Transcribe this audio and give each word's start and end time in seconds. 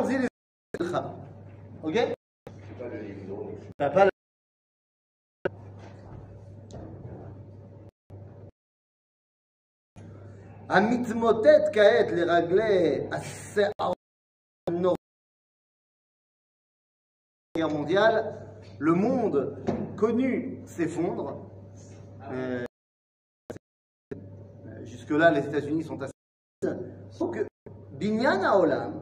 allons-y 0.00 0.18
les 0.18 0.28
Milchama. 0.80 1.14
Ok 1.82 1.94
C'est 1.94 2.78
pas 2.78 2.88
le 2.88 3.00
livre. 3.02 3.50
T'as 3.78 3.90
pas 3.90 4.04
le- 4.04 4.10
המתמוטט 10.68 11.62
כעת 11.72 12.06
לרגלי 12.12 13.08
השערות 13.12 13.96
הנורא 14.70 14.94
guerre 17.58 17.70
mondiale, 17.70 18.16
le 18.78 18.92
monde 19.04 19.36
connu 19.96 20.60
s'effondre. 20.66 21.26
Euh, 22.30 22.64
Jusque-là, 24.84 25.30
les 25.30 25.44
États-Unis 25.48 25.84
sont 25.84 25.98
assez. 26.02 26.12
Donc, 27.18 27.34
Binyan 27.92 28.42
Haolam, 28.44 28.92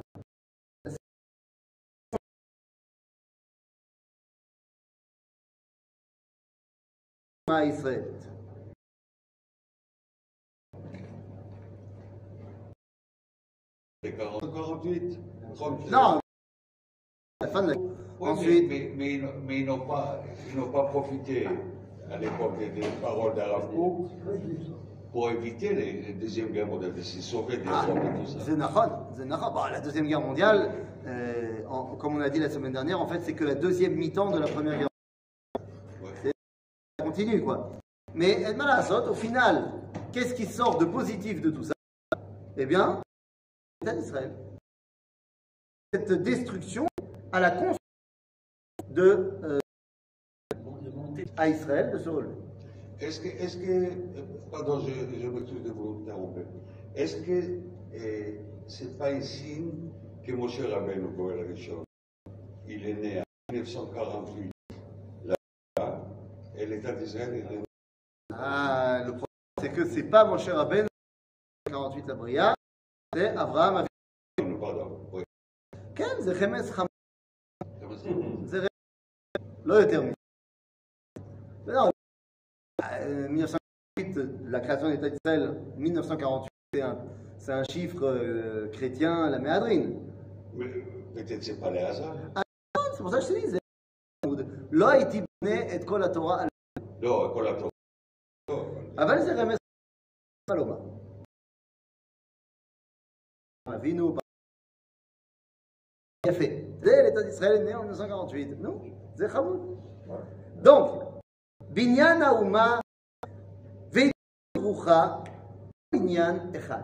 48. 14.18 15.20
38. 15.56 15.92
Non, 15.92 16.20
la 17.42 17.48
fin 17.48 17.64
de 17.64 17.72
la... 17.72 17.78
Oui, 17.78 18.30
Ensuite, 18.30 18.66
mais, 18.70 18.92
mais, 18.98 19.22
mais 19.48 19.60
ils 19.62 19.66
n'ont- 19.66 19.80
pas, 19.80 20.22
profité 20.92 21.48
à 22.12 22.18
l'époque 22.18 22.58
des, 22.60 22.82
paroles 23.02 23.34
d'Arav 23.36 23.70
Kook 23.74 24.10
pour 25.12 25.30
éviter 25.32 25.74
les, 25.74 25.94
les 26.02 26.14
deuxième 26.14 26.50
guerre 26.50 26.68
mondiale, 26.68 26.94
de 26.94 27.02
se 27.02 27.22
sauver 27.22 27.58
des 27.58 27.64
Ah, 27.68 27.86
hommes 27.90 27.98
et 27.98 28.20
tout 28.20 28.26
ça. 28.28 28.40
Bon, 29.52 29.64
la 29.72 29.80
Deuxième 29.82 30.06
Guerre 30.08 30.22
mondiale, 30.22 30.72
euh, 31.08 31.62
en- 31.70 31.96
comme 31.96 32.18
on 32.18 32.22
a 32.22 32.30
dit 32.30 32.40
la 32.40 32.50
semaine 32.50 32.74
dernière, 32.74 33.00
en 33.02 33.08
fait, 33.08 33.20
c'est 33.22 33.34
que 33.34 33.44
la 33.46 33.56
deuxième 33.56 33.96
mi-temps 33.96 34.32
de 34.32 34.40
la 34.40 34.48
Première 34.48 34.78
Guerre 34.78 34.82
Ouais. 34.84 34.89
Continue, 37.20 37.44
quoi. 37.44 37.70
Mais 38.16 38.46
au 39.10 39.14
final, 39.14 39.74
qu'est-ce 40.14 40.34
qui 40.34 40.46
sort 40.46 40.78
de 40.78 40.86
positif 40.86 41.42
de 41.42 41.50
tout 41.50 41.66
ça? 41.66 41.74
Eh 42.56 42.66
bien, 42.66 43.02
l'État 43.82 43.94
d'Israël. 43.94 44.34
Cette 45.94 46.14
destruction 46.24 46.88
à 47.34 47.42
la 47.42 47.52
construction 47.52 47.78
de, 48.92 49.34
euh, 49.44 49.60
à 51.36 51.50
Israël 51.50 51.92
de 51.92 51.98
se 51.98 52.08
relever. 52.08 52.36
Est-ce 53.02 53.20
que, 53.20 53.28
est-ce 53.28 53.58
que, 53.58 53.92
pardon, 54.50 54.80
je, 54.80 54.94
je 55.20 55.28
m'excuse 55.28 55.64
de 55.64 55.72
vous 55.72 56.02
interrompre. 56.04 56.40
Est-ce 56.96 57.18
que 57.18 57.60
euh, 57.96 58.38
c'est 58.68 58.98
pas 58.98 59.20
signe 59.20 59.92
que 60.26 60.32
Moshe 60.32 60.62
Rabbeinu, 60.62 61.10
Goël 61.18 61.52
Rishon, 61.52 61.84
il 62.66 62.88
est 62.88 62.94
né 62.94 63.20
en 63.20 63.54
1948 63.54 64.46
là, 64.46 64.59
et 66.59 66.67
l'État 66.67 66.93
d'Israël 66.93 67.35
est 67.35 67.51
né 67.51 67.65
Ah, 68.33 68.99
le 69.07 69.11
problème, 69.13 69.27
c'est 69.61 69.73
que 69.73 69.85
c'est 69.87 70.05
pas 70.05 70.25
mon 70.25 70.39
cher 70.39 70.57
Rabben, 70.57 70.87
48 71.67 72.07
la 72.07 72.15
Bria, 72.15 72.55
c'est 73.13 73.29
Abraham 73.29 73.85
Avinu. 74.39 74.59
pardon. 74.61 75.01
Oui. 75.13 75.23
כן, 75.95 76.21
זה 76.21 76.35
חמץ 76.35 76.71
חמץ, 76.71 76.89
Comment 77.81 77.97
ça 77.97 78.11
זה 78.45 78.59
רמז, 78.59 78.67
לא 79.65 79.75
יותר 79.75 80.03
מזה. 80.03 80.15
Non, 81.67 81.91
euh, 82.83 83.29
1948, 83.29 84.19
la 84.51 84.61
création 84.61 84.89
de 84.89 84.93
l'État 84.93 85.09
d'Israël, 85.11 85.61
1948, 85.77 86.51
c'est 86.75 86.83
un, 86.83 86.99
c'est 87.39 87.53
un 87.53 87.65
chiffre 87.65 88.05
euh, 88.05 88.69
chrétien 88.73 89.25
à 89.25 89.31
la 89.31 89.39
méadrine. 89.39 89.99
Mais 90.55 90.69
peut-être 91.15 91.43
c'est 91.43 91.59
pas 91.59 91.71
les 91.71 91.81
hasards. 91.81 92.17
C'est 92.95 93.03
pour 93.03 93.11
ça 93.11 93.19
que 93.19 93.25
je 93.25 93.29
te 93.33 93.39
dis, 93.41 93.47
זה 93.51 93.59
לא 94.73 94.91
הייתי 94.91 95.21
בונה 95.45 95.75
את 95.77 95.85
כל 95.89 96.03
התורה 96.03 96.43
על... 96.43 96.48
לא, 97.03 97.31
כל 97.35 97.47
הטוב. 97.47 97.71
אבל 98.99 99.23
זה 99.23 99.43
רמז 99.43 99.57
מה 100.51 100.57
לומר. 100.57 100.79
אבינו, 103.77 104.17
יפה. 106.27 106.45
זה 106.83 106.91
l'état 107.03 107.23
d'Israël 107.23 107.57
est 107.57 107.65
né 107.65 107.75
en 107.75 107.83
1948. 107.83 108.59
נו, 108.59 108.85
זה 109.15 109.29
חמוד. 109.29 109.61
Donc, 110.63 111.05
בניין 111.61 112.23
האומה 112.23 112.81
והתברוכה, 113.93 115.23
בניין 115.95 116.37
אחד. 116.57 116.83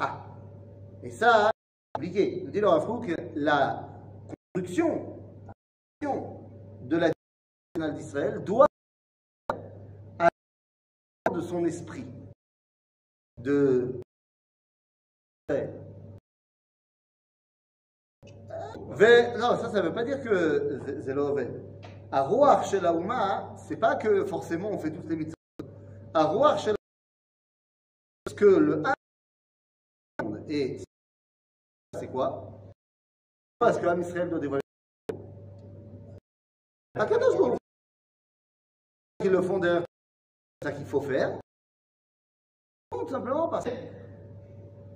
Ah, 0.00 0.18
et 1.02 1.10
ça, 1.10 1.50
compliqué. 1.94 2.42
Nous 2.44 2.50
dit 2.50 2.60
le 2.60 2.68
Rav 2.68 2.86
Kook, 2.86 3.06
la 3.36 3.88
construction 4.54 4.88
la 5.46 5.52
construction 5.52 6.40
de 6.82 6.96
la 6.96 7.08
nationale 7.76 7.94
d'Israël 7.96 8.44
doit 8.44 8.65
à 8.65 8.65
de 11.29 11.41
son 11.41 11.65
esprit 11.65 12.05
de 13.37 14.01
non, 19.37 19.57
ça, 19.57 19.69
ça 19.69 19.81
veut 19.81 19.93
pas 19.93 20.03
dire 20.03 20.21
que 20.21 20.79
c'est- 21.03 21.13
l'ové. 21.13 21.47
Roar 22.11 22.63
chez 22.65 22.79
la 22.79 22.93
Ouma, 22.93 23.55
c'est 23.57 23.77
pas 23.77 23.95
que 23.95 24.25
forcément 24.25 24.69
on 24.71 24.79
fait 24.79 24.91
toutes 24.91 25.07
les 25.07 25.15
mitzvot. 25.15 25.33
Roar 26.15 26.57
chez 26.57 26.71
la 26.71 26.77
parce 28.25 28.35
que 28.35 28.45
le 28.45 28.83
et 30.49 30.81
c'est 31.93 32.07
quoi? 32.07 32.49
Parce 33.59 33.77
que 33.77 33.85
l'âme 33.85 34.01
Israël 34.01 34.29
doit 34.29 34.39
dévoiler. 34.39 34.61
À 36.95 37.05
Kadosh 37.05 37.37
Baruch 37.37 37.53
Hu, 37.53 39.23
qui 39.23 39.29
le 39.29 39.41
font 39.41 39.59
derrière, 39.59 39.86
ça 40.62 40.72
qu'il 40.72 40.86
faut 40.86 41.00
faire. 41.00 41.38
Tout 42.90 43.08
simplement 43.08 43.48
parce 43.48 43.64
que 43.64 43.70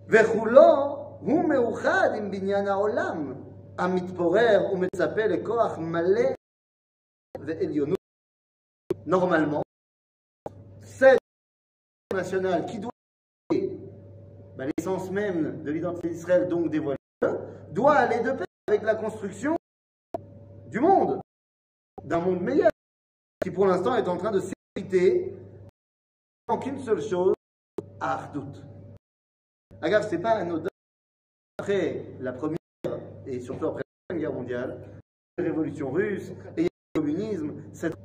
וכולו 0.09 0.97
הוא 1.21 1.49
מאוחד 1.49 2.09
עם 2.17 2.31
בניין 2.31 2.69
העולם 2.69 3.35
המתפורר 3.79 4.61
ומצפה 4.73 5.27
לכוח 5.27 5.79
מלא 5.79 6.31
ועליונות. 7.39 7.97
Normalement, 9.07 9.63
cette 10.83 11.21
nationale 12.13 12.67
qui 12.67 12.81
doit 12.81 12.91
être 13.53 13.71
bah, 14.57 14.65
l'essence 14.67 15.11
même 15.13 15.63
de 15.63 15.71
l'identité 15.71 16.09
d'Israël, 16.09 16.49
donc 16.49 16.71
dévoilée, 16.71 16.99
doit 17.71 17.95
aller 17.95 18.21
de 18.21 18.33
pair 18.33 18.47
avec 18.67 18.83
la 18.83 18.97
construction 18.97 19.57
du 20.67 20.81
monde, 20.81 21.21
d'un 22.03 22.19
monde 22.19 22.41
meilleur, 22.41 22.71
qui 23.41 23.51
pour 23.53 23.67
l'instant 23.67 23.95
est 23.95 24.09
en 24.09 24.17
train 24.17 24.33
de 24.33 24.41
s'éviter 24.41 25.37
manque 26.52 26.66
une 26.66 26.80
seule 26.80 27.02
chose, 27.02 27.34
à 28.02 28.16
Ardout. 28.16 28.62
Agave, 29.82 30.06
c'est 30.10 30.18
pas 30.18 30.36
un 30.36 30.42
anodin. 30.42 30.68
Après 31.58 32.04
la 32.20 32.34
première, 32.34 32.58
et 33.26 33.40
surtout 33.40 33.68
après 33.68 33.84
la 34.10 34.18
Guerre 34.18 34.34
mondiale, 34.34 34.78
la 35.38 35.46
révolution 35.46 35.92
russe 35.92 36.34
et 36.58 36.64
le 36.64 36.70
communisme, 36.94 37.54
cette... 37.72 37.96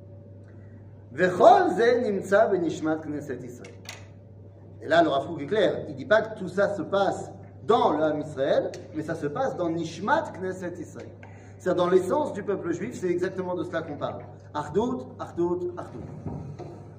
Et 4.80 4.86
là, 4.86 5.02
le 5.02 5.08
Rafouk 5.08 5.40
est 5.40 5.46
clair. 5.46 5.84
Il 5.88 5.94
ne 5.94 5.96
dit 5.96 6.04
pas 6.04 6.22
que 6.22 6.38
tout 6.38 6.48
ça 6.48 6.76
se 6.76 6.82
passe 6.82 7.32
dans 7.64 7.94
l'âme 7.94 8.20
Israël, 8.20 8.70
mais 8.94 9.02
ça 9.02 9.16
se 9.16 9.26
passe 9.26 9.56
dans 9.56 9.70
Nishmat 9.70 10.30
Knesset 10.38 10.74
Israël. 10.78 11.10
C'est-à-dire 11.58 11.84
dans 11.84 11.90
l'essence 11.90 12.32
du 12.32 12.44
peuple 12.44 12.72
juif, 12.72 12.94
c'est 12.94 13.10
exactement 13.10 13.56
de 13.56 13.64
cela 13.64 13.82
qu'on 13.82 13.96
parle. 13.96 14.22
Ardout, 14.54 15.16
Ardout, 15.18 15.72
Ardout. 15.76 16.04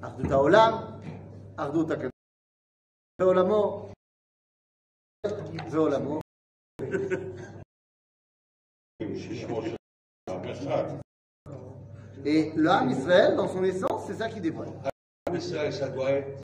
Ardout 0.02 0.32
Olam, 0.32 0.97
Ardout 1.57 1.91
HaKadosh. 1.91 2.11
Ve'olamo, 3.19 3.89
Ve'olamo. 5.71 6.19
ששמו 9.17 9.61
של 9.61 9.75
המשרד. 10.27 10.85
Et 12.25 12.51
l'âme 12.55 12.89
Israël, 12.89 13.35
dans 13.35 13.47
son 13.47 13.63
essence, 13.63 14.07
c'est 14.07 14.13
ça 14.13 14.29
qui 14.29 14.39
dévoile. 14.39 14.69
עם 15.27 15.35
ישראל, 15.35 15.73
ça 15.73 15.89
doit 15.89 16.11
être 16.11 16.41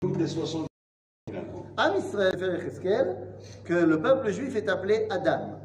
toutes 0.00 0.16
les 0.18 0.26
60 0.26 0.66
Am 1.76 1.96
Israël,Fer 1.96 2.54
Yechezkel, 2.54 3.16
que 3.64 3.74
le 3.74 4.00
peuple 4.00 4.30
juif 4.30 4.54
est 4.54 4.68
appelé 4.68 5.06
Adam. 5.10 5.60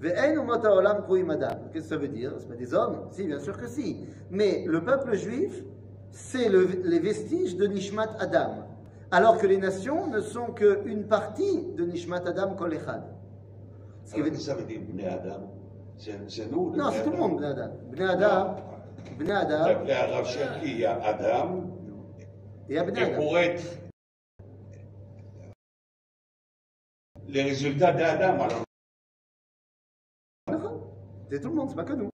Ve'en 0.00 0.32
umot 0.34 0.64
ha'olam 0.64 1.02
kruim 1.04 1.30
Adam. 1.30 1.68
Qu'est-ce 1.72 1.84
que 1.84 1.90
ça 1.90 1.96
veut 1.96 2.08
dire 2.08 2.32
C'est 2.38 2.48
pas 2.48 2.56
des 2.56 2.74
hommes 2.74 3.08
Si, 3.12 3.24
bien 3.26 3.40
sûr 3.40 3.56
que 3.56 3.66
si. 3.66 4.04
Mais 4.30 4.64
le 4.66 4.84
peuple 4.84 5.14
juif, 5.16 5.62
c'est 6.11 6.49
le- 6.49 6.65
les 6.83 6.99
vestiges 6.99 7.55
de 7.55 7.65
Nishmat 7.67 8.15
Adam. 8.19 8.65
Alors 9.11 9.37
que 9.39 9.47
les 9.47 9.57
nations 9.57 10.07
ne 10.07 10.19
sont 10.21 10.51
qu'une 10.53 11.07
partie 11.07 11.65
de 11.73 11.85
Nishmat 11.85 12.27
Adam 12.27 12.55
Kol 12.55 12.73
Echad. 12.73 13.03
Ce 14.05 14.13
qui 14.15 14.21
veut 14.21 14.29
dire- 14.31 14.39
ça 14.41 14.55
veut 14.55 14.65
dire 14.65 14.81
Bnei 14.81 15.05
Adam. 15.07 15.51
C'est 15.97 16.49
nous. 16.51 16.75
Non, 16.75 16.91
c'est 16.91 17.03
tout 17.03 17.09
le 17.09 17.15
Adam. 17.17 17.27
monde, 17.29 17.39
Bnei 17.91 18.05
Adam. 18.05 18.55
Bnei 19.17 19.31
Adam, 19.33 19.83
Bnei 19.83 19.93
Adam, 19.93 20.23
Cherki, 20.23 20.65
il 20.71 20.79
y 20.79 20.85
a 20.85 21.01
Adam. 21.03 21.63
et 22.69 22.77
à 22.77 22.83
Bnei 22.83 23.01
Et 23.01 23.03
Adam. 23.05 23.15
pour 23.21 23.37
être 23.37 23.63
les 27.27 27.43
résultats 27.43 27.91
d'Adam. 27.93 28.43
Alors, 28.43 28.63
C'est 31.31 31.41
tout 31.41 31.49
le 31.49 31.53
monde, 31.55 31.69
c'est 31.69 31.75
pas 31.75 31.83
que 31.83 31.93
nous. 31.93 32.09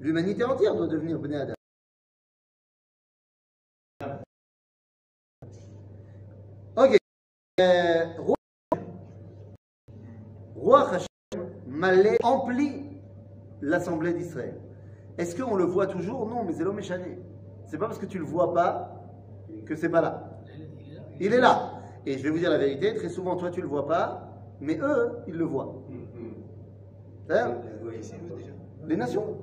L'humanité 0.00 0.44
entière 0.44 0.74
doit 0.74 0.86
devenir 0.88 1.18
Bnei 1.18 1.36
Adam. 1.38 1.54
Ok. 6.76 6.92
Euh, 6.92 6.96
Roi- 8.18 8.36
Roi 10.56 10.88
Hashem 10.90 11.06
Malé 11.66 12.16
emplit 12.22 12.84
l'assemblée 13.60 14.12
d'Israël. 14.14 14.60
Est-ce 15.18 15.40
qu'on 15.40 15.56
le 15.56 15.64
voit 15.64 15.86
toujours? 15.86 16.26
Non, 16.26 16.44
mais 16.44 16.52
c'est 16.52 16.64
l'homme 16.64 16.78
échané. 16.78 17.18
C'est 17.66 17.78
pas 17.78 17.86
parce 17.86 17.98
que 17.98 18.06
tu 18.06 18.18
le 18.18 18.24
vois 18.24 18.52
pas 18.54 18.90
que 19.66 19.74
c'est 19.76 19.88
pas 19.88 20.00
là. 20.00 20.30
Il 21.20 21.32
est 21.32 21.40
là. 21.40 21.72
Et 22.06 22.18
je 22.18 22.22
vais 22.22 22.30
vous 22.30 22.38
dire 22.38 22.50
la 22.50 22.58
vérité, 22.58 22.94
très 22.94 23.08
souvent 23.08 23.36
toi 23.36 23.50
tu 23.50 23.60
le 23.60 23.68
vois 23.68 23.86
pas, 23.86 24.28
mais 24.60 24.78
eux, 24.78 25.18
ils 25.28 25.34
le 25.34 25.44
voient. 25.44 25.74
C'est-à-dire, 27.26 27.56
les 28.86 28.96
nations. 28.96 29.36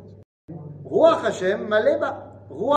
Roi 0.83 1.25
Hashem 1.25 1.67
Maleba. 1.67 2.33
Roi 2.49 2.75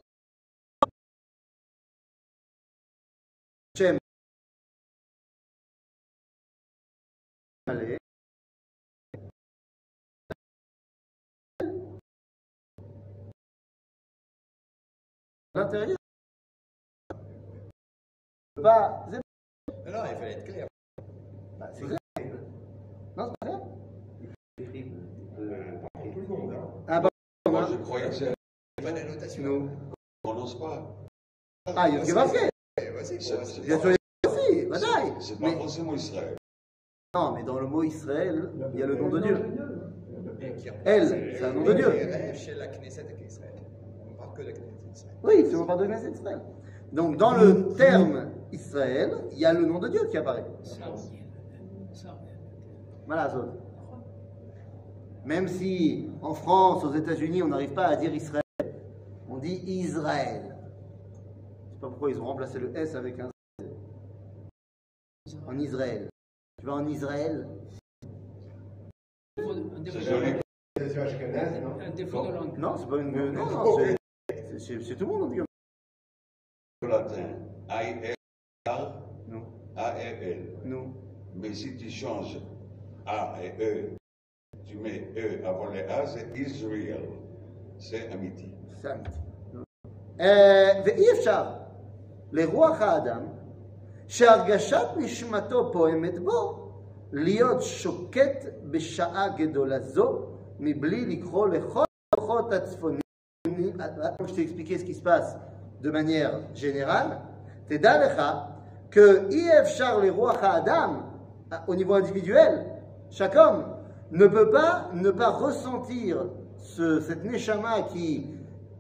Malé. 7.66 7.98
L'intérieur. 15.54 15.96
Pas. 18.62 19.06
c'est- 19.10 19.20
Non, 19.86 19.92
non, 19.92 20.04
il 20.10 20.16
fallait 20.16 20.32
être 20.32 20.44
clair. 20.44 20.66
bah, 21.58 21.70
c'est 21.74 21.84
clair. 21.84 21.98
Non, 23.16 23.32
c'est 23.32 23.38
pas 23.40 23.46
clair. 23.46 23.60
Tout 26.14 26.20
le 26.20 26.26
monde. 26.26 26.52
Hein. 26.54 26.84
Ah 26.88 27.00
bah, 27.00 27.08
moi, 27.50 27.66
je 27.70 27.76
croyais 27.76 28.08
que 28.08 28.14
c'est. 28.14 28.34
Pas 28.82 28.92
d'annotation. 28.92 29.42
nous. 29.42 29.70
On 30.24 30.28
ne 30.28 30.32
prononce 30.34 30.58
pas. 30.58 30.94
Ah, 31.66 31.88
il 31.88 31.94
y 31.94 31.98
a 31.98 32.04
ce 32.04 32.12
que 32.12 32.50
Eh, 32.78 32.90
Vas-y, 32.90 33.20
C'est- 33.22 33.36
bon, 33.36 33.44
c'est 33.44 33.60
Bien 33.60 33.76
pas- 33.78 33.82
sûr, 33.82 33.96
aussi, 34.26 34.66
bataille. 34.66 35.14
C'est 35.20 35.38
pas 35.38 35.46
Mais, 35.50 35.56
forcément 35.56 35.94
Israël. 35.94 36.36
Non, 37.14 37.32
mais 37.32 37.42
dans 37.42 37.58
le 37.58 37.66
mot 37.66 37.82
Israël, 37.82 38.50
il 38.72 38.80
y 38.80 38.82
a 38.82 38.86
le 38.86 38.96
nom 38.96 39.10
de 39.10 39.20
Dieu. 39.20 39.36
Elle, 40.84 41.08
c'est 41.08 41.44
un 41.44 41.52
nom 41.52 41.62
de 41.62 41.74
Dieu. 41.74 41.86
Oui, 45.22 45.46
c'est 45.46 45.56
on 45.56 45.66
parle 45.66 45.80
de 45.80 45.86
Knesset 45.86 46.12
Israël. 46.12 46.40
Donc, 46.90 47.18
dans 47.18 47.36
le 47.36 47.74
terme 47.74 48.30
Israël, 48.50 49.24
il 49.32 49.38
y 49.38 49.44
a 49.44 49.52
le 49.52 49.66
nom 49.66 49.78
de 49.78 49.88
Dieu 49.88 50.06
qui 50.10 50.16
apparaît. 50.16 50.46
Voilà, 53.06 53.28
Zod. 53.28 53.60
Même 55.26 55.48
si 55.48 56.08
en 56.22 56.32
France, 56.32 56.82
aux 56.82 56.94
États-Unis, 56.94 57.42
on 57.42 57.48
n'arrive 57.48 57.74
pas 57.74 57.88
à 57.88 57.96
dire 57.96 58.14
Israël, 58.14 58.42
on 59.28 59.36
dit 59.36 59.62
Israël. 59.66 60.56
Je 61.68 61.74
sais 61.74 61.80
pas 61.80 61.88
pourquoi 61.88 62.10
ils 62.10 62.18
ont 62.20 62.26
remplacé 62.26 62.58
le 62.58 62.74
S 62.74 62.94
avec 62.94 63.20
un 63.20 63.28
Z. 65.28 65.36
En 65.46 65.58
Israël. 65.58 66.11
Tu 66.59 66.65
vas 66.65 66.73
en 66.73 66.87
Israël 66.87 67.47
C'est 69.37 70.01
joli. 70.01 70.33
C'est 70.77 70.89
sur 70.89 71.01
Ashkenaz, 71.03 71.59
non 71.61 71.79
Un 71.79 71.89
défaut 71.91 72.25
de 72.27 72.31
langue. 72.33 72.57
Non, 72.57 72.77
c'est 72.77 72.87
pas 72.87 72.97
une. 72.97 73.31
Non, 73.31 73.45
non, 73.49 73.77
c'est- 73.77 73.95
c'est 74.29 74.59
chez- 74.59 74.81
chez 74.83 74.95
tout 74.95 75.05
le 75.05 75.11
monde, 75.11 75.21
on 75.23 75.27
dit 75.29 75.37
comme 75.37 75.45
Le 76.83 76.87
latin. 76.89 77.29
A-I-R, 77.69 78.15
ça. 78.65 79.01
Non, 79.27 79.43
A-R-L. 79.75 80.59
non. 80.65 80.93
Mais 81.35 81.53
si 81.53 81.77
tu 81.77 81.89
changes 81.89 82.39
A 83.05 83.37
et 83.43 83.53
E, 83.61 83.89
tu 84.65 84.77
mets 84.77 85.11
E 85.17 85.45
avant 85.45 85.69
les 85.69 85.81
A, 85.83 86.05
c'est 86.07 86.27
Israël. 86.37 87.09
C'est 87.79 88.09
Amiti. 88.11 88.49
זה 88.81 88.93
אמיתי. 88.93 89.09
אה, 90.19 90.81
ואי 90.85 91.11
אפשר 91.11 91.53
לרוח 92.31 92.81
האדם 92.81 93.25
שהרגשת 94.11 94.87
נשמתו 94.97 95.73
פועמת 95.73 96.19
בו 96.19 96.69
להיות 97.11 97.61
שוקט 97.61 98.45
בשעה 98.71 99.27
גדולה 99.37 99.79
זו 99.79 100.21
מבלי 100.59 101.05
לקרוא 101.05 101.47
לכל 101.47 101.83
הכוחות 102.15 102.53
הצפוניים. 102.53 103.01
Je 104.27 104.33
t'ai 104.35 104.41
expliqué 104.41 104.77
ce 104.77 104.83
qui 104.83 104.93
se 104.93 105.01
passe 105.01 105.35
de 105.81 105.89
manière 105.91 106.33
générale. 106.53 107.17
תדע 107.67 108.05
לך 108.05 108.21
שאי 108.93 109.59
אפשר 109.61 109.97
לרוח 109.97 110.43
האדם 110.43 111.01
au 111.67 111.75
niveau 111.75 111.93
individuel, 111.93 112.65
chaque 113.09 113.35
homme 113.35 113.63
ne 114.11 114.27
peut 114.27 114.51
pas 114.51 114.89
ne 114.93 115.11
pas 115.11 115.29
ressentir 115.29 116.25
ce, 116.57 116.99
cette 116.99 117.23
neshama 117.23 117.83
qui 117.83 118.27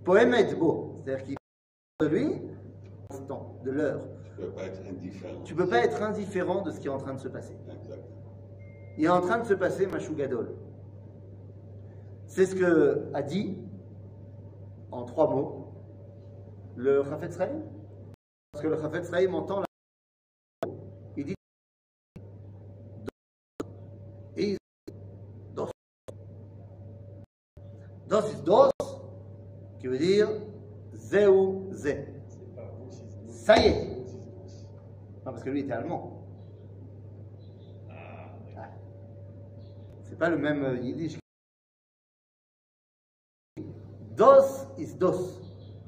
poémette 0.03 0.57
beau, 0.57 1.01
c'est-à-dire 1.03 1.23
qui 1.25 1.35
de 2.01 2.07
lui, 2.07 2.41
l'instant, 3.12 3.56
de 3.64 3.70
l'heure. 3.70 4.00
Tu 4.36 4.42
ne 4.42 4.46
peux 4.46 4.52
pas 4.52 4.64
être 4.64 4.80
indifférent. 4.88 5.42
Tu 5.44 5.54
peux 5.54 5.68
pas 5.68 5.84
être 5.84 6.02
indifférent 6.02 6.62
de 6.62 6.70
ce 6.70 6.80
qui 6.80 6.86
est 6.86 6.90
en 6.90 6.98
train 6.98 7.14
de 7.14 7.20
se 7.20 7.28
passer. 7.28 7.56
Exact. 7.70 8.02
Il 8.96 9.04
est 9.04 9.08
en 9.08 9.20
train 9.20 9.38
de 9.38 9.46
se 9.46 9.54
passer 9.54 9.86
Mashou 9.86 10.14
Gadol. 10.14 10.54
C'est 12.26 12.46
ce 12.46 12.54
que 12.54 13.10
a 13.14 13.22
dit, 13.22 13.58
en 14.90 15.04
trois 15.04 15.28
mots, 15.28 15.72
le 16.76 17.02
Chafetz. 17.04 17.36
Parce 17.36 18.62
que 18.62 18.68
le 18.68 18.76
Chafetz 18.76 19.10
entend 19.32 19.60
la 19.60 19.66
il 21.16 21.26
dit 21.26 21.34
et 24.36 24.56
dos. 25.54 25.68
Dos 28.08 28.42
dos, 28.44 28.70
qui 29.78 29.86
veut 29.88 29.98
dire 29.98 30.28
zéou 30.94 31.68
zé. 31.72 32.21
Ça 33.42 33.56
y 33.58 33.66
est. 33.66 33.86
Non, 35.26 35.32
parce 35.32 35.42
que 35.42 35.50
lui 35.50 35.62
était 35.62 35.72
allemand. 35.72 36.24
Ah. 37.90 38.70
C'est 40.04 40.16
pas 40.16 40.30
le 40.30 40.38
même 40.38 40.62
euh, 40.62 40.76
yiddish. 40.76 41.18
Dos 44.16 44.68
is 44.78 44.94
dos. 44.94 45.40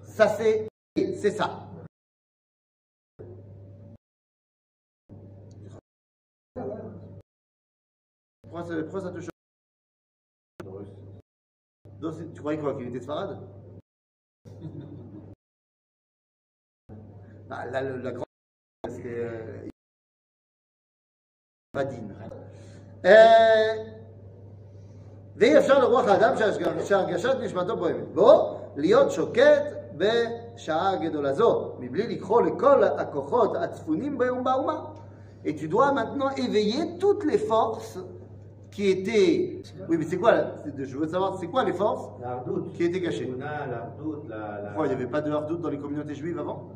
Ça 0.03 0.27
c'est 0.37 0.67
c'est 0.97 1.31
ça. 1.31 1.71
Pourquoi 8.43 8.65
ça, 9.01 9.13
te 9.13 9.21
choque 9.21 9.31
tu 12.35 12.41
croyais 12.41 12.59
quoi 12.61 12.77
Qu'il 12.77 12.89
était 12.89 12.99
de 12.99 13.05
ah, 17.50 17.66
là, 17.66 17.82
le- 17.82 18.02
la 18.04 18.12
grande. 18.12 18.26
C'est. 18.88 19.06
Euh, 19.06 19.70
Vadine. 21.76 22.12
אה, 23.06 23.74
ואי 25.36 25.58
אפשר 25.58 25.80
לרוח 25.80 26.08
האדם 26.08 26.38
שהשג- 26.38 26.84
שהרגשת 26.86 27.36
נשמתו 27.42 27.78
פועמת 27.78 28.08
בו 28.14 28.60
להיות 28.76 29.12
שוקט 29.12 29.64
בשעה 29.98 30.96
גדולה 30.96 31.34
זו, 31.34 31.76
מבלי 31.80 32.16
לקחוא 32.16 32.42
לכל 32.42 32.84
הכוחות 32.84 33.56
הצפונים 33.56 34.18
ביום 34.18 34.44
באומה. 34.44 34.86
Et 35.46 35.56
tu 35.56 35.68
dois 35.70 35.92
maintenant 35.94 36.30
éveiller 36.36 36.98
toutes 37.00 37.24
les 37.24 37.38
forces 37.50 37.98
qui 38.75 38.89
étaient. 38.89 39.63
Oui, 39.89 39.97
mais 39.99 40.05
c'est 40.05 40.17
quoi 40.17 40.33
là 40.33 40.55
Je 40.77 40.97
veux 40.97 41.07
savoir, 41.07 41.39
c'est 41.39 41.47
quoi 41.47 41.65
les 41.65 41.73
forces 41.73 42.09
qui 42.77 42.85
étaient 42.85 43.01
cachées. 43.01 43.27
Pourquoi 43.27 44.87
il 44.87 44.89
n'y 44.89 44.95
avait 44.95 45.07
pas 45.07 45.21
de 45.21 45.31
hardout 45.31 45.59
dans 45.59 45.71
les 45.71 45.79
communautés 45.79 46.15
juives 46.15 46.39
avant 46.39 46.71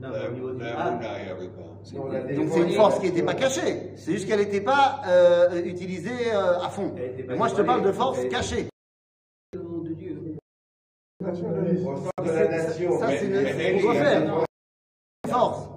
Non, 0.00 0.10
La- 0.10 0.28
au 0.28 0.32
niveau 0.32 0.50
du 0.50 0.58
la 0.62 0.90
Mouna, 0.90 1.18
il 1.20 1.24
n'y 1.24 1.30
avait 1.30 1.48
pas. 1.48 1.62
Non, 1.94 2.06
la 2.08 2.34
Donc 2.34 2.48
c'est 2.50 2.60
une 2.62 2.72
force 2.72 2.98
qui 2.98 3.06
n'était 3.06 3.22
pas 3.22 3.34
cachée, 3.34 3.92
c'est 3.96 4.12
juste 4.12 4.26
qu'elle 4.26 4.40
n'était 4.40 4.60
pas 4.60 5.02
euh, 5.06 5.62
utilisée 5.64 6.32
euh, 6.34 6.58
à 6.60 6.68
fond. 6.70 6.92
Moi 7.36 7.48
je 7.48 7.54
te 7.54 7.62
parle 7.62 7.84
de 7.84 7.92
force 7.92 8.24
cachée. 8.28 8.68
Au 9.54 9.58
de 11.20 12.30
la 12.30 12.48
nation. 12.48 12.98
Ça, 12.98 13.08
c'est 13.10 13.26
une. 13.26 14.42
Force. 15.28 15.68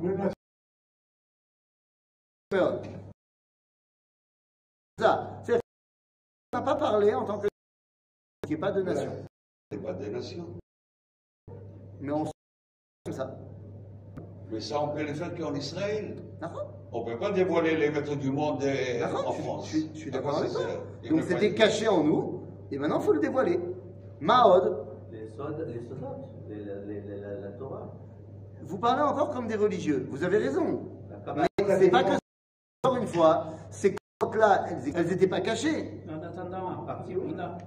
Pas 6.65 6.75
parlé 6.75 7.13
en 7.13 7.23
tant 7.25 7.39
que 7.39 7.47
qui 8.45 8.53
n'est 8.53 8.57
pas 8.59 8.71
de 8.71 8.81
nation, 8.81 9.11
C'est 9.71 9.77
pas 9.81 9.93
des 9.93 10.09
nations. 10.09 10.47
mais 12.01 12.11
on 12.11 12.25
comme 13.05 13.13
ça. 13.13 13.35
Mais 14.51 14.59
ça, 14.59 14.81
on 14.81 14.89
peut 14.89 15.01
le 15.03 15.13
faire 15.13 15.33
qu'en 15.35 15.53
Israël. 15.55 16.15
D'accord 16.39 16.71
On 16.91 17.03
ne 17.05 17.13
peut 17.13 17.19
pas 17.19 17.31
dévoiler 17.31 17.75
les 17.77 17.89
maîtres 17.89 18.15
du 18.15 18.31
monde 18.31 18.63
euh, 18.63 19.03
en 19.05 19.31
je 19.31 19.33
suis- 19.35 19.43
France. 19.43 19.65
je 19.65 19.69
suis- 19.77 19.89
je 19.93 19.99
suis 19.99 20.09
À 20.09 20.13
d'accord 20.13 20.37
avec 20.39 20.51
toi. 20.51 20.61
Donc 21.09 21.19
pas- 21.21 21.25
c'était 21.27 21.53
caché 21.53 21.87
en 21.87 22.03
nous, 22.03 22.41
et 22.71 22.77
maintenant 22.77 22.99
il 22.99 23.05
faut 23.05 23.13
le 23.13 23.19
dévoiler. 23.19 23.59
Mahod, 24.19 24.85
Les 25.11 25.27
soldats, 25.29 25.65
les 25.65 25.81
soldats, 25.87 26.17
les- 26.47 26.55
les- 26.63 27.01
les- 27.01 27.19
la, 27.21 27.33
la 27.41 27.51
Torah. 27.53 27.91
vous 28.61 28.77
parlez 28.79 29.01
encore 29.03 29.31
comme 29.31 29.47
des 29.47 29.55
religieux, 29.55 30.07
vous 30.09 30.23
avez 30.23 30.37
raison. 30.37 30.83
La 31.25 31.33
Mais 31.33 31.47
c'est 31.79 31.89
pas 31.89 32.03
que 32.03 32.11
encore 32.83 32.97
une 32.97 33.07
fois, 33.07 33.47
ces 33.71 33.95
carottes-là, 34.19 34.65
elles 34.95 35.07
n'étaient 35.07 35.27
pas 35.27 35.41
cachées. 35.41 36.01
Là, 37.07 37.57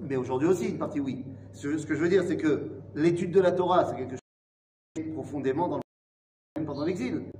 Mais 0.00 0.16
aujourd'hui 0.16 0.48
aussi, 0.48 0.70
une 0.70 0.78
partie 0.78 1.00
oui. 1.00 1.24
Ce 1.52 1.78
ce 1.78 1.86
que 1.86 1.94
je 1.94 2.00
veux 2.00 2.08
dire, 2.08 2.24
c'est 2.24 2.36
que 2.36 2.70
l'étude 2.94 3.30
de 3.30 3.40
la 3.40 3.52
Torah, 3.52 3.84
c'est 3.84 3.96
quelque 3.96 4.12
chose 4.12 4.20
qui 4.94 5.02
est 5.02 5.12
profondément 5.12 5.68
dans 5.68 5.76
le 5.76 5.82
même 6.56 6.66
pendant 6.66 6.84
l'exil. 6.84 7.30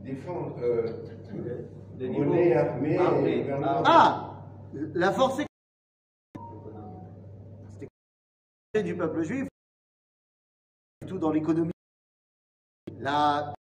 Défendre 0.00 0.56
euh, 0.62 1.04
Le 1.98 2.06
niveau 2.08 2.24
monnaie, 2.24 2.54
armée, 2.54 2.96
armé, 2.96 3.32
et 3.32 3.40
gouvernement. 3.42 3.82
Ah 3.84 4.42
La 4.72 5.12
force 5.12 5.40
économique 8.74 8.86
du 8.86 8.96
peuple 8.96 9.22
juif, 9.22 9.48
tout 11.06 11.18
dans 11.18 11.30
l'économie. 11.30 11.70
La, 12.98 13.54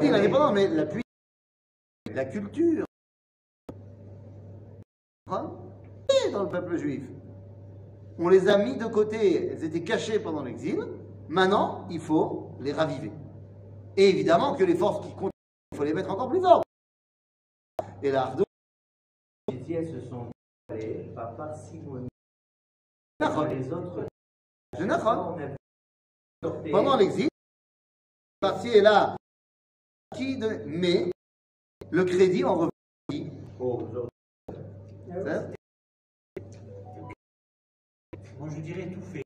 l'indépendance, 0.00 0.52
mais 0.54 0.68
la 0.68 0.86
puissance, 0.86 1.02
la 2.14 2.24
culture, 2.24 2.84
Hein 5.30 5.50
Et 6.26 6.30
dans 6.30 6.42
le 6.44 6.48
peuple 6.48 6.76
juif? 6.76 7.02
On 8.18 8.28
les 8.28 8.48
a 8.48 8.58
mis 8.58 8.76
de 8.76 8.86
côté, 8.86 9.46
elles 9.46 9.64
étaient 9.64 9.84
cachées 9.84 10.18
pendant 10.18 10.42
l'exil. 10.42 10.84
Maintenant, 11.28 11.86
il 11.90 12.00
faut 12.00 12.50
les 12.60 12.72
raviver. 12.72 13.12
Et 13.96 14.08
évidemment 14.08 14.54
que 14.54 14.64
les 14.64 14.74
forces 14.74 15.06
qui 15.06 15.12
continuent, 15.12 15.30
il 15.72 15.78
faut 15.78 15.84
les 15.84 15.94
mettre 15.94 16.10
encore 16.10 16.28
plus 16.28 16.40
fortes. 16.40 16.64
Et 18.02 18.10
Ardo- 18.12 18.44
Les 19.48 19.86
se 19.86 20.00
sont 20.08 20.26
allées 20.68 21.10
par 21.14 21.36
parcimonie. 21.36 22.08
Les 23.20 23.72
autres. 23.72 24.06
Sorti- 26.42 26.70
Pendant 26.70 26.96
l'exil, 26.96 27.28
par-ci 28.40 28.68
et 28.68 28.80
là, 28.80 29.16
mais 30.66 31.10
le 31.90 32.04
crédit 32.04 32.44
en 32.44 32.54
revient. 32.54 33.30
Moi, 38.38 38.48
je 38.48 38.60
dirais 38.60 38.86
tout 38.86 39.02
fait. 39.12 39.24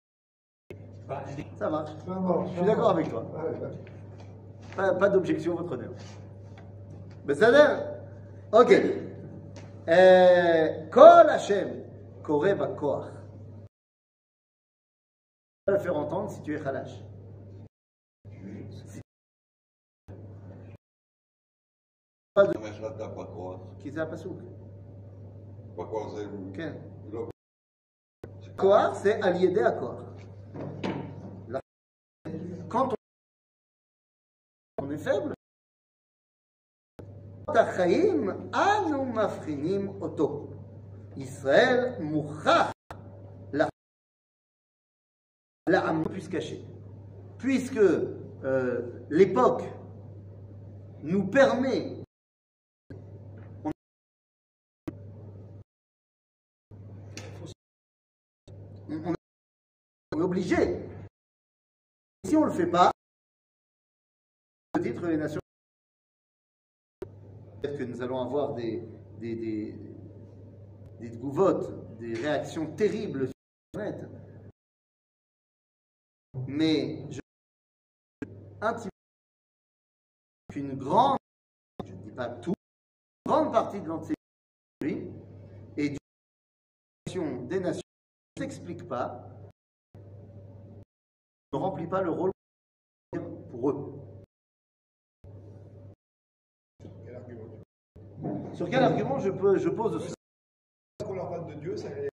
Bah, 1.06 1.22
ça 1.58 1.68
marche. 1.68 1.90
Ah 2.08 2.44
je 2.46 2.56
suis 2.56 2.64
d'accord 2.64 2.90
avec 2.90 3.10
toi. 3.10 3.26
Ah 4.78 4.94
pas, 4.94 5.08
d'objection, 5.10 5.54
votre 5.56 5.72
honneur. 5.72 5.92
Mais 7.26 7.34
ça 7.34 7.50
Ok. 8.52 8.72
Euh, 9.88 10.88
Kol 10.90 11.28
Hashem, 11.28 11.84
Kore 12.22 12.54
Bakoach. 12.56 13.10
Tu 15.66 15.72
vas 15.72 15.72
la 15.74 15.78
faire 15.78 15.96
entendre 15.96 16.30
si 16.30 16.40
tu 16.42 16.56
es 16.56 16.60
Khalash. 16.60 17.02
Pas 22.32 22.46
de. 22.46 22.54
Pasouk 24.10 24.38
בכוח 25.75 26.13
זה... 26.15 26.25
כן. 26.55 26.73
לא 27.11 27.29
כוח 28.55 28.93
זה 29.03 29.11
על 29.23 29.33
ידי 29.43 29.63
הכוח. 29.63 30.01
Quand 32.69 32.89
on, 32.91 32.95
on 34.81 34.91
est 34.91 35.03
faible, 35.07 35.33
את 37.51 37.55
החיים 37.57 38.29
אנו 38.53 39.05
מבחינים 39.05 40.01
אותו. 40.01 40.47
ישראל 41.17 41.95
מוכרח 41.99 42.71
לה- 43.53 43.67
לעם 45.69 46.03
plus 46.03 46.27
caché. 46.31 46.57
Puisque 47.39 47.77
euh, 48.43 49.05
l'époque 49.09 49.63
nous 51.03 51.27
permet 51.31 52.02
Obligé. 60.24 60.88
Si 62.24 62.34
on 62.36 62.40
ne 62.42 62.46
le 62.46 62.52
fait 62.52 62.66
pas, 62.66 62.90
au 64.76 64.80
titre 64.80 65.06
les 65.06 65.16
nations, 65.16 65.40
peut-être 67.62 67.78
que 67.78 67.84
nous 67.84 68.02
allons 68.02 68.20
avoir 68.20 68.54
des, 68.54 68.82
des, 69.20 69.36
des, 69.36 69.74
des 71.00 71.10
des 71.98 72.14
réactions 72.14 72.74
terribles 72.74 73.28
sur 73.28 73.80
Internet. 73.82 74.10
Mais 76.46 77.06
je 77.10 77.20
intimement 78.60 78.90
qu'une 80.50 80.74
grande, 80.76 81.18
je 81.84 81.92
ne 81.92 82.02
dis 82.02 82.10
pas 82.10 82.28
tout, 82.28 82.54
une 83.26 83.30
grande 83.30 83.52
partie 83.52 83.80
de 83.80 83.86
l'antisémitisme 83.86 85.12
et 85.76 85.90
du 85.90 85.98
des 87.46 87.60
nations 87.60 87.82
ne 88.36 88.42
s'explique 88.42 88.88
pas, 88.88 89.28
ne 91.58 91.62
remplit 91.62 91.86
pas 91.86 92.02
le 92.02 92.10
rôle 92.10 92.30
pour 93.50 93.70
eux. 93.70 93.94
Sur 98.54 98.70
quel 98.70 98.84
argument 98.84 99.18
je, 99.18 99.30
peux, 99.30 99.58
je 99.58 99.68
pose 99.68 100.06
ce 100.06 100.14
Quand 101.00 101.10
on 101.10 101.14
leur 101.14 101.28
parle 101.28 101.46
de 101.48 101.54
Dieu, 101.54 101.76
ça 101.76 101.88
les 101.90 102.08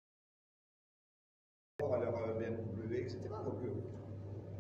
à 1.93 2.00
leur 2.00 2.15
euh, 2.15 2.33
BMW, 2.33 3.01
etc. 3.01 3.19
Donc, 3.45 3.63
euh, 3.63 3.69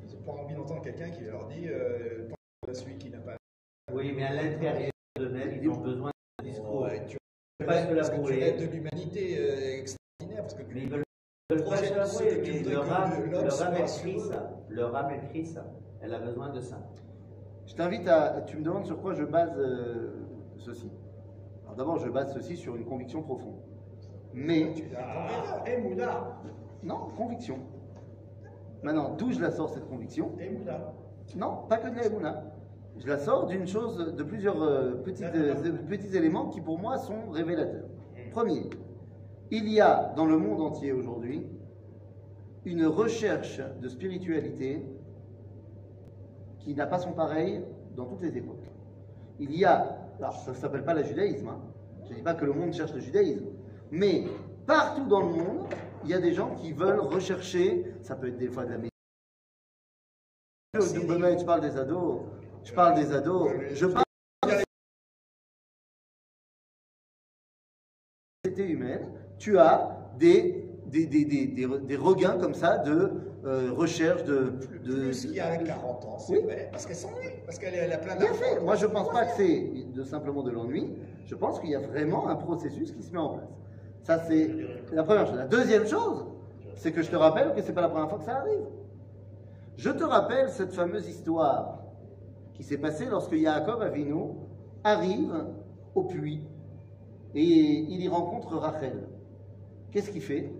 ils 0.03 0.13
n'ont 0.13 0.21
pas 0.23 0.31
envie 0.31 0.55
d'entendre 0.55 0.81
quelqu'un 0.81 1.09
qui 1.11 1.23
leur 1.23 1.47
dit 1.47 1.67
euh, 1.67 2.27
celui 2.73 2.97
qui 2.97 3.09
n'a 3.09 3.19
pas. 3.19 3.37
Oui, 3.93 4.11
mais 4.13 4.23
à 4.23 4.33
l'intérieur 4.33 4.91
d'eux-mêmes, 5.17 5.59
ils 5.61 5.69
ont 5.69 5.77
besoin 5.77 6.11
de 6.39 6.49
discours. 6.49 6.81
Ouais, 6.81 7.05
tu, 7.07 7.17
Pas 7.59 7.85
que 7.85 7.93
la 7.93 8.01
parce 8.01 8.09
que 8.09 8.15
tu 8.15 8.65
de 8.65 8.71
l'humanité 8.71 9.37
euh, 9.37 9.79
extraordinaire. 9.79 10.41
Parce 10.43 10.55
que 10.55 10.63
tu, 10.63 10.73
Mais 10.73 10.83
ils 10.83 10.89
veulent, 10.89 11.03
pas 11.57 11.63
Projet 11.63 11.93
mais 11.95 12.05
soit 12.05 12.25
écrit 12.25 14.19
ça. 14.19 14.51
Âme 14.95 15.11
écrit 15.11 15.45
ça. 15.45 15.65
Elle 16.01 16.13
a 16.13 16.19
besoin 16.19 16.49
de 16.49 16.59
ça. 16.59 16.77
Je 17.65 17.75
t'invite 17.75 18.07
à. 18.07 18.41
Tu 18.41 18.57
me 18.57 18.63
demandes 18.63 18.85
sur 18.85 18.99
quoi 19.01 19.13
je 19.13 19.23
base 19.23 19.57
euh, 19.57 20.11
ceci. 20.57 20.89
Alors 21.63 21.75
d'abord, 21.75 21.97
je 21.99 22.09
base 22.09 22.33
ceci 22.33 22.57
sur 22.57 22.75
une 22.75 22.85
conviction 22.85 23.21
profonde. 23.21 23.59
Mais. 24.33 24.73
Ah, 24.97 25.63
Non, 26.83 27.09
conviction. 27.17 27.59
Maintenant, 28.83 29.15
d'où 29.15 29.31
je 29.31 29.39
la 29.39 29.51
sors 29.51 29.69
cette 29.69 29.87
conviction? 29.87 30.31
Emouna. 30.39 30.93
Non, 31.35 31.67
pas 31.69 31.77
que 31.77 31.89
de 31.89 31.95
la 31.95 32.05
Emouna. 32.07 32.43
Je 32.97 33.07
la 33.07 33.17
sors 33.17 33.45
d'une 33.47 33.67
chose, 33.67 34.15
de 34.15 34.23
plusieurs 34.23 34.61
euh, 34.61 34.95
petites, 35.03 35.33
euh, 35.35 35.73
petits 35.87 36.15
éléments 36.15 36.49
qui 36.49 36.61
pour 36.61 36.77
moi 36.77 36.97
sont 36.97 37.29
révélateurs. 37.31 37.85
Premier, 38.31 38.69
il 39.51 39.67
y 39.69 39.81
a 39.81 40.13
dans 40.15 40.25
le 40.25 40.37
monde 40.37 40.61
entier 40.61 40.93
aujourd'hui 40.93 41.45
une 42.65 42.85
recherche 42.85 43.59
de 43.81 43.89
spiritualité 43.89 44.81
qui 46.59 46.73
n'a 46.73 46.87
pas 46.87 46.99
son 46.99 47.11
pareil 47.11 47.63
dans 47.95 48.05
toutes 48.05 48.21
les 48.21 48.37
époques. 48.37 48.65
Il 49.39 49.53
y 49.55 49.65
a, 49.65 49.97
alors 50.19 50.35
ça 50.35 50.51
ne 50.51 50.55
s'appelle 50.55 50.85
pas 50.85 50.93
le 50.93 51.03
judaïsme, 51.03 51.49
hein. 51.49 51.59
je 52.05 52.11
ne 52.11 52.15
dis 52.15 52.21
pas 52.21 52.33
que 52.33 52.45
le 52.45 52.53
monde 52.53 52.73
cherche 52.73 52.93
le 52.93 53.01
judaïsme, 53.01 53.47
mais 53.91 54.25
partout 54.65 55.05
dans 55.07 55.21
le 55.21 55.33
monde, 55.33 55.65
il 56.03 56.09
y 56.11 56.13
a 56.13 56.21
des 56.21 56.33
gens 56.33 56.55
qui 56.55 56.71
veulent 56.71 56.99
rechercher, 56.99 57.93
ça 58.01 58.15
peut 58.15 58.29
être 58.29 58.37
des 58.37 58.47
fois 58.47 58.65
de 58.65 58.71
la 58.71 58.77
médecine, 58.77 58.89
je 61.39 61.45
parle 61.45 61.61
des 61.61 61.77
ados, 61.77 62.21
je 62.63 62.73
parle 62.73 62.95
des 62.95 63.11
ados, 63.11 63.51
je 63.73 63.85
parle 63.85 64.05
tu 69.41 69.57
as 69.57 69.97
des, 70.19 70.63
des, 70.85 71.07
des, 71.07 71.25
des, 71.25 71.67
des, 71.67 71.95
regains 71.95 72.37
comme 72.37 72.53
ça 72.53 72.77
de 72.77 73.11
euh, 73.43 73.71
recherche, 73.75 74.23
de... 74.23 74.53
de 74.85 74.93
Plus 74.93 75.21
qu'il 75.25 75.33
y 75.33 75.39
a 75.39 75.57
40 75.57 76.05
ans, 76.05 76.19
c'est 76.19 76.37
Oui. 76.37 76.43
vrai. 76.43 76.69
Parce 76.71 76.85
qu'elles 76.85 76.95
s'ennuient. 76.95 77.41
Parce 77.45 77.57
qu'elle 77.57 77.91
a 77.91 77.97
plein 77.97 78.15
fait. 78.17 78.59
Moi, 78.61 78.75
je 78.75 78.85
ne 78.85 78.91
pense 78.91 79.09
pas 79.11 79.25
que 79.25 79.31
c'est 79.37 79.71
de, 79.95 80.03
simplement 80.03 80.43
de 80.43 80.51
l'ennui. 80.51 80.93
Je 81.25 81.33
pense 81.33 81.59
qu'il 81.59 81.71
y 81.71 81.75
a 81.75 81.79
vraiment 81.79 82.27
un 82.29 82.35
processus 82.35 82.91
qui 82.91 83.01
se 83.01 83.11
met 83.11 83.17
en 83.17 83.29
place. 83.29 83.49
Ça, 84.03 84.19
c'est 84.27 84.51
la 84.93 85.03
première 85.03 85.25
chose. 85.25 85.37
La 85.37 85.47
deuxième 85.47 85.87
chose, 85.87 86.27
c'est 86.75 86.91
que 86.91 87.01
je 87.01 87.09
te 87.09 87.15
rappelle 87.15 87.53
que 87.55 87.61
ce 87.63 87.69
n'est 87.69 87.73
pas 87.73 87.81
la 87.81 87.89
première 87.89 88.09
fois 88.09 88.19
que 88.19 88.25
ça 88.25 88.37
arrive. 88.37 88.65
Je 89.77 89.89
te 89.89 90.03
rappelle 90.03 90.49
cette 90.49 90.73
fameuse 90.73 91.07
histoire 91.09 91.79
qui 92.53 92.61
s'est 92.63 92.77
passée 92.77 93.05
lorsque 93.05 93.31
Yaakov 93.33 93.81
Avinu 93.81 94.33
arrive 94.83 95.33
au 95.95 96.03
puits 96.03 96.43
et 97.33 97.41
il 97.43 98.01
y 98.03 98.07
rencontre 98.07 98.55
Rachel. 98.57 99.07
Qu'est-ce 99.91 100.09
qu'il 100.09 100.21
fait? 100.21 100.51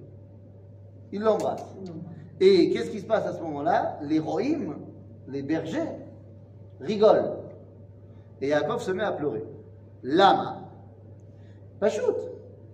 Il 1.12 1.22
l'embrasse. 1.22 1.66
Et 2.40 2.72
qu'est-ce 2.72 2.90
qui 2.92 3.00
se 3.00 3.06
passe 3.06 3.26
à 3.26 3.34
ce 3.34 3.42
moment-là? 3.42 4.00
Les 4.02 4.20
Rohim, 4.20 4.76
les 5.28 5.42
bergers, 5.42 5.80
rigolent. 6.80 7.38
Et 8.42 8.50
Yaakov 8.50 8.82
se 8.82 8.92
met 8.92 9.04
à 9.04 9.12
pleurer. 9.12 9.44
Lama. 10.04 10.64
Pachout. 11.80 12.16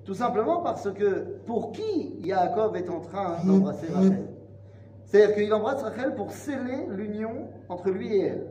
Tout 0.06 0.14
simplement 0.14 0.62
parce 0.62 0.90
que 0.94 1.38
pour 1.46 1.74
qui 1.74 2.16
Yaakov 2.24 2.78
est 2.78 2.90
en 2.90 3.02
train 3.02 3.44
d'embrasser 3.46 3.88
Rachel? 3.92 4.28
C'est-à-dire 5.04 5.36
qu'il 5.36 5.54
embrasse 5.54 5.82
Rachel 5.84 6.16
pour 6.16 6.32
sceller 6.32 6.86
l'union 6.90 7.50
entre 7.68 7.90
lui 7.90 8.16
et 8.16 8.22
elle. 8.28 8.48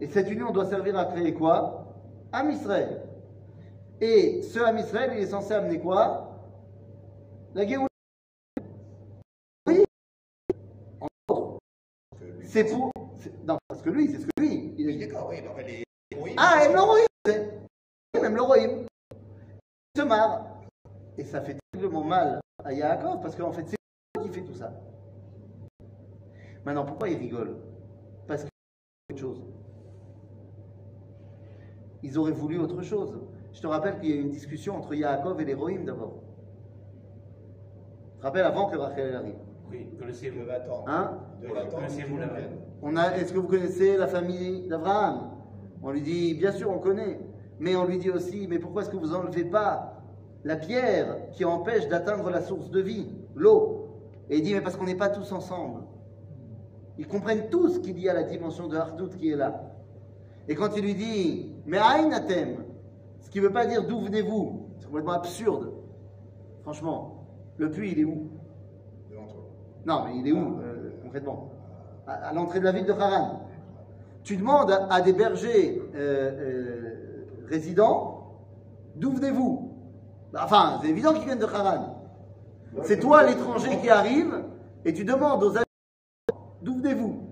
Et 0.00 0.06
cette 0.06 0.30
union 0.30 0.50
doit 0.52 0.66
servir 0.66 0.98
à 0.98 1.04
créer 1.04 1.34
quoi? 1.34 1.94
Am 2.32 2.50
Israël. 2.50 3.02
Et 4.00 4.42
ce 4.42 4.58
Am 4.60 4.76
Israël, 4.78 5.12
il 5.16 5.22
est 5.22 5.26
censé 5.26 5.52
amener 5.52 5.78
quoi? 5.78 6.35
La 7.54 7.66
Géoula. 7.66 7.88
Oui. 9.66 9.84
C'est 12.44 12.64
pour. 12.64 12.90
Non, 13.44 13.58
parce 13.68 13.82
que 13.82 13.90
lui, 13.90 14.08
c'est 14.10 14.18
ce 14.20 14.26
que 14.26 14.40
lui. 14.40 14.74
Il 14.78 14.86
Oui, 14.86 15.02
est... 15.02 15.06
d'accord, 15.06 15.28
oui, 15.30 15.42
donc 15.42 15.56
les 15.58 15.84
héroïnes. 16.10 16.34
Ah, 16.38 16.68
l'Oroïm 16.72 17.06
c'est- 17.26 17.60
Même 18.20 18.36
l'Oroïm. 18.36 18.86
Il 19.94 20.00
se 20.00 20.06
marre. 20.06 20.46
Et 21.18 21.24
ça 21.24 21.40
fait 21.40 21.56
terriblement 21.72 22.04
mal 22.04 22.40
à 22.62 22.72
Yaakov, 22.72 23.20
parce 23.20 23.34
qu'en 23.36 23.52
fait, 23.52 23.66
c'est 23.68 23.76
lui 24.20 24.28
qui 24.28 24.34
fait 24.34 24.44
tout 24.44 24.54
ça. 24.54 24.72
Maintenant, 26.64 26.84
pourquoi 26.84 27.08
il 27.08 27.16
rigole? 27.18 27.56
Parce 28.26 28.42
qu'il 28.42 28.50
autre 29.10 29.20
chose. 29.20 29.42
Ils 32.02 32.18
auraient 32.18 32.32
voulu 32.32 32.58
autre 32.58 32.82
chose. 32.82 33.18
Je 33.52 33.60
te 33.60 33.66
rappelle 33.66 33.98
qu'il 33.98 34.10
y 34.10 34.12
a 34.12 34.16
eu 34.16 34.20
une 34.20 34.30
discussion 34.30 34.76
entre 34.76 34.94
Yaakov 34.94 35.40
et 35.40 35.44
l'héroïne 35.44 35.84
d'abord. 35.84 36.22
Tu 38.16 38.20
te 38.20 38.26
rappelles 38.26 38.46
avant 38.46 38.66
que 38.66 38.78
Rachel 38.78 39.14
arrive. 39.14 39.34
Oui, 39.70 39.88
connaissez-vous. 40.00 40.40
Hein 40.86 41.18
Connaissez-vous 41.70 42.16
la-. 42.16 42.28
On 42.80 42.96
a, 42.96 43.14
est-ce 43.16 43.34
que 43.34 43.38
vous 43.38 43.46
connaissez 43.46 43.98
la 43.98 44.06
famille 44.06 44.66
d'Abraham? 44.68 45.32
On 45.82 45.90
lui 45.90 46.00
dit, 46.00 46.32
bien 46.32 46.50
sûr, 46.50 46.70
on 46.70 46.78
connaît. 46.78 47.20
Mais 47.60 47.76
on 47.76 47.84
lui 47.84 47.98
dit 47.98 48.10
aussi, 48.10 48.46
mais 48.48 48.58
pourquoi 48.58 48.82
est-ce 48.82 48.90
que 48.90 48.96
vous 48.96 49.14
enlevez 49.14 49.44
pas 49.44 50.02
la 50.44 50.56
pierre 50.56 51.30
qui 51.32 51.44
empêche 51.44 51.88
d'atteindre 51.88 52.30
la 52.30 52.40
source 52.40 52.70
de 52.70 52.80
vie, 52.80 53.06
l'eau? 53.34 53.88
Et 54.30 54.38
il 54.38 54.42
dit, 54.42 54.54
mais 54.54 54.62
parce 54.62 54.76
qu'on 54.76 54.86
n'est 54.86 54.96
pas 54.96 55.10
tous 55.10 55.30
ensemble. 55.32 55.82
Ils 56.96 57.06
comprennent 57.06 57.50
tous 57.50 57.80
qu'il 57.80 57.98
y 57.98 58.08
a 58.08 58.14
la 58.14 58.22
dimension 58.22 58.66
de 58.66 58.76
Hardout 58.76 59.10
qui 59.10 59.30
est 59.30 59.36
là. 59.36 59.62
Et 60.48 60.54
quand 60.54 60.74
il 60.74 60.84
lui 60.84 60.94
dit, 60.94 61.54
mais 61.66 61.76
Aïnatem, 61.76 62.64
ce 63.20 63.28
qui 63.28 63.40
ne 63.40 63.44
veut 63.44 63.52
pas 63.52 63.66
dire 63.66 63.86
d'où 63.86 64.00
venez-vous, 64.00 64.70
c'est 64.78 64.86
complètement 64.86 65.12
absurde. 65.12 65.72
Franchement, 66.62 67.15
le 67.58 67.70
puits, 67.70 67.92
il 67.92 68.00
est 68.00 68.04
où? 68.04 68.28
Devant 69.10 69.26
toi. 69.26 69.42
non, 69.84 70.04
mais 70.04 70.18
il 70.18 70.28
est 70.28 70.32
où, 70.32 70.60
euh, 70.60 70.90
concrètement? 71.02 71.50
À, 72.06 72.12
à 72.28 72.32
l'entrée 72.32 72.60
de 72.60 72.64
la 72.64 72.72
ville 72.72 72.86
de 72.86 72.92
Haran. 72.92 73.48
Tu 74.24 74.36
demandes 74.36 74.70
à, 74.70 74.86
à 74.92 75.00
des 75.00 75.12
bergers 75.12 75.80
euh, 75.94 75.96
euh, 75.96 77.26
résidents, 77.48 78.34
d'où 78.96 79.12
venez-vous? 79.12 79.72
Bah, 80.32 80.42
Enfin, 80.44 80.78
c'est 80.82 80.88
évident 80.88 81.12
qu'ils 81.14 81.24
viennent 81.24 81.38
de 81.38 81.46
Haran. 81.46 82.02
C'est 82.82 82.98
toi, 83.00 83.22
l'étranger, 83.24 83.78
qui 83.80 83.88
arrive, 83.88 84.44
et 84.84 84.92
tu 84.92 85.04
demandes 85.04 85.42
aux 85.42 85.50
habitants, 85.56 86.56
d'où 86.60 86.76
venez-vous? 86.76 87.22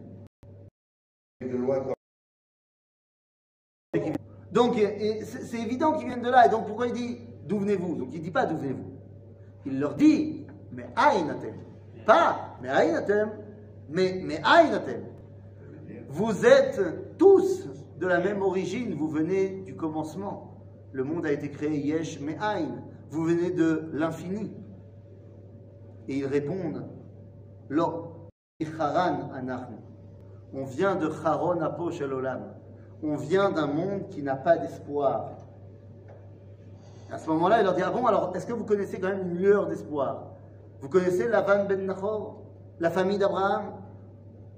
Donc, 4.53 4.77
c'est 5.23 5.61
évident 5.61 5.93
qu'ils 5.93 6.07
viennent 6.07 6.23
de 6.23 6.31
là. 6.31 6.47
Et 6.47 6.49
donc, 6.49 6.67
pourquoi 6.67 6.87
il 6.87 6.95
dit 6.95 7.19
d'où 7.45 7.59
venez-vous? 7.59 7.97
Donc, 7.97 8.09
il 8.13 8.21
ne 8.21 8.25
dit 8.25 8.31
pas 8.31 8.47
d'où 8.47 8.57
venez-vous. 8.57 8.94
Il 9.67 9.81
leur 9.81 9.95
dit, 9.95 10.47
mais 10.73 10.87
aïnatem. 10.97 11.55
Pas, 12.07 12.57
mais 12.63 12.69
aïnatem. 12.69 13.31
Mais, 13.89 14.41
aïnatem. 14.45 15.03
Vous 16.09 16.45
êtes 16.47 17.17
tous 17.19 17.69
de 17.99 18.07
la 18.07 18.21
même 18.21 18.43
origine. 18.43 18.95
Vous 18.95 19.09
venez 19.09 19.63
du 19.63 19.75
commencement. 19.75 20.61
Le 20.93 21.05
monde 21.05 21.27
a 21.27 21.33
été 21.33 21.51
créé 21.51 21.79
yesh, 21.79 22.21
mais 22.21 22.37
aïn. 22.41 22.83
Vous 23.11 23.25
venez 23.25 23.51
de 23.51 23.91
l'infini. 23.93 24.53
Et 26.09 26.19
ils 26.19 26.27
répondent, 26.27 26.87
lo, 27.69 28.29
icharan 28.61 29.31
anachnu. 29.33 29.77
On 30.53 30.65
vient 30.65 30.95
de 30.97 31.11
Charon 31.11 31.61
Apo 31.61 31.91
Olam. 31.91 32.55
On 33.03 33.17
vient 33.17 33.51
d'un 33.51 33.67
monde 33.67 34.09
qui 34.09 34.23
n'a 34.23 34.37
pas 34.37 34.57
d'espoir. 34.57 35.44
À 37.11 37.19
ce 37.19 37.29
moment-là, 37.31 37.61
il 37.61 37.65
leur 37.65 37.75
dit 37.75 37.83
Ah 37.83 37.91
bon, 37.91 38.07
alors 38.07 38.35
est-ce 38.35 38.47
que 38.47 38.53
vous 38.53 38.65
connaissez 38.65 38.99
quand 38.99 39.09
même 39.09 39.31
une 39.31 39.37
lueur 39.37 39.67
d'espoir? 39.67 40.33
Vous 40.81 40.89
connaissez 40.89 41.29
Lavan 41.29 41.65
ben 41.67 41.85
Nachor? 41.87 42.43
La 42.81 42.91
famille 42.91 43.19
d'Abraham? 43.19 43.73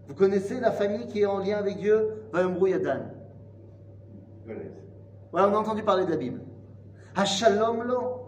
Vous 0.09 0.14
connaissez 0.14 0.61
la 0.61 0.71
famille 0.71 1.07
qui 1.07 1.23
est 1.23 1.27
en 1.27 1.38
lien 1.38 1.59
avec 1.59 1.79
Dieu? 1.79 2.29
Vayomrou 2.33 2.68
Yadan. 2.68 3.11
Voilà, 5.33 5.49
on 5.49 5.55
a 5.55 5.59
entendu 5.59 5.83
parler 5.83 6.07
de 6.07 6.11
la 6.11 6.16
Bible. 6.16 6.40
Shalom 7.25 7.83
lo. 7.83 8.23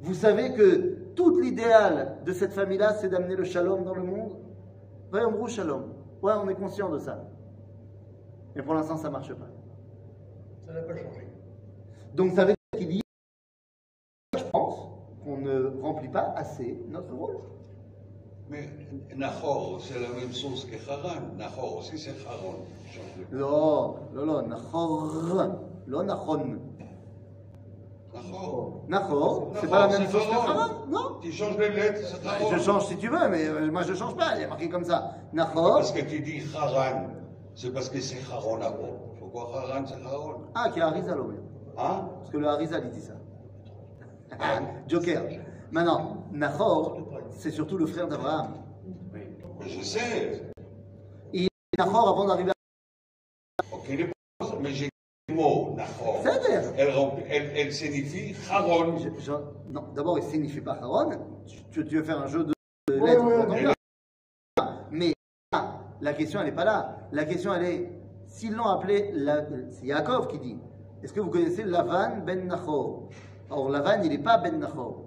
Vous 0.00 0.14
savez 0.14 0.52
que 0.52 1.12
tout 1.14 1.38
l'idéal 1.38 2.18
de 2.24 2.32
cette 2.32 2.52
famille-là, 2.52 2.94
c'est 2.94 3.08
d'amener 3.08 3.36
le 3.36 3.44
shalom 3.44 3.84
dans 3.84 3.94
le 3.94 4.02
monde? 4.02 4.32
Vayomrou 5.10 5.48
Shalom. 5.48 5.92
Ouais, 6.22 6.32
on 6.42 6.48
est 6.48 6.54
conscient 6.54 6.88
de 6.90 6.98
ça. 6.98 7.22
Mais 8.54 8.62
pour 8.62 8.74
l'instant, 8.74 8.96
ça 8.96 9.08
ne 9.08 9.12
marche 9.12 9.32
pas. 9.34 9.48
Ça 10.64 10.72
n'a 10.72 10.82
pas 10.82 10.96
changé. 10.96 11.28
Donc 12.14 12.32
ça 12.32 12.44
veut 12.44 12.54
dire 12.54 12.78
qu'il 12.78 12.96
y 12.96 13.00
a, 13.00 14.38
je 14.38 14.44
pense, 14.44 14.88
qu'on 15.22 15.38
ne 15.38 15.68
remplit 15.94 16.08
pas 16.08 16.32
assez 16.36 16.78
notre 16.88 17.12
rôle. 17.14 17.38
Mais 18.48 18.68
Nahor, 19.16 19.80
c'est 19.80 19.94
la 19.94 20.08
même 20.08 20.34
chose 20.34 20.66
que 20.66 20.76
Haran. 20.90 21.20
Nahor 21.38 21.78
aussi, 21.78 21.98
c'est 21.98 22.14
Haran. 22.26 22.56
Non, 23.32 23.94
non, 24.14 24.26
non, 24.26 24.42
Nahor. 24.46 25.56
Non, 25.86 26.02
Nahon. 26.02 26.58
Nahor. 28.12 28.84
Nahor, 28.88 29.52
c'est 29.60 29.70
pas 29.70 29.86
la 29.88 29.98
même 29.98 30.10
chose 30.10 30.26
que 30.26 30.34
Haran, 30.34 30.86
non 30.88 31.18
Tu 31.22 31.32
changes 31.32 31.56
les 31.58 31.70
lettres, 31.70 32.00
c'est 32.04 32.24
Nahor. 32.24 32.52
Je 32.52 32.62
change 32.62 32.86
si 32.86 32.96
tu 32.98 33.08
veux, 33.08 33.28
mais 33.30 33.46
euh, 33.46 33.70
moi 33.72 33.82
je 33.82 33.94
change 33.94 34.14
pas, 34.16 34.36
il 34.36 34.42
est 34.42 34.46
marqué 34.46 34.68
comme 34.68 34.84
ça. 34.84 35.14
Nahor. 35.32 35.76
Parce 35.76 35.92
que 35.92 36.02
tu 36.02 36.20
dis 36.20 36.42
Haran, 36.54 37.06
c'est 37.54 37.72
parce 37.72 37.88
que 37.88 38.00
c'est 38.00 38.20
Haran 38.30 38.56
avant. 38.60 38.98
Pourquoi 39.18 39.58
Haran, 39.58 39.84
c'est 39.86 39.94
Haran 40.04 40.42
Ah, 40.54 40.68
qui 40.70 40.80
est 40.80 40.82
Harizal 40.82 41.18
au 41.18 41.32
Hein 41.78 42.08
Parce 42.18 42.30
que 42.30 42.36
le 42.36 42.46
Harizal, 42.46 42.82
il 42.84 42.90
dit 42.90 43.00
ça. 43.00 43.14
Ah, 44.38 44.60
Joker. 44.86 45.22
Maintenant, 45.74 46.22
Nahor, 46.30 46.98
c'est 47.32 47.50
surtout 47.50 47.76
le 47.76 47.86
frère 47.86 48.06
d'Abraham. 48.06 48.62
Je 49.66 49.82
sais. 49.82 50.42
Et 51.32 51.48
Nahor, 51.76 52.10
avant 52.10 52.26
d'arriver 52.26 52.52
à... 52.52 53.74
Ok, 53.74 53.88
les 53.88 54.08
mais 54.60 54.70
j'ai 54.70 54.88
le 55.28 55.34
mot 55.34 55.74
Nahor. 55.76 56.20
C'est-à-dire 56.22 56.62
Elle, 56.78 56.90
remplit- 56.90 57.24
elle, 57.28 57.50
elle 57.56 57.72
signifie 57.72 58.36
Haron. 58.52 58.98
Je- 58.98 59.20
je- 59.20 59.32
non, 59.72 59.86
d'abord, 59.96 60.16
il 60.16 60.22
signifie 60.22 60.60
pas 60.60 60.78
Haron. 60.80 61.10
Tu, 61.72 61.84
tu 61.84 61.96
veux 61.96 62.04
faire 62.04 62.20
un 62.20 62.28
jeu 62.28 62.44
de 62.44 62.52
de 62.86 63.00
Ouais, 63.00 63.10
lettres 63.10 63.24
ouais, 63.24 63.74
mais- 64.92 65.12
ah, 65.50 65.80
la 66.00 66.12
question, 66.14 66.38
elle 66.38 66.46
n'est 66.46 66.52
pas 66.52 66.64
là. 66.64 66.98
La 67.10 67.24
question, 67.24 67.52
elle 67.52 67.64
est 67.64 67.92
s'ils 68.28 68.52
l'ont 68.54 68.66
appelé, 68.68 69.10
la- 69.12 69.44
c'est 69.72 69.86
Yaakov 69.86 70.28
qui 70.28 70.38
dit 70.38 70.56
est-ce 71.02 71.12
que 71.12 71.18
vous 71.20 71.30
connaissez 71.30 71.64
Lavan 71.64 72.18
ben 72.24 72.46
Nachor? 72.46 73.08
Or, 73.50 73.70
Lavan, 73.70 74.02
il 74.04 74.10
n'est 74.10 74.18
pas 74.22 74.38
ben 74.38 74.56
Nachor. 74.60 75.00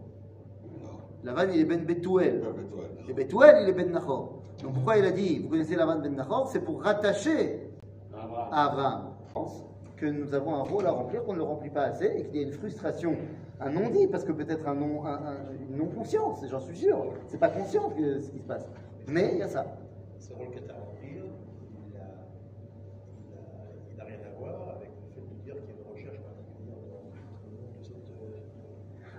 Lavan, 1.24 1.50
il 1.54 1.62
est 1.62 1.66
ben 1.66 1.84
Betuel. 1.86 2.42
pas 2.42 2.50
Bethuel. 2.52 2.90
Et 3.10 3.14
Betuel, 3.14 3.56
il 3.64 3.70
est 3.70 3.74
ben 3.74 3.92
Nachor. 3.92 4.34
Donc, 4.64 4.74
pourquoi 4.74 4.98
il 4.98 5.06
a 5.06 5.12
dit 5.12 5.40
vous 5.40 5.50
connaissez 5.50 5.76
Lavan 5.76 6.00
ben 6.00 6.16
Nachor 6.16 6.48
C'est 6.48 6.62
pour 6.62 6.82
rattacher 6.84 7.70
à 8.52 8.66
Abraham. 8.66 9.14
Que 9.96 10.06
nous 10.06 10.34
avons 10.36 10.54
un 10.56 10.62
rôle 10.62 10.86
à 10.86 10.92
remplir 10.92 11.24
qu'on 11.24 11.34
ne 11.34 11.38
le 11.40 11.44
remplit 11.44 11.72
pas 11.72 11.82
assez 11.84 12.06
et 12.06 12.24
qu'il 12.26 12.36
y 12.42 12.44
a 12.44 12.48
une 12.48 12.54
frustration, 12.54 13.16
un 13.60 13.72
non-dit, 13.72 14.06
parce 14.08 14.24
que 14.24 14.32
peut-être 14.32 14.68
un 14.68 14.76
non, 14.76 15.04
un- 15.06 15.14
un- 15.16 15.38
une 15.68 15.76
non-conscience, 15.76 16.46
j'en 16.48 16.60
suis 16.60 16.78
sûr. 16.78 17.14
C'est 17.26 17.40
pas 17.40 17.50
conscient 17.50 17.90
que 17.90 18.20
ce 18.20 18.30
qui 18.30 18.38
se 18.38 18.44
passe. 18.46 18.68
Mais 19.08 19.32
il 19.34 19.40
y 19.40 19.42
a 19.42 19.48
ça. 19.48 19.66
Ce 20.20 20.34
rôle 20.34 20.52
que 20.52 20.60
tu 20.60 20.70
as 20.70 20.74
à 20.76 20.78
remplir, 20.78 21.24
il 21.24 21.94
n'a 21.98 22.06
il 23.26 23.34
a, 23.34 23.96
il 23.96 24.02
a 24.02 24.04
rien 24.04 24.18
à 24.24 24.40
voir 24.40 24.76
avec 24.76 24.90
le 24.90 25.10
fait 25.16 25.22
de 25.28 25.44
dire 25.44 25.56
qu'il 25.66 25.74
y 25.74 25.78
a 25.78 25.82
une 25.82 25.92
recherche 25.92 26.20
particulière 26.22 26.78
dans 26.78 27.02
le 27.02 27.58
monde 27.58 27.74
de 27.80 27.84
cette. 27.84 27.96
euh, 27.96 28.38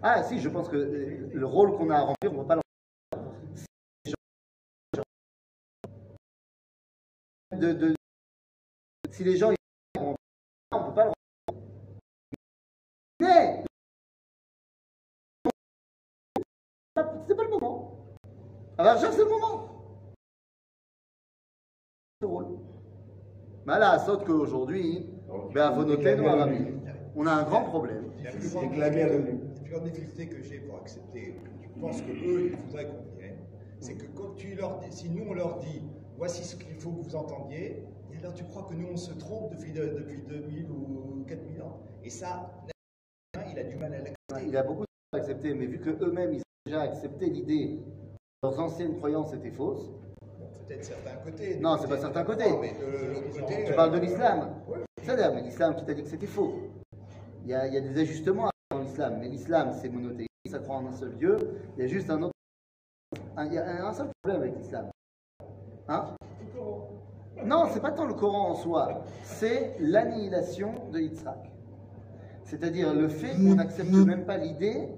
Ah 0.03 0.23
si, 0.23 0.39
je 0.41 0.49
pense 0.49 0.69
que 0.69 0.77
le 0.77 1.47
rôle 1.47 1.77
qu'on 1.77 1.91
a 1.91 1.97
à 1.97 2.01
remplir, 2.01 2.33
on 2.33 2.37
ne 2.37 2.43
peut 2.43 2.47
pas 2.49 2.55
le 2.57 2.61
remplir. 2.61 4.15
De, 7.53 7.73
de- 7.73 7.95
si 9.11 9.25
les 9.25 9.37
gens 9.37 9.53
on 9.99 10.11
ne 10.11 10.87
peut 10.87 10.95
pas 10.95 11.05
le 11.05 11.11
remplir. 11.11 11.15
Mais 13.21 13.65
c'est 16.95 17.35
pas 17.35 17.43
le 17.45 17.51
moment. 17.51 18.07
Alors 18.79 18.99
c'est 18.99 19.17
le 19.19 19.25
moment. 19.29 19.69
Ce 22.21 22.27
rôle. 22.27 22.59
Mais 23.67 23.79
là, 23.79 23.99
saute 23.99 24.25
qu'aujourd'hui, 24.25 25.07
ben, 25.53 25.67
à 25.67 25.71
Vonotenu, 25.71 26.27
Arabi, 26.27 26.65
on 27.17 27.27
a 27.27 27.33
un 27.33 27.43
grand 27.45 27.65
problème. 27.65 28.13
La 28.23 28.33
C'est 28.33 29.48
grande 29.71 29.87
à 29.87 29.91
difficulté- 29.91 30.27
que 30.29 30.43
j'ai 30.43 30.59
pour 30.61 30.77
accepter, 30.77 31.35
je 31.63 31.81
pense 31.81 32.01
que 32.03 32.11
eux, 32.11 32.51
il 32.53 32.57
faudrait 32.57 32.87
qu'on 32.87 33.19
vienne, 33.19 33.37
c'est 33.81 33.95
que 33.95 34.07
quand 34.17 34.35
tu 34.37 34.55
leur 34.55 34.79
dis, 34.79 34.93
si 34.93 35.09
nous 35.11 35.25
on 35.29 35.35
leur 35.35 35.59
dit, 35.59 35.83
voici 36.17 36.45
ce 36.45 36.57
qu'il 36.57 36.75
faut 36.77 36.91
que 36.91 37.05
vous 37.05 37.17
entendiez, 37.17 37.85
et 38.13 38.19
alors 38.19 38.35
tu 38.35 38.45
crois 38.45 38.67
que 38.69 38.75
nous 38.75 38.89
on 38.93 38.97
se 38.97 39.13
trompe 39.13 39.53
depuis, 39.55 39.73
de- 39.73 39.85
depuis 39.87 40.23
2000 40.23 40.71
ou 40.71 41.25
4000 41.27 41.63
ans? 41.63 41.79
Et 42.03 42.11
ça, 42.11 42.51
il 43.53 43.59
a 43.59 43.65
du 43.65 43.77
mal 43.77 43.93
à 43.95 43.99
l'accepter. 43.99 44.47
Il 44.49 44.57
a 44.57 44.63
beaucoup 44.63 44.83
de 45.13 45.19
accepté, 45.19 45.55
mais 45.55 45.67
vu 45.67 45.79
que 45.79 45.91
eux-mêmes 46.05 46.33
ils 46.35 46.41
ont 46.41 46.67
déjà 46.67 46.83
accepté 46.83 47.27
l'idée 47.31 47.79
que 48.43 48.49
leurs 48.49 48.59
anciennes 48.61 48.97
croyances 48.97 49.33
étaient 49.35 49.51
fausses, 49.51 49.91
peut-être 50.67 50.85
certains 50.85 51.17
côtés. 51.25 51.57
Non, 51.61 51.77
c'est 51.81 51.89
pas 51.89 51.99
certains 51.99 52.25
côtés. 52.25 52.45
Mais 52.61 52.73
de 52.73 53.41
côté. 53.41 53.65
Tu 53.65 53.73
euh, 53.73 53.77
parles 53.77 53.93
de 53.93 53.99
l'islam. 53.99 54.55
ouais. 54.69 54.79
C'est-à-dire, 55.03 55.33
mais 55.35 55.43
l'islam 55.43 55.75
qui 55.77 55.85
t'a 55.85 55.95
dit 55.95 56.03
que 56.03 56.09
c'était 56.09 56.27
faux. 56.27 56.55
Il 57.45 57.51
y, 57.51 57.55
a, 57.55 57.67
il 57.67 57.73
y 57.73 57.77
a 57.79 57.81
des 57.81 57.99
ajustements 58.01 58.51
mais 58.99 59.29
l'islam 59.29 59.71
c'est 59.73 59.89
monothéiste, 59.89 60.29
ça 60.51 60.59
croit 60.59 60.77
en 60.77 60.87
un 60.87 60.93
seul 60.93 61.15
Dieu. 61.17 61.37
Il 61.77 61.83
y 61.83 61.85
a 61.85 61.89
juste 61.89 62.11
un 62.11 62.23
autre. 62.23 62.35
il 63.39 63.53
y 63.53 63.59
a 63.59 63.87
un 63.87 63.93
seul 63.93 64.09
problème 64.23 64.43
avec 64.43 64.59
l'islam. 64.59 64.91
Hein? 65.89 66.15
Non, 67.45 67.67
c'est 67.73 67.81
pas 67.81 67.93
tant 67.93 68.05
le 68.05 68.15
Coran 68.15 68.51
en 68.51 68.55
soi, 68.55 69.05
c'est 69.23 69.77
l'annihilation 69.79 70.75
de 70.93 70.99
Yitzhak. 70.99 71.51
C'est-à-dire 72.43 72.93
le 72.95 73.09
fait 73.09 73.37
qu'on 73.37 73.55
n'accepte 73.55 73.93
même 73.93 74.25
pas 74.25 74.37
l'idée 74.37 74.89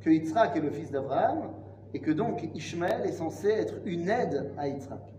que 0.00 0.10
Yitzhak 0.10 0.56
est 0.56 0.60
le 0.60 0.70
fils 0.70 0.90
d'Abraham 0.90 1.50
et 1.94 2.00
que 2.00 2.10
donc 2.10 2.48
Ishmaël 2.54 3.06
est 3.06 3.12
censé 3.12 3.48
être 3.48 3.74
une 3.86 4.10
aide 4.10 4.52
à 4.58 4.68
Yitzhak. 4.68 5.14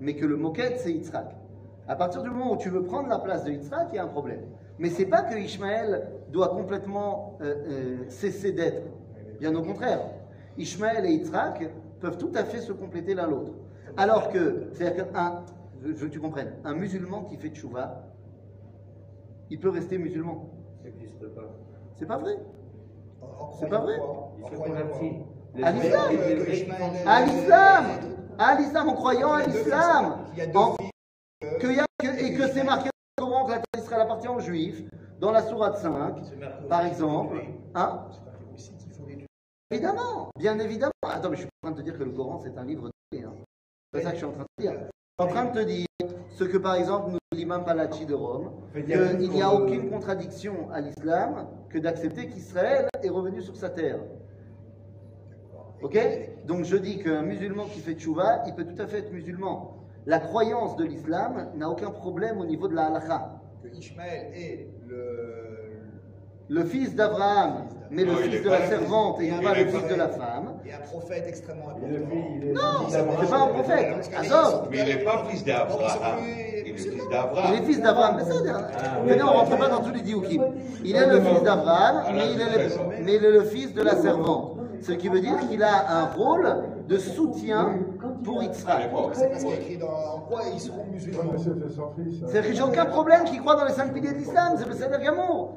Mais 0.00 0.14
que 0.14 0.26
le 0.26 0.36
moquette 0.36 0.78
c'est 0.80 0.92
Yitzhak. 0.92 1.34
À 1.88 1.96
partir 1.96 2.22
du 2.22 2.30
moment 2.30 2.52
où 2.52 2.56
tu 2.56 2.68
veux 2.68 2.82
prendre 2.82 3.08
la 3.08 3.18
place 3.18 3.44
de 3.44 3.52
Yitzhak, 3.52 3.88
il 3.92 3.96
y 3.96 3.98
a 3.98 4.04
un 4.04 4.08
problème. 4.08 4.44
Mais 4.82 4.90
c'est 4.90 5.06
pas 5.06 5.22
que 5.22 5.36
Ishmaël 5.36 6.08
doit 6.30 6.48
complètement 6.48 7.38
euh, 7.40 7.54
euh, 7.68 7.96
cesser 8.08 8.50
d'être. 8.50 8.82
Bien 9.38 9.54
au 9.54 9.62
contraire. 9.62 10.00
Ishmaël 10.58 11.06
et 11.06 11.12
Yitzhak 11.12 11.70
peuvent 12.00 12.18
tout 12.18 12.32
à 12.34 12.42
fait 12.42 12.58
se 12.60 12.72
compléter 12.72 13.14
l'un 13.14 13.28
l'autre. 13.28 13.52
Alors 13.96 14.32
que, 14.32 14.64
c'est-à-dire 14.72 15.12
qu'un, 15.12 15.44
je 15.84 15.86
veux 15.92 16.08
que 16.08 16.12
tu 16.12 16.18
comprennes, 16.18 16.54
un 16.64 16.74
musulman 16.74 17.22
qui 17.26 17.36
fait 17.36 17.50
tchouva, 17.50 18.08
il 19.50 19.60
peut 19.60 19.68
rester 19.68 19.98
musulman. 19.98 20.50
Ça 20.82 20.88
n'existe 20.88 21.28
pas. 21.28 21.48
C'est 21.96 22.06
pas 22.06 22.16
vrai. 22.18 22.34
C'est 23.60 23.68
pas 23.68 23.78
vrai 23.78 23.94
Il 24.40 24.44
se 24.50 24.56
convertit. 24.64 25.12
À 25.62 25.70
l'islam. 25.70 26.10
À 27.06 27.24
l'islam 27.24 27.84
À 28.36 28.54
l'islam, 28.56 28.88
en 28.88 28.94
croyant 28.94 29.32
à 29.34 29.44
l'islam 29.46 30.16
fils, 30.24 30.32
il 30.32 30.38
y 30.38 30.42
a 30.42 30.46
deux 30.46 30.58
En- 30.58 30.74
fils. 30.74 30.90
que 31.60 31.66
y 31.68 31.78
a- 31.78 31.86
que- 32.00 32.24
Et 32.24 32.34
que 32.34 32.48
c'est 32.48 32.64
marqué 32.64 32.90
dans 33.92 33.98
le 33.98 34.08
Coran 34.08 34.18
que 34.18 34.26
la 34.26 34.26
terre 34.26 34.26
d'Israël 34.26 34.26
appartient 34.26 34.28
aux 34.28 34.40
Juifs, 34.40 34.82
dans 35.20 35.32
la 35.32 35.42
sourate 35.42 35.78
5, 35.78 36.14
C'est 36.24 36.36
marqué 36.36 36.66
par 36.68 36.86
exemple. 36.86 37.36
Hein. 37.74 38.04
Évidemment, 39.70 40.30
bien 40.38 40.58
évidemment. 40.58 40.92
Attends, 41.02 41.30
mais 41.30 41.36
je 41.36 41.42
suis 41.42 41.50
en 41.62 41.68
train 41.68 41.76
de 41.76 41.80
te 41.80 41.84
dire 41.84 41.98
que 41.98 42.04
le 42.04 42.10
Coran 42.10 42.40
c'est 42.42 42.56
un 42.58 42.64
livre 42.64 42.88
de 42.88 43.18
hein. 43.18 43.32
C'est 43.92 44.02
ça 44.02 44.10
que 44.10 44.16
je 44.16 44.18
suis 44.18 44.26
en 44.26 44.32
train 44.32 44.46
de 44.58 44.62
dire. 44.62 44.72
Je 44.72 45.24
suis 45.24 45.30
en 45.30 45.34
train 45.34 45.44
de 45.46 45.60
te 45.60 45.64
dire 45.64 45.86
ce 46.30 46.44
que 46.44 46.58
par 46.58 46.74
exemple 46.74 47.10
nous 47.10 47.18
dit 47.32 47.38
l'imam 47.38 47.64
Palachi 47.64 48.06
de 48.06 48.14
Rome, 48.14 48.50
qu'il 48.74 49.30
n'y 49.30 49.42
a 49.42 49.52
aucune 49.52 49.90
contradiction 49.90 50.70
à 50.70 50.80
l'islam 50.80 51.48
que 51.68 51.78
d'accepter 51.78 52.28
qu'Israël 52.28 52.88
est 53.02 53.08
revenu 53.08 53.42
sur 53.42 53.56
sa 53.56 53.70
terre. 53.70 54.00
Ok? 55.82 55.98
Donc 56.46 56.64
je 56.64 56.76
dis 56.76 57.02
qu'un 57.02 57.22
musulman 57.22 57.64
qui 57.66 57.80
fait 57.80 57.94
tchouva, 57.94 58.44
il 58.46 58.54
peut 58.54 58.64
tout 58.64 58.80
à 58.80 58.86
fait 58.86 58.98
être 58.98 59.12
musulman. 59.12 59.76
La 60.06 60.18
croyance 60.18 60.76
de 60.76 60.84
l'islam 60.84 61.50
n'a 61.54 61.68
aucun 61.70 61.90
problème 61.90 62.40
au 62.40 62.44
niveau 62.44 62.68
de 62.68 62.74
la 62.74 62.86
halakha. 62.86 63.40
Que 63.62 63.68
Ishmaël 63.76 64.32
est 64.34 64.66
le. 64.88 65.58
Le 66.48 66.64
fils 66.64 66.94
d'Abraham, 66.94 67.68
mais 67.90 68.04
le 68.04 68.12
Non, 68.12 68.18
il 68.24 68.30
fils 68.32 68.42
de 68.42 68.50
la 68.50 68.66
servante 68.66 69.20
et 69.22 69.30
non 69.30 69.40
pas 69.40 69.54
le 69.54 69.64
fils 69.68 69.88
de 69.88 69.94
la 69.94 70.08
femme. 70.08 70.54
Et 70.66 70.72
un 70.72 70.78
prophète 70.80 71.24
extrêmement 71.26 71.68
important. 71.70 71.86
Non, 72.52 72.88
c'est 72.90 73.30
pas 73.30 73.36
un 73.38 73.46
prophète. 73.46 74.10
Mais 74.70 74.78
il 74.80 74.84
n'est 74.84 75.04
pas 75.04 75.24
fils 75.30 75.44
d'Abraham. 75.44 76.18
Il 76.26 76.68
est 76.68 76.76
fils 76.76 76.86
il 76.92 77.00
est 77.00 77.08
d'Abraham. 77.10 77.64
fils 77.64 77.80
d'Abraham. 77.80 78.16
Mais 78.18 78.24
ça, 78.24 78.34
venez, 79.06 79.22
on 79.22 79.26
rentre 79.28 79.56
pas 79.56 79.68
dans 79.68 79.80
tous 79.82 79.92
les 79.94 80.02
dioukim. 80.02 80.42
Il 80.84 80.94
est 80.96 81.06
le 81.06 81.20
fils 81.20 81.42
d'Abraham, 81.42 82.02
le- 82.08 83.04
mais 83.04 83.14
il 83.14 83.24
est 83.24 83.30
le 83.30 83.44
fils 83.44 83.72
de 83.72 83.82
la 83.82 83.94
servante. 83.96 84.51
Ce 84.82 84.92
qui 84.92 85.08
veut 85.08 85.20
dire 85.20 85.38
qu'il 85.48 85.62
a 85.62 85.98
un 86.00 86.06
rôle 86.06 86.48
de 86.88 86.98
soutien 86.98 87.78
pour 88.24 88.42
Yitzhak. 88.42 88.90
C'est 89.12 89.28
parce 89.30 89.44
qu'il 89.44 89.50
y 89.50 89.52
a 89.52 89.56
écrit 89.56 89.76
dans 89.78 89.86
en 89.86 90.20
quoi 90.20 90.40
ils 90.52 90.60
seront 90.60 90.84
musulmans. 90.86 91.34
C'est 92.26 92.42
que 92.42 92.52
j'ai 92.52 92.62
aucun 92.62 92.86
problème 92.86 93.24
qui 93.24 93.38
croit 93.38 93.54
dans 93.54 93.64
les 93.64 93.72
cinq 93.72 93.92
piliers 93.92 94.12
de 94.12 94.18
l'islam. 94.18 94.54
C'est 94.58 94.68
Besséder 94.68 94.98
Gamour. 95.02 95.54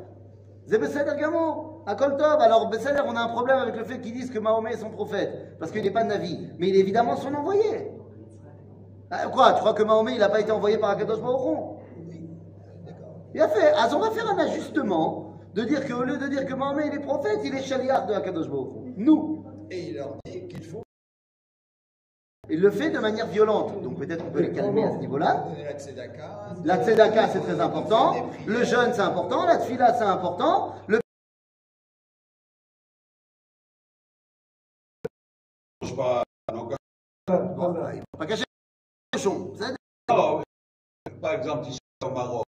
C'est 0.68 0.78
Besséder 0.78 1.14
Gamour. 1.20 1.82
À 1.88 1.96
Koltov. 1.96 2.40
Alors, 2.40 2.70
Besséder, 2.70 3.02
on 3.08 3.16
a 3.16 3.22
un 3.22 3.30
problème 3.30 3.58
avec 3.58 3.76
le 3.76 3.84
fait 3.84 4.00
qu'ils 4.00 4.14
disent 4.14 4.30
que 4.30 4.40
Mahomet 4.40 4.74
est 4.74 4.78
son 4.78 4.92
prophète. 4.92 5.58
Parce 5.60 5.72
qu'il 5.72 5.84
n'est 5.84 5.92
pas 5.92 6.04
de 6.04 6.10
Navi. 6.10 6.48
Mais 6.60 6.70
il 6.70 6.76
est 6.76 6.80
évidemment 6.80 7.16
son 7.16 7.34
envoyé. 7.34 7.92
Ah, 9.10 9.28
Quoi 9.28 9.54
Tu 9.54 9.60
crois 9.60 9.74
que 9.74 9.84
Mahomet, 9.84 10.14
il 10.14 10.20
n'a 10.20 10.30
pas 10.30 10.40
été 10.42 10.52
envoyé 10.52 10.78
par 10.78 10.92
Akadosh 10.92 11.22
Baruch 11.22 11.58
Il 13.34 13.42
a 13.42 13.48
fait. 13.48 13.74
Ah, 13.76 13.88
on 13.96 14.00
va 14.00 14.12
faire 14.12 14.30
un 14.30 14.38
ajustement 14.38 15.32
de 15.56 15.64
dire 15.64 15.88
qu'au 15.88 16.04
lieu 16.04 16.18
de 16.18 16.28
dire 16.28 16.46
que 16.46 16.54
Mahomet, 16.54 16.88
il 16.88 16.96
est 16.96 17.00
prophète, 17.04 17.40
il 17.44 17.56
est 17.56 17.62
chaliard 17.62 18.06
de 18.06 18.14
Akadosh 18.14 18.50
Baruch 18.50 18.85
Nous. 18.98 19.46
Et 19.72 19.90
il 19.90 19.96
leur 19.96 20.18
dit 20.26 20.48
qu'il 20.48 20.64
faut 20.64 20.84
Il 22.50 22.62
le 22.62 22.72
fait 22.72 22.90
de 22.90 23.00
manière 23.00 23.28
violente. 23.28 23.82
Donc 23.82 23.98
peut-être 23.98 24.24
on 24.26 24.32
peut 24.32 24.42
les 24.42 24.52
calmer 24.52 24.84
à 24.84 24.92
ce 24.92 24.98
niveau-là. 24.98 25.46
la 26.64 26.84
tzedaka. 26.84 27.30
C'est 27.30 27.42
très 27.42 27.60
important. 27.60 28.30
Le 28.46 28.64
jeûne, 28.64 28.92
c'est 28.94 29.02
important. 29.02 29.46
La 29.46 29.58
tfila, 29.58 29.94
c'est 29.98 30.04
important. 30.04 30.76
Le 30.88 31.00
pas 35.96 36.24
non, 36.54 36.68
pas 38.18 38.26
cacher 38.26 38.44
cochon. 39.14 39.54
Par 41.22 41.34
exemple, 41.34 41.70
ici 41.70 41.80
au 42.04 42.10
Maroc, 42.10 42.44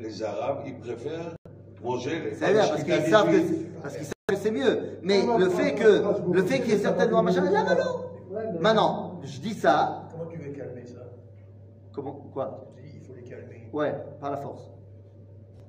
les 0.00 0.22
Arabes, 0.22 0.62
ils 0.66 0.78
préfèrent 0.78 1.34
manger 1.82 2.20
les 2.20 2.34
C'est 2.34 2.54
parce 2.54 2.84
qu'ils 2.84 3.10
savent 3.10 3.30
que 3.30 4.15
c'est- 4.28 4.36
c'est 4.36 4.50
mieux. 4.50 4.98
Mais 5.02 5.22
le 5.38 5.48
fait 5.48 5.74
que 5.76 6.32
le 6.32 6.42
fait 6.42 6.60
qu'il 6.60 6.70
y 6.70 6.74
ait 6.74 6.78
certainement 6.78 7.22
machin, 7.22 7.48
là 7.48 7.62
maintenant. 7.62 8.60
Maintenant, 8.60 9.20
je 9.22 9.40
dis 9.40 9.54
ça. 9.54 10.08
Comment 10.10 10.26
tu 10.28 10.38
veux 10.38 10.50
calmer 10.50 10.84
ça? 10.84 11.00
Comment 11.92 12.12
quoi? 12.32 12.66
Dis, 12.82 12.90
il 12.96 13.00
faut 13.06 13.14
les 13.14 13.22
calmer. 13.22 13.70
Ouais, 13.72 13.94
par 14.20 14.32
la 14.32 14.38
force. 14.38 14.68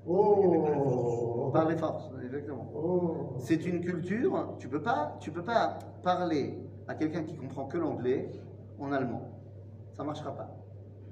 Oh 0.08 1.52
Par 1.54 1.68
les 1.70 1.76
forces, 1.76 2.10
exactement. 2.24 2.66
Oh 2.76 3.36
C'est 3.38 3.64
une 3.66 3.82
culture. 3.82 4.56
Tu 4.58 4.68
peux 4.68 4.82
pas, 4.82 5.16
tu 5.20 5.32
peux 5.32 5.44
pas 5.44 5.78
parler 6.02 6.58
à 6.88 6.96
quelqu'un 6.96 7.24
qui 7.24 7.36
comprend 7.36 7.66
que 7.66 7.78
l'anglais 7.78 8.32
en 8.80 8.92
allemand. 8.92 9.30
Ça 9.96 10.04
marchera 10.04 10.36
pas. 10.36 10.50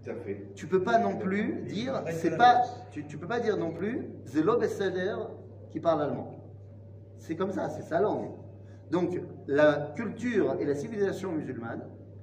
Tout 0.03 0.09
à 0.09 0.15
fait. 0.15 0.49
Tu 0.55 0.65
peux 0.67 0.81
pas 0.83 0.97
non 0.97 1.17
plus 1.17 1.63
dire, 1.67 2.01
c'est 2.09 2.37
pas, 2.37 2.61
tu, 2.91 3.05
tu 3.05 3.17
peux 3.17 3.27
pas 3.27 3.39
dire 3.39 3.55
non 3.57 3.71
plus, 3.71 4.09
Zelo 4.25 4.57
Besséder 4.57 5.15
qui 5.71 5.79
parle 5.79 6.01
allemand. 6.01 6.31
C'est 7.17 7.35
comme 7.35 7.51
ça, 7.51 7.69
c'est 7.69 7.83
sa 7.83 7.99
langue. 7.99 8.29
Donc, 8.91 9.19
la 9.47 9.93
culture 9.95 10.55
et 10.59 10.65
la 10.65 10.75
civilisation 10.75 11.31
musulmane, 11.31 11.81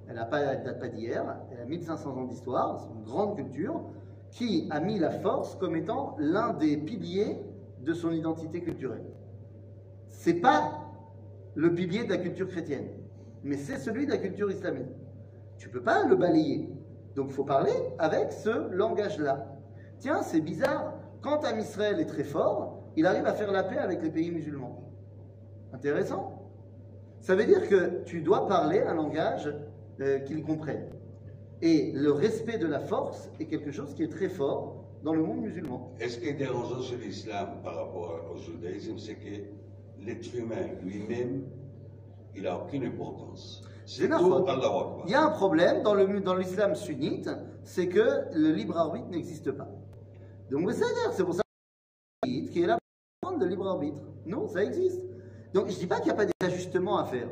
elle 0.08 0.16
n'a 0.16 0.24
pas, 0.24 0.56
date 0.56 0.78
pas 0.78 0.88
d'hier, 0.88 1.24
elle 1.50 1.60
a 1.60 1.64
1500 1.64 2.16
ans 2.16 2.24
d'histoire, 2.24 2.80
c'est 2.80 2.94
une 2.94 3.04
grande 3.04 3.36
culture 3.36 3.82
qui 4.30 4.68
a 4.70 4.80
mis 4.80 4.98
la 4.98 5.10
force 5.10 5.56
comme 5.56 5.76
étant 5.76 6.16
l'un 6.18 6.52
des 6.54 6.76
piliers 6.76 7.38
de 7.80 7.92
son 7.92 8.12
identité 8.12 8.60
culturelle. 8.60 9.04
C'est 10.08 10.34
pas 10.40 10.72
le 11.54 11.74
pilier 11.74 12.04
de 12.04 12.10
la 12.10 12.18
culture 12.18 12.48
chrétienne, 12.48 12.88
mais 13.42 13.56
c'est 13.56 13.78
celui 13.78 14.06
de 14.06 14.12
la 14.12 14.18
culture 14.18 14.50
islamique. 14.50 14.94
Tu 15.58 15.68
peux 15.68 15.82
pas 15.82 16.06
le 16.06 16.16
balayer. 16.16 16.70
Donc 17.14 17.26
il 17.28 17.34
faut 17.34 17.44
parler 17.44 17.72
avec 17.98 18.32
ce 18.32 18.70
langage-là. 18.72 19.46
Tiens, 19.98 20.22
c'est 20.22 20.40
bizarre. 20.40 20.94
Quand 21.20 21.44
Am 21.44 21.58
Israël 21.58 22.00
est 22.00 22.06
très 22.06 22.24
fort, 22.24 22.81
il 22.96 23.06
arrive 23.06 23.26
à 23.26 23.32
faire 23.34 23.50
la 23.52 23.62
paix 23.62 23.78
avec 23.78 24.02
les 24.02 24.10
pays 24.10 24.30
musulmans. 24.30 24.82
Intéressant. 25.72 26.38
Ça 27.20 27.34
veut 27.34 27.44
dire 27.44 27.68
que 27.68 28.02
tu 28.04 28.20
dois 28.20 28.46
parler 28.48 28.80
un 28.80 28.94
langage 28.94 29.52
euh, 30.00 30.18
qu'ils 30.20 30.42
comprennent. 30.42 30.88
Et 31.62 31.92
le 31.92 32.10
respect 32.12 32.58
de 32.58 32.66
la 32.66 32.80
force 32.80 33.30
est 33.38 33.46
quelque 33.46 33.70
chose 33.70 33.94
qui 33.94 34.02
est 34.02 34.08
très 34.12 34.28
fort 34.28 34.84
dans 35.04 35.14
le 35.14 35.22
monde 35.22 35.40
musulman. 35.40 35.92
Et 36.00 36.08
ce 36.08 36.18
qui 36.18 36.28
est 36.28 36.34
dérangeant 36.34 36.80
chez 36.82 36.96
l'islam 36.96 37.60
par 37.62 37.76
rapport 37.76 38.20
au 38.34 38.38
judaïsme, 38.38 38.98
c'est 38.98 39.14
que 39.14 39.44
l'être 40.04 40.34
humain 40.34 40.66
lui-même, 40.82 41.44
il 42.34 42.42
n'a 42.42 42.56
aucune 42.58 42.84
importance. 42.84 43.62
C'est. 43.86 44.04
Il 44.04 45.10
y 45.10 45.14
a 45.14 45.22
un 45.24 45.30
problème 45.30 45.82
dans 45.82 45.94
le- 45.94 46.20
dans 46.20 46.34
l'islam 46.36 46.74
sunnite, 46.74 47.28
c'est 47.64 47.88
que 47.88 48.24
le 48.32 48.52
libre 48.52 48.76
arbitre 48.78 49.08
n'existe 49.08 49.50
pas. 49.52 49.68
Donc 50.50 50.70
c'est 50.72 50.84
c'est 51.12 51.24
pour 51.24 51.34
ça 51.34 51.42
qui 52.24 52.62
est 52.62 52.66
là 52.66 52.78
le 53.40 53.46
libre 53.46 53.68
arbitre. 53.68 54.00
Non, 54.26 54.48
ça 54.48 54.62
existe. 54.62 55.00
Donc 55.52 55.68
je 55.68 55.76
dis 55.76 55.86
pas 55.86 55.96
qu'il 55.96 56.06
n'y 56.06 56.12
a 56.12 56.14
pas 56.14 56.24
des 56.24 56.32
ajustements 56.46 56.98
à 56.98 57.04
faire. 57.04 57.28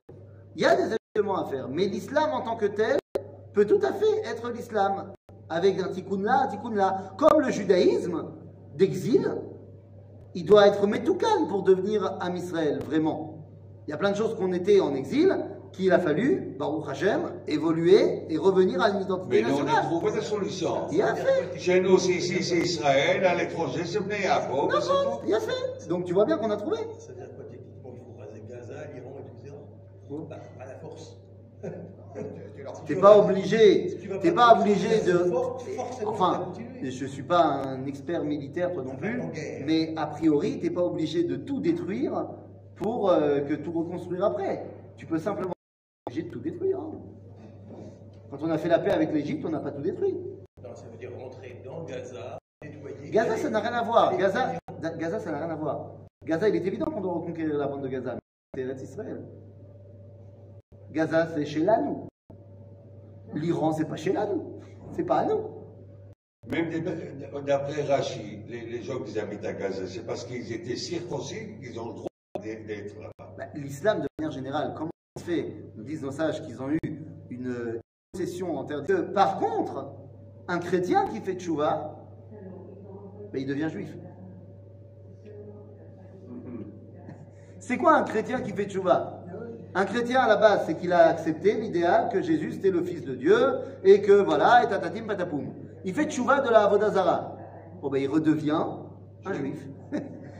Il 0.56 0.62
y 0.62 0.66
a 0.66 0.74
des 0.76 0.82
ajustements 0.82 1.38
à 1.38 1.44
faire, 1.44 1.68
mais 1.68 1.86
l'islam 1.86 2.30
en 2.32 2.42
tant 2.42 2.56
que 2.56 2.66
tel 2.66 2.98
peut 3.52 3.66
tout 3.66 3.80
à 3.82 3.92
fait 3.92 4.30
être 4.30 4.50
l'islam, 4.50 5.12
avec 5.48 5.80
un 5.80 5.88
tikkun 5.88 6.22
là, 6.22 6.42
un 6.44 6.46
tikkun 6.48 6.74
là. 6.74 7.12
Comme 7.16 7.40
le 7.40 7.50
judaïsme 7.50 8.24
d'exil, 8.76 9.28
il 10.34 10.44
doit 10.44 10.68
être 10.68 10.86
métoukan 10.86 11.46
pour 11.48 11.62
devenir 11.62 12.16
Am 12.20 12.36
Israël, 12.36 12.80
vraiment. 12.84 13.46
Il 13.86 13.90
y 13.90 13.94
a 13.94 13.96
plein 13.96 14.12
de 14.12 14.16
choses 14.16 14.36
qu'on 14.36 14.52
était 14.52 14.80
en 14.80 14.94
exil, 14.94 15.36
qu'il 15.72 15.92
a 15.92 15.98
fallu, 15.98 16.54
Baruch 16.58 16.88
Hashem, 16.88 17.20
évoluer 17.46 18.24
et 18.28 18.36
revenir 18.36 18.80
à 18.82 18.90
une 18.90 19.02
identité 19.02 19.42
Mais 19.42 19.48
nous, 19.48 19.56
on 19.56 19.60
a 19.60 19.64
nationale. 19.64 19.84
trouvé 19.84 20.12
des 20.12 20.20
solutions. 20.20 20.88
Il 20.92 21.02
a 21.02 21.14
fait, 21.14 21.58
Chez 21.58 21.80
nous, 21.80 21.98
c'est 21.98 22.12
ici, 22.12 22.42
c'est 22.42 22.58
Israël, 22.58 23.24
à 23.24 23.34
l'étranger, 23.34 23.82
c'est 23.84 24.00
Bnei 24.00 24.18
c'est 24.22 24.48
tout. 24.48 25.20
il 25.26 25.34
a 25.34 25.40
fait. 25.40 25.88
Donc 25.88 26.04
tu 26.04 26.12
vois 26.12 26.24
bien 26.24 26.38
qu'on 26.38 26.50
a 26.50 26.56
trouvé. 26.56 26.76
Ça 26.98 27.12
veut 27.12 27.18
dire 27.18 27.28
quoi 27.34 27.44
techniquement 27.50 27.92
Il 27.94 28.00
faut 28.00 28.18
raser 28.18 28.42
Gaza, 28.48 28.74
l'Iran, 28.94 29.14
etc. 29.20 29.54
Oh. 30.10 30.26
Bah, 30.28 30.36
à 30.60 30.66
la 30.66 30.74
force. 30.74 31.16
T'es 32.86 32.96
pas 32.96 33.16
obligé, 33.18 33.88
si 33.88 34.08
t'es 34.20 34.32
pas 34.32 34.58
obligé 34.58 35.00
de. 35.06 35.30
Enfin, 36.06 36.48
je 36.82 37.06
suis 37.06 37.22
pas 37.22 37.62
un 37.64 37.86
expert 37.86 38.24
militaire, 38.24 38.72
toi 38.72 38.82
non 38.82 38.96
plus, 38.96 39.20
mais 39.64 39.92
a 39.96 40.06
priori, 40.06 40.58
t'es 40.58 40.70
pas 40.70 40.82
obligé 40.82 41.22
de 41.22 41.36
tout 41.36 41.60
détruire 41.60 42.26
pour 42.76 43.10
euh, 43.10 43.40
que 43.40 43.54
tout 43.54 43.72
reconstruire 43.72 44.24
après. 44.24 44.64
Tu 44.96 45.06
peux 45.06 45.18
simplement 45.18 45.52
obligé 46.10 46.22
de 46.24 46.30
tout 46.30 46.40
détruire. 46.40 46.78
hein. 46.80 46.92
Quand 48.30 48.38
on 48.42 48.50
a 48.50 48.58
fait 48.58 48.68
la 48.68 48.78
paix 48.80 48.90
avec 48.90 49.12
l'Égypte, 49.12 49.44
on 49.46 49.50
n'a 49.50 49.60
pas 49.60 49.70
tout 49.70 49.80
détruit. 49.80 50.14
Non, 50.62 50.74
ça 50.74 50.86
veut 50.90 50.96
dire 50.98 51.10
rentrer 51.16 51.60
dans 51.64 51.84
Gaza, 51.84 52.38
nettoyer. 52.64 53.10
Gaza, 53.10 53.36
ça 53.36 53.50
n'a 53.50 53.60
rien 53.60 53.72
à 53.72 53.82
voir. 53.82 54.16
Gaza, 54.16 54.52
Gaza, 54.98 55.20
ça 55.20 55.30
n'a 55.30 55.38
rien 55.38 55.50
à 55.50 55.54
voir. 55.56 55.92
Gaza, 56.24 56.48
il 56.48 56.56
est 56.56 56.66
évident 56.66 56.86
qu'on 56.86 57.00
doit 57.00 57.12
reconquérir 57.14 57.56
la 57.56 57.66
bande 57.68 57.82
de 57.82 57.88
Gaza. 57.88 58.16
mais 58.56 58.74
C'est 58.76 58.84
Israël. 58.84 59.22
Gaza, 60.90 61.28
c'est 61.34 61.46
chez 61.46 61.60
là, 61.60 61.80
nous. 61.80 62.08
L'Iran, 63.34 63.72
c'est 63.72 63.84
pas 63.88 63.96
chez 63.96 64.12
là, 64.12 64.26
nous. 64.26 64.60
C'est 64.92 65.04
pas 65.04 65.20
à 65.20 65.26
nous. 65.26 65.40
Même 66.48 66.68
d'après 67.46 67.82
Rachi, 67.82 68.40
les, 68.48 68.62
les 68.66 68.82
gens 68.82 68.98
qui 69.00 69.18
habitent 69.18 69.44
à 69.44 69.52
Gaza, 69.52 69.86
c'est 69.86 70.04
parce 70.04 70.24
qu'ils 70.24 70.52
étaient 70.52 70.74
circoncis 70.76 71.56
qu'ils 71.60 71.78
ont 71.78 71.88
le 71.88 71.94
droit 71.94 72.08
d'être 72.42 72.98
là-bas. 73.00 73.34
Bah, 73.38 73.44
L'islam, 73.54 74.00
de 74.02 74.06
manière 74.18 74.32
générale, 74.32 74.74
comment 74.76 74.90
fait 75.18 75.52
Nous 75.76 75.82
disent 75.82 76.02
nos 76.02 76.12
sages 76.12 76.42
qu'ils 76.44 76.62
ont 76.62 76.70
eu 76.70 76.78
une 77.30 77.80
possession 78.12 78.56
en 78.56 78.64
terre 78.64 78.82
de 78.82 78.86
Dieu. 78.86 79.06
Par 79.12 79.38
contre, 79.38 79.92
un 80.48 80.58
chrétien 80.58 81.06
qui 81.06 81.20
fait 81.20 81.34
tchouva, 81.34 81.96
bah, 83.32 83.38
il 83.38 83.46
devient 83.46 83.68
juif. 83.70 83.96
C'est 87.58 87.76
quoi 87.76 87.94
un 87.96 88.02
chrétien 88.02 88.40
qui 88.40 88.52
fait 88.52 88.66
tchouva? 88.66 89.16
Un 89.74 89.84
chrétien 89.84 90.20
à 90.20 90.28
la 90.28 90.36
base, 90.36 90.64
c'est 90.66 90.74
qu'il 90.74 90.92
a 90.92 91.06
accepté 91.06 91.54
l'idéal 91.54 92.08
que 92.12 92.20
Jésus 92.22 92.52
c'était 92.54 92.72
le 92.72 92.82
Fils 92.82 93.04
de 93.04 93.14
Dieu 93.14 93.36
et 93.84 94.02
que 94.02 94.12
voilà, 94.12 94.64
et 94.64 94.68
tatatim 94.68 95.06
patapoum. 95.06 95.46
Il 95.84 95.94
fait 95.94 96.06
tchouva 96.06 96.40
de 96.40 96.50
la 96.50 96.64
Avodazara. 96.64 97.36
Bon, 97.80 97.88
ben 97.88 98.02
il 98.02 98.08
redevient 98.08 98.64
un 99.24 99.32
juif. 99.32 99.64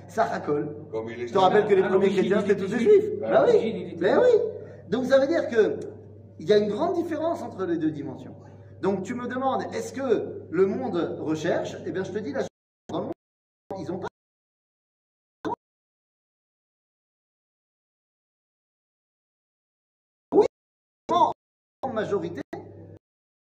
Ça 0.09 0.24
racole. 0.24 0.74
Comme 0.90 1.09
il 1.11 1.22
est 1.22 1.26
Je 1.28 1.33
te 1.33 1.38
rappelle 1.38 1.68
que 1.68 1.74
les 1.74 1.83
À 1.85 1.88
premiers 1.88 2.11
chrétiens 2.11 2.40
c'était 2.40 2.54
était 2.54 2.62
tous 2.64 2.70
des 2.72 2.78
juif. 2.80 2.90
juifs. 2.90 3.20
Bah, 3.20 3.42
à 3.42 3.46
oui. 3.46 3.56
était 3.56 3.96
Ben 4.00 4.18
oui. 4.20 4.30
Donc 4.90 5.07
ça 5.07 5.18
veut 5.18 5.26
dire 5.26 5.48
que 5.48 5.79
il 6.38 6.46
y 6.48 6.53
a 6.53 6.59
une 6.59 6.70
grande 6.70 6.94
différence 6.96 7.42
entre 7.42 7.64
les 7.66 7.76
deux 7.79 7.90
dimensions. 7.90 8.35
Donc 8.83 9.03
tu 9.05 9.14
me 9.14 9.26
demandes, 9.29 9.62
est-ce 9.74 9.92
que 9.92 10.46
le 10.50 10.66
monde 10.66 11.18
recherche? 11.20 11.76
Eh 11.87 11.92
bien 11.92 12.05
je 12.05 12.12
te 12.12 12.18
dis 12.18 12.33
la 12.33 12.42
dans 12.88 13.11
ils 13.79 13.92
ont 13.92 13.98
pas. 13.98 14.09
Oui, 20.33 20.46
en 21.83 21.92
majorité, 21.92 22.42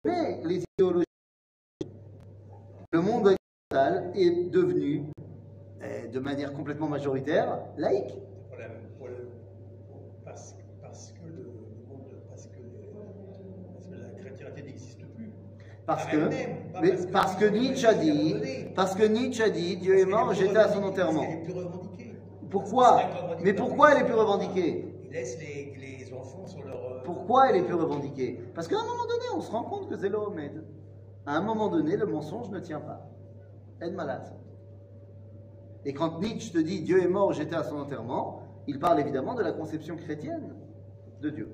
mais 0.05 0.41
les 0.45 0.63
idéologies, 0.79 1.05
le 2.93 3.01
monde 3.01 3.27
occidental 3.73 4.13
est 4.15 4.51
devenu, 4.51 5.05
eh, 5.83 6.09
de 6.09 6.21
manière 6.21 6.53
complètement 6.53 6.89
majoritaire, 6.89 7.59
laïque. 7.77 8.15
Pour 8.49 8.59
la- 8.59 8.69
pour 8.99 9.09
le- 9.09 9.29
parce, 10.25 10.55
parce 10.83 11.13
que 11.13 11.25
le 11.25 11.45
monde, 11.89 12.23
parce 12.29 12.47
que, 12.47 12.59
parce 13.75 13.89
que 13.89 13.97
la 13.97 14.11
chrétienté 14.23 14.63
n'existe 14.63 15.07
plus. 15.15 15.33
Parce 15.87 16.05
Par 16.05 16.13
que, 16.13 16.17
mais 16.81 16.97
parce 17.13 17.37
que- 17.37 17.45
Nietzsche 17.45 17.87
a 17.87 17.95
dit, 17.95 18.35
parce 18.75 18.95
que 18.95 19.03
Nietzsche 19.05 19.43
a 19.43 19.51
dit, 19.51 19.77
Dieu 19.77 19.99
est 19.99 20.07
mort, 20.07 20.33
j'étais 20.33 20.57
à 20.57 20.69
son 20.69 20.83
enterrement. 20.83 21.25
Elle 21.25 21.51
est. 21.51 22.15
Pourquoi 22.51 23.03
Mais 23.43 23.53
pourquoi 23.53 23.93
elle 23.93 24.03
est 24.03 24.07
plus 24.07 24.15
revendiquée? 24.15 24.95
Ils 25.05 25.11
laissent 25.13 25.39
les, 25.39 25.75
les 25.79 26.13
enfants 26.15 26.47
sur 26.47 26.65
leur. 26.65 26.77
euh, 26.77 27.03
Pourquoi 27.05 27.51
elle 27.51 27.57
est 27.57 27.63
plus 27.65 27.75
revendiquée? 27.75 28.41
Parce 28.55 28.67
qu'à 28.69 28.77
un 28.77 28.85
moment 28.85 29.05
donné, 29.05 29.25
on 29.37 29.41
se 29.41 29.51
rend 29.51 29.65
compte 29.65 29.89
que 29.91 29.97
c'est 29.97 30.09
l'Omed. 30.09 30.65
À 31.27 31.37
un 31.37 31.41
moment 31.43 31.69
donné, 31.69 31.97
le 31.97 32.07
mensonge 32.07 32.51
ne 32.51 32.61
tient 32.61 32.81
pas. 32.81 33.07
Aide 33.83 33.95
malade. 33.95 34.33
Et 35.85 35.93
quand 35.93 36.21
Nietzsche 36.21 36.51
te 36.53 36.59
dit 36.59 36.81
Dieu 36.81 37.03
est 37.03 37.09
mort, 37.09 37.33
j'étais 37.35 37.57
à 37.57 37.63
son 37.63 37.77
enterrement, 37.79 38.41
il 38.67 38.79
parle 38.79 39.01
évidemment 39.01 39.35
de 39.35 39.43
la 39.43 39.53
conception 39.53 39.97
chrétienne 39.97 40.55
de 41.21 41.29
Dieu. 41.31 41.49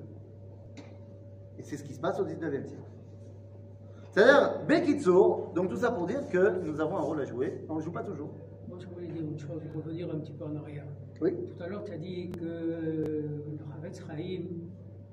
Et 1.57 1.63
c'est 1.63 1.75
ce 1.77 1.83
qui 1.83 1.93
se 1.93 1.99
passe 1.99 2.19
au 2.19 2.25
19e 2.25 2.65
siècle. 2.65 2.83
C'est-à-dire, 4.11 4.59
Bekitsour, 4.67 5.51
donc 5.55 5.69
tout 5.69 5.77
ça 5.77 5.91
pour 5.91 6.05
dire 6.05 6.27
que 6.29 6.59
nous 6.63 6.79
avons 6.81 6.97
un 6.97 7.01
rôle 7.01 7.21
à 7.21 7.25
jouer. 7.25 7.63
On 7.69 7.75
ne 7.75 7.81
joue 7.81 7.91
pas 7.91 8.03
toujours. 8.03 8.29
Moi, 8.67 8.77
je 8.79 8.87
voulais 8.87 9.07
dire 9.07 9.21
une 9.23 9.39
chose, 9.39 9.61
revenir 9.75 10.09
un 10.13 10.19
petit 10.19 10.33
peu 10.33 10.45
en 10.45 10.55
arrière. 10.57 10.85
Oui. 11.21 11.33
Tout 11.55 11.63
à 11.63 11.67
l'heure, 11.67 11.83
tu 11.83 11.93
as 11.93 11.97
dit 11.97 12.29
que 12.31 12.43
le 12.43 13.59
Havetz 13.77 14.01
Chaim, 14.05 14.43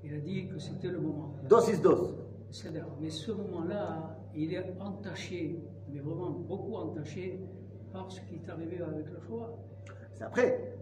il 0.05 0.15
a 0.15 0.19
dit 0.19 0.49
que 0.49 0.59
c'était 0.59 0.89
le 0.89 1.01
moment. 1.01 1.33
Dos 1.49 1.69
is 1.71 1.79
dos. 1.79 2.15
C'est-à-dire, 2.51 2.87
mais 3.01 3.11
ce 3.11 3.31
moment-là, 3.33 4.17
il 4.35 4.55
est 4.55 4.65
entaché, 4.81 5.61
mais 5.93 6.01
vraiment 6.01 6.31
beaucoup 6.31 6.75
entaché, 6.77 7.39
par 7.93 8.11
ce 8.11 8.21
qui 8.23 8.37
est 8.37 8.51
arrivé 8.51 8.81
avec 8.83 9.07
le 9.11 9.21
choix. 9.27 9.57
C'est 10.15 10.25
après. 10.25 10.75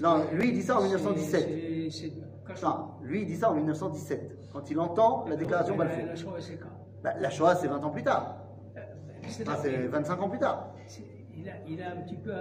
Non, 0.00 0.22
lui, 0.32 0.48
il 0.48 0.54
dit 0.54 0.62
ça 0.62 0.76
en 0.76 0.80
c'est- 0.80 0.86
1917. 0.86 1.40
c'est- 1.48 1.90
C'est 1.90 2.12
caché. 2.46 2.64
Non, 2.64 2.76
lui, 3.02 3.22
il 3.22 3.26
dit 3.26 3.36
ça 3.36 3.50
en 3.50 3.54
1917, 3.54 4.38
quand 4.52 4.70
il 4.70 4.78
entend 4.78 5.24
la 5.28 5.36
déclaration 5.36 5.76
La- 5.76 5.84
Balfour. 5.86 6.32
La 7.02 7.10
Shoah, 7.12 7.16
c'est 7.16 7.18
quand 7.18 7.20
Bah, 7.20 7.20
la 7.20 7.30
Shoah, 7.30 7.54
c'est 7.56 7.68
20 7.68 7.84
ans 7.84 7.90
plus 7.90 8.02
tard. 8.02 8.36
C'est 9.28 9.48
Enfin, 9.48 9.58
c'est 9.62 9.86
25 9.86 10.22
ans 10.22 10.28
plus 10.28 10.38
tard. 10.38 10.74
il, 11.36 11.48
a, 11.48 11.52
il 11.66 11.82
a 11.82 11.92
un 11.92 11.96
petit 12.02 12.16
peu 12.16 12.32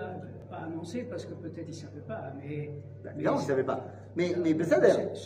pas 0.49 0.57
annoncé 0.57 1.03
parce 1.03 1.25
que 1.25 1.33
peut-être 1.33 1.67
il 1.67 1.71
ne 1.71 1.73
savait 1.73 2.01
pas, 2.01 2.33
mais. 2.35 2.71
Bah, 3.03 3.11
mais 3.11 3.11
évidemment, 3.15 3.37
il 3.37 3.41
ne 3.43 3.47
savait 3.47 3.63
pas. 3.63 3.85
Mais, 4.15 4.35
mais 4.41 4.53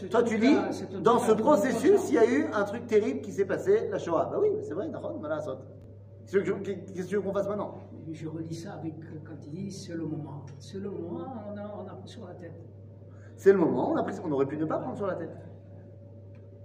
toi 0.09 0.23
tu 0.23 0.37
dis, 0.39 0.55
dans 1.01 1.19
ce 1.19 1.31
processus, 1.31 2.09
il 2.09 2.15
y 2.15 2.17
a 2.17 2.25
eu 2.29 2.45
un 2.53 2.63
truc 2.63 2.85
terrible 2.87 3.21
qui 3.21 3.31
s'est 3.31 3.45
passé, 3.45 3.87
la 3.89 3.97
Shoah. 3.97 4.29
Bah 4.31 4.37
oui, 4.41 4.49
c'est 4.61 4.73
vrai. 4.73 4.89
Qu'est-ce 6.25 6.37
que 6.37 6.43
je- 6.43 6.53
qu'est-ce 6.53 7.03
que 7.03 7.09
tu 7.09 7.15
veux 7.15 7.21
qu'on 7.21 7.33
fasse 7.33 7.47
maintenant? 7.47 7.75
Je 8.11 8.27
relis 8.27 8.53
ça 8.55 8.73
avec 8.73 8.93
quand 9.23 9.35
il 9.45 9.51
dit 9.51 9.71
c'est 9.71 9.93
le 9.93 10.05
moment. 10.05 10.45
C'est 10.59 10.77
le 10.79 10.89
moment, 10.89 11.25
on 11.51 11.57
a, 11.57 11.61
on 11.83 11.87
a 11.87 11.93
pris 11.95 12.07
sur 12.09 12.27
la 12.27 12.33
tête. 12.33 12.53
C'est 13.37 13.51
le 13.53 13.59
moment, 13.59 13.91
on, 13.91 13.95
a 13.97 14.03
pris- 14.03 14.15
on 14.23 14.31
aurait 14.31 14.45
pu 14.45 14.57
ne 14.57 14.65
pas 14.65 14.77
prendre 14.77 14.97
sur 14.97 15.07
la 15.07 15.15
tête. 15.15 15.35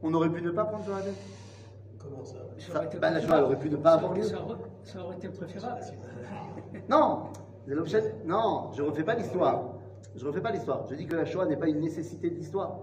On 0.02 0.12
aurait 0.14 0.30
pu 0.30 0.42
ne 0.42 0.50
pas 0.50 0.64
prendre 0.64 0.84
sur 0.84 0.94
la 0.94 1.02
tête. 1.02 1.16
Comment 1.98 2.24
ça 2.24 2.36
Ça 2.58 2.72
Ça- 2.72 2.78
aurait 2.78 2.86
été 2.86 2.98
la. 3.00 3.20
Shoah 3.20 3.44
aurait 3.44 3.58
pu 3.58 3.70
ne 3.70 3.76
pas 3.76 3.92
avoir 3.94 4.14
lieu. 4.14 4.22
Ça 4.22 4.42
aurait, 4.42 4.56
ça 4.82 5.02
aurait 5.04 5.16
été 5.16 5.28
préférable. 5.28 5.80
Non, 6.88 7.24
c'est 7.66 7.74
l'objet- 7.74 8.14
non, 8.24 8.70
je 8.72 8.82
refais 8.82 9.04
pas 9.04 9.14
l'histoire. 9.14 9.74
Je 10.16 10.26
refais 10.26 10.40
pas 10.40 10.50
l'histoire. 10.52 10.86
Je 10.88 10.94
dis 10.94 11.06
que 11.06 11.16
la 11.16 11.24
Shoah 11.24 11.46
n'est 11.46 11.56
pas 11.56 11.68
une 11.68 11.80
nécessité 11.80 12.30
de 12.30 12.36
l'histoire. 12.36 12.78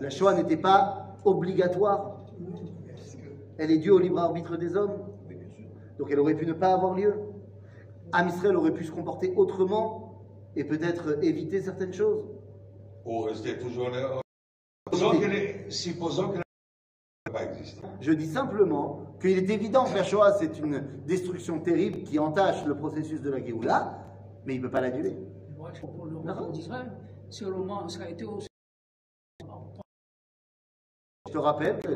La 0.00 0.10
Shoah 0.10 0.34
n'était 0.34 0.56
pas 0.56 1.14
obligatoire. 1.24 2.20
Elle 3.58 3.70
est 3.70 3.78
due 3.78 3.90
au 3.90 3.98
libre 3.98 4.18
arbitre 4.18 4.56
des 4.56 4.76
hommes. 4.76 4.98
Donc 5.98 6.08
elle 6.10 6.18
aurait 6.18 6.34
pu 6.34 6.46
ne 6.46 6.52
pas 6.52 6.72
avoir 6.72 6.94
lieu. 6.94 7.14
Am 8.12 8.28
Israël 8.28 8.56
aurait 8.56 8.72
pu 8.72 8.84
se 8.84 8.90
comporter 8.90 9.32
autrement 9.36 10.20
et 10.56 10.64
peut-être 10.64 11.22
éviter 11.24 11.60
certaines 11.62 11.92
choses. 11.92 12.24
Ou 13.04 13.20
rester 13.22 13.58
toujours 13.58 13.90
là. 13.90 14.20
Supposons 15.68 16.28
que 16.30 16.36
n'a 16.38 17.32
pas 17.32 17.44
existé. 17.44 17.80
Je 18.00 18.12
dis 18.12 18.26
simplement 18.26 19.16
qu'il 19.20 19.38
est 19.38 19.50
évident 19.50 19.84
que 19.84 19.94
la 19.96 20.04
Shoah, 20.04 20.32
c'est 20.38 20.58
une 20.58 20.80
destruction 21.06 21.60
terrible 21.60 22.02
qui 22.02 22.18
entache 22.18 22.64
le 22.66 22.76
processus 22.76 23.20
de 23.22 23.30
la 23.30 23.44
Géoula, 23.44 23.98
mais 24.44 24.54
il 24.54 24.58
ne 24.60 24.66
peut 24.66 24.70
pas 24.72 24.80
l'annuler. 24.80 25.16
Je- 25.74 25.80
pour 25.80 26.06
le 26.06 26.18
retour 26.18 26.50
d'Israël, 26.52 26.92
c'est 27.30 27.44
le 27.44 27.52
moment, 27.52 27.88
ça 27.88 28.02
a 28.04 28.08
été 28.08 28.24
aussi 28.24 28.48
Je 31.26 31.32
te 31.32 31.38
rappelle 31.38 31.80
que 31.80 31.88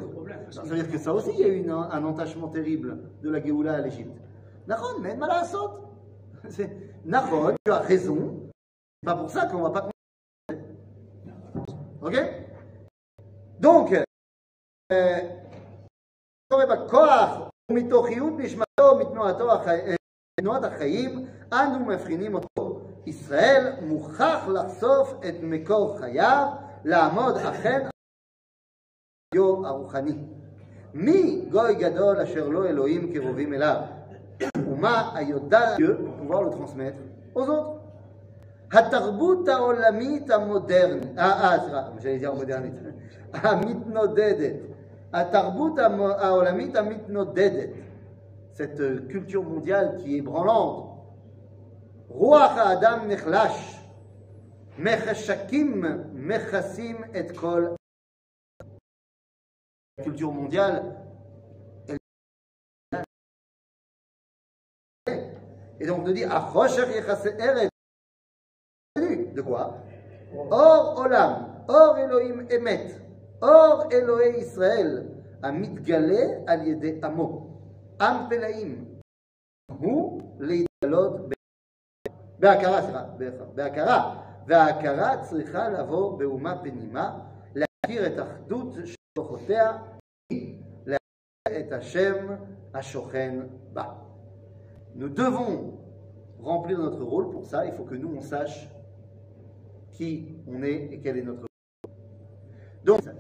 ça 0.51 0.63
veut 0.63 0.75
dire 0.75 0.91
que 0.91 0.99
ça 0.99 1.13
aussi, 1.15 1.31
il 1.35 1.39
y 1.41 1.45
a 1.45 1.49
eu 1.49 1.59
une- 1.59 1.71
un 1.71 2.05
entachement 2.05 2.49
terrible 2.49 2.99
de 3.23 3.31
la 3.31 3.41
Géoula 3.41 3.75
à 3.75 3.81
l'Égypte. 3.83 4.17
Nahon, 4.67 4.99
mais 5.01 5.15
mal 5.17 5.31
à 5.31 5.41
la 5.43 5.45
saute. 5.45 5.71
C'est- 6.49 6.75
Nahon, 7.05 7.55
tu 7.65 7.71
as 7.71 7.79
raison. 7.81 8.49
C'est 9.03 9.07
pas 9.07 9.15
pour 9.17 9.31
ça 9.31 9.47
qu'on 9.47 9.63
va 9.63 9.71
pas. 9.71 9.89
Ok? 12.03 12.17
Donc, 13.68 13.92
euh, 14.94 14.96
בכוח 16.54 17.50
ומתוכיות 17.72 18.34
נשמתו 18.38 18.84
ומתנועתו 18.96 19.52
החי- 19.52 19.96
מתנועת 20.40 20.64
החיים, 20.64 21.26
אנו 21.54 21.86
מבחינים 21.86 22.36
אותו. 22.36 22.82
ישראל 23.06 23.74
מוכרח 23.82 24.48
לחשוף 24.48 25.14
את 25.30 25.34
מקור 25.42 26.00
חייו, 26.00 26.48
לעמוד 26.86 27.38
אכן 27.38 27.88
דיו 29.34 29.68
הרוחני. 29.68 30.18
מי 30.94 31.46
גוי 31.52 31.76
גדול 31.76 32.18
אשר 32.22 32.48
לא 32.48 32.66
אלוהים 32.66 33.14
קרובים 33.14 33.54
אליו? 33.54 33.82
ומה 34.68 35.12
היודע 35.16 35.76
התרבות 38.72 39.48
העולמית 39.48 40.30
המודרנית, 40.30 41.18
אה, 41.18 41.54
אה, 41.54 41.60
סליחה, 41.60 41.90
j'allais 42.00 42.22
dire 42.24 42.28
המודרנית, 42.30 42.74
המתנודדת, 43.34 44.56
התרבות 45.14 45.80
המו- 45.80 46.08
העולמית 46.20 46.76
המתנודדת, 46.76 47.70
cette 48.54 48.80
euh, 48.80 49.08
culture 49.10 49.44
mondiale 49.44 49.98
qui 49.98 50.18
est 50.18 50.22
branlante, 50.22 50.90
רוח 52.10 52.52
האדם 52.58 53.08
נחלש, 53.08 53.80
Mechashakim 54.80 55.86
mechasim 56.16 57.06
et 57.14 57.32
kol. 57.36 57.76
La 60.00 60.04
culture 60.04 60.32
mondiale, 60.32 60.96
elle- 61.88 63.04
et 65.80 65.86
donc 65.86 66.00
on 66.00 66.08
nous 66.08 66.14
dit 66.14 66.24
Achosher 66.24 66.88
yechase 66.96 67.28
eret. 67.38 67.70
De 69.38 69.42
quoi 69.42 69.66
Or 70.50 70.98
olam, 70.98 71.34
or 71.70 71.98
Elohim 72.00 72.48
emet, 72.50 72.88
or 73.42 73.88
Elohé 73.92 74.38
Israël, 74.42 75.04
המתגלה 75.44 76.26
על 76.48 76.68
ידי 76.68 77.00
עמו, 77.04 77.48
עם 78.02 78.30
פלאים, 78.30 78.86
הוא 79.80 80.22
להתגלות 80.40 81.30
ב- 81.30 81.34
בהכרה, 82.40 82.82
סליחה, 82.82 83.04
בהכרה, 83.18 83.46
בהכרה, 83.56 84.24
וההכרה 84.48 85.24
צריכה 85.24 85.70
לבוא 85.70 86.18
באומה 86.20 86.62
פנימה, 86.64 87.20
להכיר 87.56 88.08
את 88.08 88.20
אחדות 88.28 88.74
של 88.86 88.96
כוחותיה, 89.18 89.78
להכיר 90.86 91.60
את 91.68 91.72
השם 91.72 92.28
השוכן 92.74 93.40
בה. 93.74 93.84
Nous 94.96 95.10
devons 95.10 95.74
remplir 96.40 96.78
notre 96.78 97.04
rôle 97.04 97.32
pour 97.32 97.46
ça, 97.46 97.66
il 97.66 97.74
faut 97.74 97.84
que 97.84 97.96
nous 97.96 98.12
on 98.16 98.22
sache 98.22 98.70
qui 99.99 100.29
on 100.47 100.63
est 100.63 100.89
et 100.93 101.01
quel 101.03 101.17
est 101.19 101.23
notre. 101.23 101.45
Donc, 102.85 103.01
euh, 103.07 103.11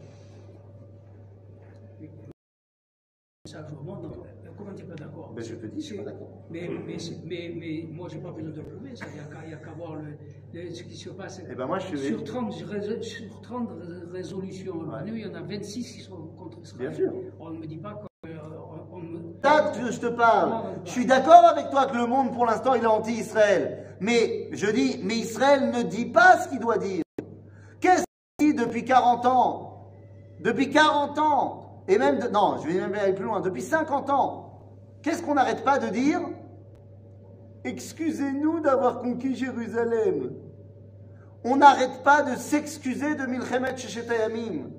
comment 4.56 4.72
tu 4.74 4.84
n'es 4.84 4.88
pas 4.88 4.94
d'accord 4.94 5.32
ben, 5.34 5.44
je 5.44 5.54
te 5.56 5.66
dis, 5.66 5.80
je 5.80 5.86
suis 5.86 5.96
pas 5.96 6.04
d'accord. 6.04 6.28
mais, 6.50 6.68
mais, 6.86 6.96
mais, 7.24 7.52
mais 7.56 7.88
moi, 7.90 8.08
je 8.08 8.16
n'ai 8.16 8.22
pas 8.22 8.30
besoin 8.30 8.50
de 8.52 8.56
le 8.56 8.62
prouver, 8.62 8.94
ça. 8.94 9.06
Il 9.08 9.14
n'y 9.48 9.54
a 9.54 9.56
qu'à- 9.56 9.72
voir 9.72 9.96
le, 9.96 10.16
le- 10.52 10.70
ce 10.72 10.82
qui 10.84 10.96
se 10.96 11.10
passe. 11.10 11.42
Eh 11.50 11.54
ben, 11.54 11.66
moi, 11.66 11.78
je 11.80 11.96
sur, 11.96 12.22
30, 12.22 12.54
rés- 12.62 13.02
sur 13.02 13.40
30 13.40 13.70
rés- 13.70 14.10
résolutions 14.12 14.74
il 15.06 15.18
y 15.18 15.26
en 15.26 15.34
a 15.34 15.42
26 15.42 15.92
qui 15.94 16.00
sont 16.00 16.28
contre 16.36 16.60
Israël. 16.62 16.88
Bien 16.90 16.96
sûr. 16.96 17.12
On 17.40 17.50
ne 17.50 17.58
me 17.58 17.66
dit 17.66 17.78
pas 17.78 17.94
me- 17.94 18.08
que 19.74 19.90
je 19.90 20.00
te 20.00 20.06
parle. 20.06 20.52
Je 20.84 20.90
suis 20.90 21.06
d'accord 21.06 21.44
avec 21.44 21.70
toi 21.70 21.86
que 21.86 21.96
le 21.96 22.06
monde, 22.06 22.32
pour 22.32 22.46
l'instant, 22.46 22.74
il 22.74 22.82
est 22.84 22.86
anti-Israël. 22.86 23.87
Mais 24.00 24.48
je 24.52 24.66
dis, 24.70 25.00
mais 25.02 25.16
Israël 25.16 25.70
ne 25.70 25.82
dit 25.82 26.06
pas 26.06 26.38
ce 26.38 26.48
qu'il 26.48 26.60
doit 26.60 26.78
dire. 26.78 27.02
Qu'est-ce 27.80 28.04
qu'il 28.38 28.54
dit 28.54 28.54
depuis 28.54 28.84
40 28.84 29.26
ans? 29.26 29.90
Depuis 30.40 30.70
40 30.70 31.18
ans 31.18 31.82
Et 31.88 31.98
même, 31.98 32.18
de- 32.18 32.28
non, 32.28 32.58
je 32.62 32.68
vais 32.68 32.80
même 32.80 32.94
aller 32.94 33.14
plus 33.14 33.24
loin. 33.24 33.40
Depuis 33.40 33.62
50 33.62 34.10
ans, 34.10 34.60
qu'est-ce 35.02 35.22
qu'on 35.22 35.34
n'arrête 35.34 35.64
pas 35.64 35.78
de 35.78 35.88
dire? 35.88 36.20
Excusez-nous 37.64 38.60
d'avoir 38.60 39.00
conquis 39.00 39.34
Jérusalem. 39.34 40.30
On 41.44 41.56
n'arrête 41.56 42.02
pas 42.02 42.22
de 42.22 42.36
s'excuser 42.36 43.14
de 43.14 43.26
Milchemet 43.26 43.76
Shechetayamim 43.76 44.70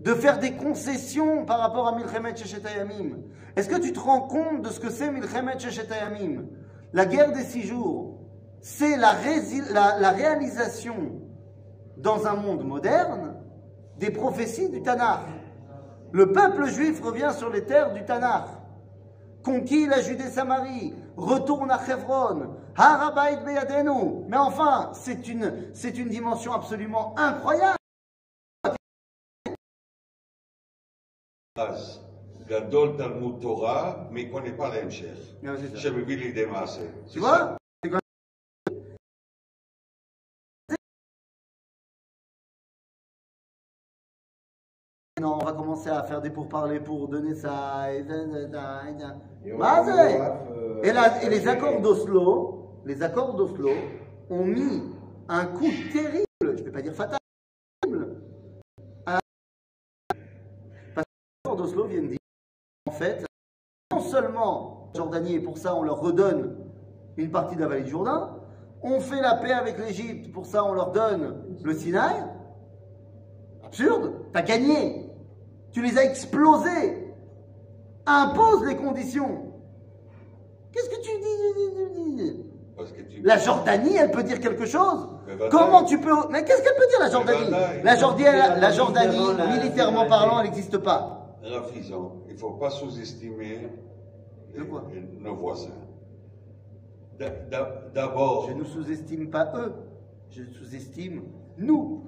de 0.00 0.14
faire 0.14 0.38
des 0.38 0.52
concessions 0.52 1.44
par 1.44 1.58
rapport 1.58 1.88
à 1.88 1.96
Milchemet 1.96 2.36
Shechetayamim. 2.36 3.16
Est-ce 3.56 3.68
que 3.68 3.80
tu 3.80 3.92
te 3.92 3.98
rends 3.98 4.20
compte 4.22 4.62
de 4.62 4.68
ce 4.68 4.78
que 4.80 4.90
c'est 4.90 5.10
Milchemet 5.10 5.58
Shechetayamim 5.58 6.44
La 6.92 7.04
guerre 7.04 7.32
des 7.32 7.42
six 7.44 7.62
jours, 7.62 8.17
c'est 8.61 8.95
la, 8.97 9.13
rési- 9.13 9.71
la- 9.71 9.99
la 9.99 10.11
réalisation 10.11 10.95
dans 11.97 12.27
un 12.27 12.35
monde 12.35 12.63
moderne 12.65 13.35
des 13.97 14.11
prophéties 14.11 14.69
du 14.69 14.81
Tanakh. 14.81 15.25
Le 16.11 16.31
peuple 16.31 16.65
juif 16.65 17.01
revient 17.01 17.31
sur 17.35 17.49
les 17.49 17.63
terres 17.65 17.93
du 17.93 18.03
Tanakh. 18.05 18.47
Conquis 19.43 19.87
la 19.87 20.01
Judée-Samarie, 20.01 20.93
retourne 21.17 21.69
à 21.71 21.79
Hebron, 21.89 22.55
Harabait 22.77 23.43
Beyadenu. 23.43 24.23
Mais 24.29 24.37
enfin, 24.37 24.91
c'est 24.93 25.27
une, 25.27 25.69
c'est 25.73 25.97
une 25.97 26.09
dimension 26.09 26.53
absolument 26.53 27.13
incroyable. 27.17 27.77
אז 31.57 31.99
גדול 32.47 32.97
תלמוד 32.97 33.41
תורה, 33.41 34.07
mais 34.11 34.21
il 34.21 34.27
ne 34.27 34.33
connaît 34.33 34.57
pas 34.57 34.69
l'hמשך. 34.69 35.17
Ouais, 35.43 35.57
c'est 35.61 35.75
ça. 35.75 35.77
שמביא 35.77 36.17
לידי 36.17 36.45
מעשה. 36.45 36.81
Tu 37.11 37.19
vois 37.19 37.57
Non, 45.20 45.38
on 45.40 45.44
va 45.44 45.52
commencer 45.52 45.90
à 45.90 46.02
faire 46.04 46.20
des 46.20 46.30
pourparlers 46.30 46.78
pour 46.80 47.08
donner 47.08 47.34
ça. 47.34 47.92
Et, 47.92 49.52
euh, 50.52 50.82
et 50.84 50.92
la- 50.92 51.22
et 51.24 51.28
les 51.28 51.48
accords 51.48 51.80
d'Oslo, 51.80 52.80
les 52.84 53.02
accords 53.02 53.34
d'Oslo 53.34 53.70
ont 54.30 54.44
mis 54.44 54.82
un 55.28 55.46
coup 55.46 55.70
terrible, 55.92 56.24
je 56.42 56.46
ne 56.46 56.52
vais 56.62 56.70
pas 56.70 56.82
dire 56.82 56.92
fatal, 56.94 57.18
à- 59.06 59.18
parce 60.94 61.04
que 61.04 61.10
les 61.10 61.40
accords 61.44 61.56
d'Oslo 61.56 61.84
viennent 61.86 62.08
dire, 62.08 62.18
en 62.88 62.92
fait, 62.92 63.24
non 63.92 64.00
seulement 64.00 64.90
Jordanie, 64.94 65.34
et 65.34 65.40
pour 65.40 65.58
ça 65.58 65.74
on 65.74 65.82
leur 65.82 66.00
redonne 66.00 66.56
une 67.16 67.30
partie 67.30 67.56
de 67.56 67.60
la 67.60 67.66
vallée 67.68 67.82
du 67.82 67.90
Jourdain, 67.90 68.36
on 68.82 69.00
fait 69.00 69.20
la 69.20 69.34
paix 69.34 69.50
avec 69.52 69.78
l'Égypte, 69.78 70.32
pour 70.32 70.46
ça 70.46 70.64
on 70.64 70.72
leur 70.72 70.92
donne 70.92 71.42
le 71.64 71.74
Sinaï. 71.74 72.22
Absurde, 73.64 74.12
t'as 74.32 74.40
gagné, 74.42 75.07
tu 75.72 75.82
les 75.82 75.98
as 75.98 76.04
explosés, 76.04 77.12
impose 78.06 78.64
les 78.66 78.76
conditions. 78.76 79.52
Qu'est-ce 80.72 80.90
que 80.90 81.00
tu 81.02 81.10
dis 81.20 82.44
Parce 82.76 82.92
que 82.92 83.02
tu- 83.02 83.20
La 83.22 83.38
Jordanie, 83.38 83.96
elle 83.96 84.10
peut 84.10 84.22
dire 84.22 84.40
quelque 84.40 84.66
chose. 84.66 85.08
Comment 85.50 85.84
tu 85.84 85.98
peux... 86.00 86.14
Mais 86.30 86.44
qu'est-ce 86.44 86.62
qu'elle 86.62 86.76
peut 86.76 86.86
dire 86.90 87.00
la 87.00 87.10
Jordanie? 87.10 87.50
La 87.84 87.96
Jordanie, 87.96 88.60
la 88.60 88.70
Jordanie 88.70 89.08
Militairement, 89.18 89.36
la- 89.44 89.56
militairement 89.56 90.02
la- 90.04 90.08
parlant, 90.08 90.40
elle 90.40 90.46
n'existe 90.46 90.78
pas. 90.78 91.36
Rafizan, 91.42 92.16
il 92.28 92.34
ne 92.34 92.38
faut 92.38 92.52
pas 92.52 92.70
sous-estimer 92.70 93.68
nos 95.20 95.34
voisins. 95.34 95.70
D'a- 97.18 97.30
d'a- 97.30 97.82
D'abord, 97.94 98.48
Je 98.48 98.54
ne 98.54 98.64
sous-estime 98.64 99.28
pas 99.30 99.52
eux, 99.56 99.72
je 100.30 100.44
sous-estime 100.44 101.22
nous. 101.58 102.02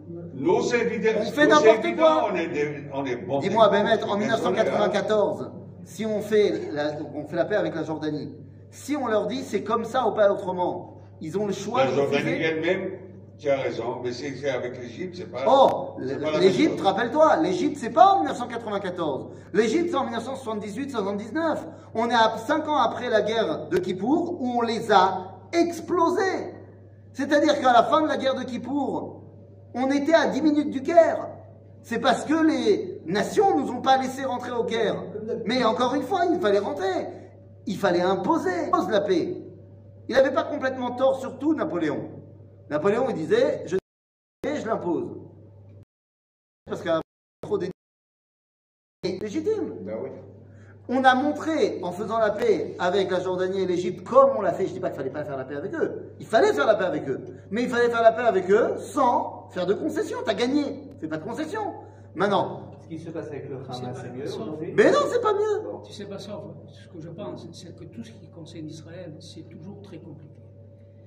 On 1.20 1.30
fait 1.32 1.46
n'importe 1.46 1.96
quoi. 1.96 2.28
On 2.32 2.36
est, 2.36 2.48
des- 2.48 2.84
on 2.92 3.04
est 3.04 3.16
bons. 3.16 3.38
Dis-moi, 3.40 3.68
Bémet, 3.68 4.02
en 4.04 4.08
on 4.10 4.16
est 4.16 4.20
1994, 4.20 5.50
si 5.84 6.06
on 6.06 6.20
fait, 6.20 6.70
la, 6.72 6.92
on 7.14 7.26
fait 7.26 7.36
la 7.36 7.44
paix 7.44 7.56
avec 7.56 7.74
la 7.74 7.84
Jordanie, 7.84 8.34
si 8.70 8.96
on 8.96 9.06
leur 9.06 9.26
dit 9.26 9.42
c'est 9.42 9.62
comme 9.62 9.84
ça 9.84 10.06
ou 10.06 10.12
pas 10.12 10.30
autrement, 10.32 10.98
ils 11.20 11.36
ont 11.38 11.46
le 11.46 11.52
choix 11.52 11.84
La 11.84 11.92
Jordanie 11.92 12.30
elle-même, 12.42 12.90
tu 13.38 13.48
as 13.48 13.56
raison, 13.56 13.96
mais 14.04 14.12
c'est 14.12 14.48
avec 14.48 14.78
l'Égypte, 14.80 15.16
c'est 15.16 15.30
pas. 15.30 15.44
Oh, 15.48 15.96
l'Égypte, 16.40 16.80
rappelle-toi, 16.80 17.36
l'Égypte, 17.42 17.78
c'est 17.80 17.90
pas 17.90 18.12
en 18.12 18.18
1994. 18.20 19.28
L'Égypte, 19.54 19.88
c'est 19.90 19.96
en 19.96 20.06
1978-79. 20.06 21.58
On 21.94 22.08
est 22.10 22.14
à 22.14 22.36
5 22.36 22.68
ans 22.68 22.76
après 22.76 23.08
la 23.08 23.22
guerre 23.22 23.68
de 23.68 23.78
Kippour 23.78 24.36
où 24.40 24.58
on 24.58 24.62
les 24.62 24.92
a 24.92 25.38
explosés. 25.52 26.54
C'est-à-dire 27.12 27.60
qu'à 27.60 27.72
la 27.72 27.82
fin 27.84 28.02
de 28.02 28.08
la 28.08 28.16
guerre 28.18 28.34
de 28.34 28.44
Kippour, 28.44 29.19
on 29.74 29.90
était 29.90 30.14
à 30.14 30.26
10 30.28 30.42
minutes 30.42 30.70
du 30.70 30.82
Caire. 30.82 31.28
C'est 31.82 31.98
parce 31.98 32.24
que 32.24 32.34
les 32.34 33.00
nations 33.06 33.58
nous 33.58 33.70
ont 33.70 33.80
pas 33.80 33.96
laissé 33.96 34.24
rentrer 34.24 34.52
au 34.52 34.64
Caire. 34.64 35.02
Mais 35.46 35.64
encore 35.64 35.94
une 35.94 36.02
fois, 36.02 36.24
il 36.26 36.40
fallait 36.40 36.58
rentrer. 36.58 37.06
Il 37.66 37.78
fallait 37.78 38.02
imposer 38.02 38.66
impose 38.66 38.90
la 38.90 39.00
paix. 39.00 39.36
Il 40.08 40.14
n'avait 40.14 40.32
pas 40.32 40.44
complètement 40.44 40.92
tort, 40.92 41.20
surtout 41.20 41.54
Napoléon. 41.54 42.10
Napoléon, 42.68 43.06
il 43.10 43.14
disait, 43.14 43.64
je 43.66 43.76
l'impose. 44.66 45.08
Parce 46.66 46.82
qu'il 46.82 46.90
y 46.90 46.94
a 46.94 47.00
trop. 47.42 47.58
C'est 49.02 49.18
légitime. 49.20 49.74
Ben 49.82 49.96
oui. 50.02 50.10
On 50.92 51.04
a 51.04 51.14
montré, 51.14 51.78
en 51.82 51.92
faisant 51.92 52.18
la 52.18 52.30
paix 52.30 52.74
avec 52.80 53.12
la 53.12 53.20
Jordanie 53.20 53.62
et 53.62 53.66
l'Égypte, 53.66 54.02
comme 54.04 54.30
on 54.36 54.40
l'a 54.40 54.52
fait, 54.52 54.64
je 54.64 54.70
ne 54.70 54.74
dis 54.74 54.80
pas 54.80 54.88
qu'il 54.90 54.96
fallait 54.98 55.10
pas 55.10 55.22
faire 55.24 55.36
la 55.36 55.44
paix 55.44 55.54
avec 55.54 55.72
eux. 55.72 56.14
Il 56.18 56.26
fallait 56.26 56.52
faire 56.52 56.66
la 56.66 56.74
paix 56.74 56.84
avec 56.84 57.08
eux. 57.08 57.20
Mais 57.52 57.62
il 57.62 57.68
fallait 57.68 57.90
faire 57.90 58.02
la 58.02 58.10
paix 58.10 58.22
avec 58.22 58.50
eux 58.50 58.74
sans 58.78 59.48
faire 59.52 59.66
de 59.66 59.74
concessions. 59.74 60.18
T'as 60.24 60.34
gagné. 60.34 60.64
Fais 61.00 61.06
pas 61.06 61.18
de 61.18 61.22
concessions. 61.22 61.74
Maintenant. 62.16 62.72
Ce 62.82 62.88
qui 62.88 62.98
se 62.98 63.10
passe 63.10 63.28
avec 63.28 63.48
le 63.48 63.58
Hamas, 63.68 64.02
C'est 64.02 64.12
mieux 64.12 64.74
Mais 64.74 64.90
non, 64.90 64.98
c'est 65.08 65.22
pas 65.22 65.32
mieux. 65.32 65.62
Tu 65.86 65.92
sais 65.92 66.06
pas 66.06 66.18
ça, 66.18 66.42
ce 66.66 66.88
que 66.88 67.00
je 67.00 67.08
pense, 67.08 67.46
c'est 67.52 67.76
que 67.76 67.84
tout 67.84 68.02
ce 68.02 68.10
qui 68.10 68.26
concerne 68.28 68.66
Israël, 68.66 69.14
c'est 69.20 69.48
toujours 69.48 69.80
très 69.82 69.98
compliqué. 69.98 70.34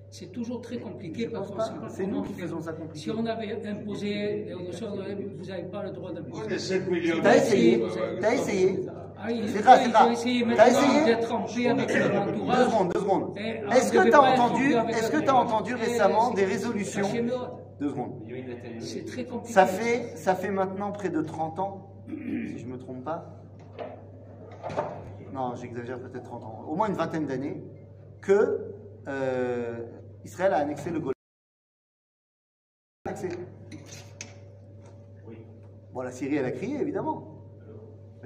C'est 0.09 0.31
toujours 0.31 0.61
très 0.61 0.77
compliqué 0.77 1.27
parce 1.27 1.49
qu'on 1.51 1.89
C'est 1.89 2.05
nous 2.07 2.21
qui 2.21 2.33
faisons 2.33 2.61
ça 2.61 2.71
compliqué. 2.71 2.99
Si 2.99 3.11
on 3.11 3.25
avait 3.25 3.67
imposé, 3.67 4.47
et 4.47 4.55
on 4.55 4.71
se- 4.71 4.85
vous 4.85 5.45
n'avez 5.49 5.63
pas 5.63 5.83
le 5.83 5.89
droit 5.91 6.11
On 6.13 6.15
est 6.15 6.21
d'imposer. 6.21 6.57
7 6.59 6.89
millions 6.89 7.15
T'as 7.21 7.35
essayé. 7.35 8.85
Ont 9.23 10.11
essayé 10.11 10.45
T'as 10.55 10.67
essayé 10.69 11.15
Deux 11.15 11.21
secondes, 12.65 12.93
deux 12.93 12.99
secondes. 12.99 13.37
Est-ce 13.37 13.91
que 13.91 14.03
tu 14.03 14.13
as 14.13 14.19
pas 14.19 14.33
être 14.33 14.41
entendu, 14.41 14.73
est-ce 14.89 15.11
que 15.11 15.17
leur 15.17 15.23
tu 15.23 15.29
as 15.29 15.35
entourage. 15.35 15.53
entendu 15.53 15.75
récemment 15.75 16.31
des 16.31 16.45
résolutions. 16.45 17.07
Deux 17.79 17.89
secondes. 17.89 18.21
C'est 18.79 19.05
très 19.05 19.23
compliqué. 19.25 19.53
Ça 19.53 19.65
fait, 19.65 20.17
ça 20.17 20.35
fait 20.35 20.51
maintenant 20.51 20.91
près 20.91 21.09
de 21.09 21.21
30 21.21 21.59
ans, 21.59 21.89
si 22.07 22.59
je 22.59 22.65
ne 22.65 22.73
me 22.73 22.77
trompe 22.77 23.03
pas. 23.03 23.25
Non, 25.33 25.55
j'exagère 25.55 25.99
peut-être 25.99 26.25
30 26.25 26.43
ans. 26.43 26.65
Au 26.67 26.75
moins 26.75 26.87
une 26.87 26.95
vingtaine 26.95 27.25
d'années, 27.25 27.63
que 28.21 28.73
euh, 29.07 29.79
Israël 30.23 30.53
a 30.53 30.57
annexé 30.57 30.89
le 30.89 30.99
Golan. 30.99 31.13
annexé. 33.05 33.29
Oui. 35.27 35.37
Bon, 35.93 36.01
la 36.01 36.11
Syrie, 36.11 36.35
elle 36.35 36.45
a 36.45 36.51
crié, 36.51 36.79
évidemment. 36.79 37.32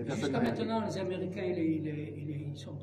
Jusqu'à 0.06 0.40
maintenant, 0.40 0.82
les 0.86 0.98
Américains, 0.98 1.42
ils, 1.44 1.58
ils, 1.58 1.88
ils, 1.88 2.48
ils 2.52 2.58
sont 2.58 2.76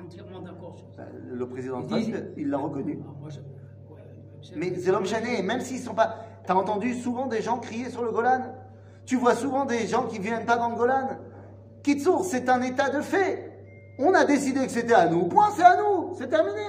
entièrement 0.00 0.40
d'accord 0.40 0.76
sur 0.78 0.92
ça. 0.94 1.02
Euh, 1.02 1.34
Le 1.34 1.48
président 1.48 1.82
Trump, 1.82 2.04
il 2.36 2.48
l'a 2.48 2.58
reconnu. 2.58 2.98
Ah, 3.02 3.12
moi, 3.20 3.28
je- 3.30 3.40
ouais, 3.92 4.00
Mais 4.56 4.74
c'est 4.76 4.90
l'homme 4.92 5.06
chané, 5.06 5.42
même 5.42 5.60
s'ils 5.60 5.78
sont 5.80 5.94
pas. 5.94 6.16
T'as 6.46 6.54
entendu 6.54 6.94
souvent 6.94 7.26
des 7.26 7.42
gens 7.42 7.58
crier 7.58 7.88
sur 7.90 8.04
le 8.04 8.10
Golan 8.12 8.42
Tu 9.06 9.16
vois 9.16 9.34
souvent 9.34 9.64
des 9.64 9.86
gens 9.86 10.06
qui 10.06 10.18
viennent 10.18 10.44
pas 10.46 10.56
dans 10.56 10.70
le 10.70 10.76
Golan 10.76 11.08
Kitsour, 11.82 12.24
c'est 12.24 12.48
un 12.48 12.62
état 12.62 12.90
de 12.90 13.00
fait. 13.00 13.50
On 13.98 14.14
a 14.14 14.24
décidé 14.24 14.60
que 14.66 14.70
c'était 14.72 14.94
à 14.94 15.08
nous. 15.08 15.26
Point, 15.26 15.50
c'est 15.56 15.64
à 15.64 15.76
nous. 15.76 16.14
C'est 16.14 16.28
terminé. 16.28 16.60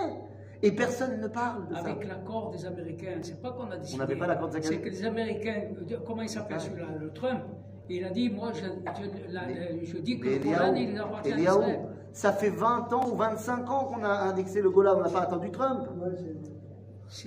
Et 0.64 0.72
personne 0.72 1.20
ne 1.22 1.28
parle 1.28 1.68
de 1.68 1.76
ça. 1.76 1.82
Avec 1.82 2.08
l'accord 2.08 2.50
des 2.52 2.66
Américains, 2.66 3.20
c'est 3.22 3.40
pas 3.42 3.52
qu'on 3.52 3.70
a 3.70 3.78
décidé. 3.78 4.00
n'avait 4.00 4.16
pas 4.16 4.28
l'accord 4.28 4.50
des 4.50 4.62
C'est 4.62 4.68
Américains. 4.76 4.90
que 4.90 4.96
les 4.96 5.06
Américains, 5.06 5.62
comment 6.06 6.22
il 6.24 6.30
s'appelle 6.30 6.60
celui-là, 6.60 6.88
le 7.00 7.12
Trump, 7.12 7.42
il 7.90 8.04
a 8.06 8.10
dit, 8.10 8.30
moi, 8.30 8.52
je, 8.54 8.62
je- 8.66 9.32
la- 9.34 9.46
Mais- 9.48 9.86
je 9.86 9.98
dis 9.98 10.20
que 10.20 10.28
le 10.30 10.40
Golan, 10.40 10.76
il 10.76 10.98
appartient 10.98 11.34
à 11.34 11.38
Israël. 11.40 11.82
ça 12.14 12.32
fait 12.34 12.50
20 12.50 12.92
ans 12.94 13.10
ou 13.12 13.16
25 13.16 13.70
ans 13.70 13.86
qu'on 13.86 14.04
a 14.04 14.10
indexé 14.10 14.62
le 14.62 14.70
Golan. 14.70 14.96
On 14.98 15.02
n'a 15.02 15.10
pas 15.10 15.22
attendu 15.22 15.52
Trump. 15.52 15.88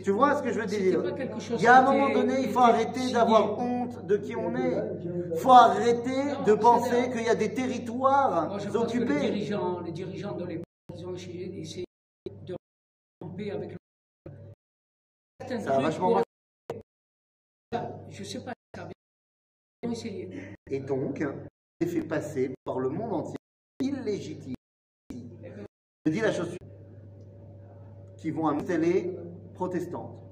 Tu 0.03 0.11
vois 0.11 0.35
ce 0.37 0.43
que 0.43 0.53
je 0.53 0.59
veux 0.61 0.67
dire? 0.67 1.01
pas 1.03 1.13
quelque 1.13 1.39
chose 1.39 1.61
Il 1.61 1.65
y 1.65 1.69
a 1.69 1.79
un 1.79 1.83
moment 1.93 2.11
donné, 2.13 2.41
il 2.43 2.49
faut 2.51 2.59
arrêter 2.61 3.13
d'avoir 3.13 3.57
honte 3.59 4.05
de 4.07 4.17
qui 4.17 4.35
on 4.35 4.55
est. 4.57 4.83
Il 5.33 5.39
faut 5.39 5.53
arrêter 5.53 6.25
Non, 6.33 6.43
de 6.45 6.55
penser 6.55 7.11
qu'il 7.13 7.23
y 7.23 7.29
a 7.29 7.35
des 7.37 7.55
territoires 7.55 8.49
Moi, 8.49 8.59
je 8.59 8.69
pense 8.69 8.93
que 8.93 8.97
les 8.99 9.03
occupés. 9.05 9.21
dirigeants, 9.21 9.81
les 9.81 9.93
dirigeants 9.93 10.35
de 10.35 10.45
l'époque, 10.45 10.65
ils 10.97 11.07
ont 11.07 11.15
essayé, 11.15 11.61
essayé 11.61 11.85
de 12.47 12.57
romper 13.21 13.51
avec 13.53 13.71
le. 13.73 13.77
Certains 15.41 15.61
Ça 15.61 15.77
a 15.77 15.81
vachement. 15.81 16.23
Je 18.11 18.25
sais 18.25 18.41
pas, 18.43 18.53
ça 18.75 18.89
Et 20.71 20.81
donc, 20.81 21.25
c'est 21.81 21.87
fait 21.87 22.03
passer 22.03 22.55
par 22.65 22.79
le 22.81 22.89
monde 22.89 23.13
entier 23.13 23.37
illégitime. 23.81 24.55
Je 25.11 26.11
dis 26.11 26.21
la 26.21 26.33
chose 26.33 26.49
suivante. 26.49 26.57
Qui 28.17 28.31
vont 28.31 28.49
à 28.49 28.55
une 28.55 28.63
protestante. 29.55 30.23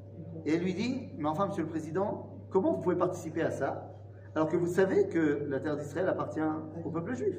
Et 0.44 0.54
elle 0.54 0.62
lui 0.62 0.74
dit, 0.74 1.08
mais 1.16 1.28
enfin, 1.28 1.46
monsieur 1.46 1.62
le 1.62 1.68
président, 1.68 2.30
comment 2.50 2.72
vous 2.74 2.80
pouvez 2.80 2.96
participer 2.96 3.42
à 3.42 3.50
ça 3.50 3.90
alors 4.34 4.48
que 4.48 4.56
vous 4.56 4.66
savez 4.66 5.08
que 5.08 5.46
la 5.48 5.60
terre 5.60 5.76
d'Israël 5.76 6.08
appartient 6.08 6.40
au 6.84 6.90
peuple 6.90 7.14
juif? 7.14 7.36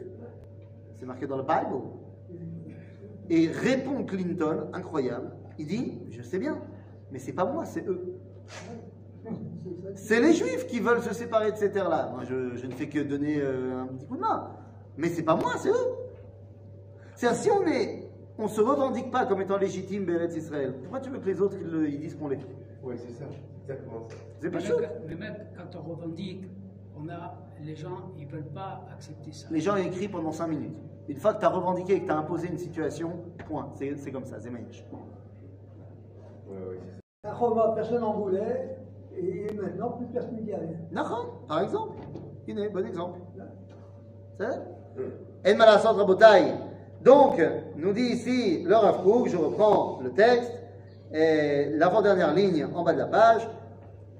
C'est 0.97 1.05
marqué 1.05 1.27
dans 1.27 1.37
la 1.37 1.43
Bible. 1.43 1.81
Et 3.29 3.47
répond 3.47 4.05
Clinton, 4.05 4.69
incroyable, 4.71 5.35
il 5.57 5.67
dit, 5.67 5.99
je 6.11 6.21
sais 6.21 6.39
bien, 6.39 6.61
mais 7.11 7.19
c'est 7.19 7.33
pas 7.33 7.45
moi, 7.45 7.65
c'est 7.65 7.85
eux. 7.87 8.19
C'est 9.95 10.19
les 10.19 10.33
juifs 10.33 10.67
qui 10.67 10.79
veulent 10.79 11.01
se 11.01 11.13
séparer 11.13 11.51
de 11.51 11.57
ces 11.57 11.71
terres-là. 11.71 12.11
Moi, 12.13 12.23
je, 12.23 12.55
je 12.55 12.65
ne 12.67 12.71
fais 12.73 12.87
que 12.87 12.99
donner 12.99 13.39
euh, 13.39 13.81
un 13.81 13.87
petit 13.87 14.05
coup 14.05 14.15
de 14.15 14.21
main. 14.21 14.51
Mais 14.97 15.09
c'est 15.09 15.23
pas 15.23 15.35
moi, 15.35 15.53
c'est 15.57 15.69
eux. 15.69 15.95
C'est-à-dire, 17.15 17.39
si 17.39 17.49
on 17.49 17.65
est, 17.65 18.09
on 18.37 18.47
se 18.47 18.61
revendique 18.61 19.11
pas 19.11 19.25
comme 19.25 19.41
étant 19.41 19.57
légitime 19.57 20.05
Béretz 20.05 20.35
Israël, 20.35 20.75
pourquoi 20.81 20.99
tu 20.99 21.09
veux 21.09 21.19
que 21.19 21.25
les 21.25 21.41
autres 21.41 21.57
ils, 21.87 21.99
disent 21.99 22.15
qu'on 22.15 22.27
l'est? 22.27 22.45
Oui, 22.83 22.95
c'est 22.97 23.13
ça, 23.13 23.25
exactement 23.61 24.07
ça. 24.09 24.15
C'est 24.41 24.49
pas 24.49 24.57
Mais 24.57 24.63
chaud. 24.63 24.79
même, 24.79 24.89
mais 25.07 25.15
même 25.15 25.35
quand 25.57 25.79
on 25.79 25.89
revendique, 25.89 26.45
on 26.97 27.09
a, 27.09 27.35
les 27.61 27.75
gens, 27.75 28.11
ils 28.17 28.27
veulent 28.27 28.51
pas 28.53 28.85
accepter 28.93 29.31
ça. 29.31 29.47
Les 29.51 29.61
gens 29.61 29.75
écrivent 29.75 30.11
pendant 30.11 30.31
5 30.31 30.47
minutes. 30.47 30.77
Une 31.07 31.17
fois 31.17 31.33
que 31.33 31.39
tu 31.39 31.45
as 31.45 31.49
revendiqué 31.49 31.95
et 31.95 32.01
que 32.01 32.05
tu 32.05 32.11
as 32.11 32.17
imposé 32.17 32.47
une 32.47 32.57
situation, 32.57 33.23
point. 33.47 33.71
C'est 33.75 34.11
comme 34.11 34.25
ça, 34.25 34.39
c'est 34.39 34.49
magnifique. 34.49 34.85
Oui, 34.91 36.57
oui, 36.69 36.77
c'est 36.81 36.91
ça. 36.91 37.31
À 37.31 37.33
Roma, 37.33 37.73
personne 37.75 38.01
n'en 38.01 38.13
voulait, 38.13 38.77
et 39.16 39.52
maintenant, 39.52 39.90
plus 39.90 40.06
personne 40.06 40.36
ne 40.36 40.42
dit 40.42 40.54
rien. 40.54 40.78
D'accord, 40.92 41.42
par 41.48 41.60
exemple. 41.60 41.96
Iné, 42.48 42.68
bon 42.68 42.86
exemple. 42.86 43.20
C'est 44.38 45.54
En 45.54 45.56
malasot 45.56 45.92
rabotai. 45.92 46.54
Donc, 47.02 47.40
nous 47.76 47.92
dit 47.92 48.12
ici 48.16 48.62
le 48.64 48.76
Rav 48.76 49.02
Kook, 49.02 49.28
je 49.28 49.36
reprends 49.36 50.00
le 50.02 50.12
texte, 50.12 50.52
et 51.12 51.70
l'avant-dernière 51.70 52.34
ligne 52.34 52.66
en 52.74 52.82
bas 52.82 52.92
de 52.92 52.98
la 52.98 53.06
page. 53.06 53.48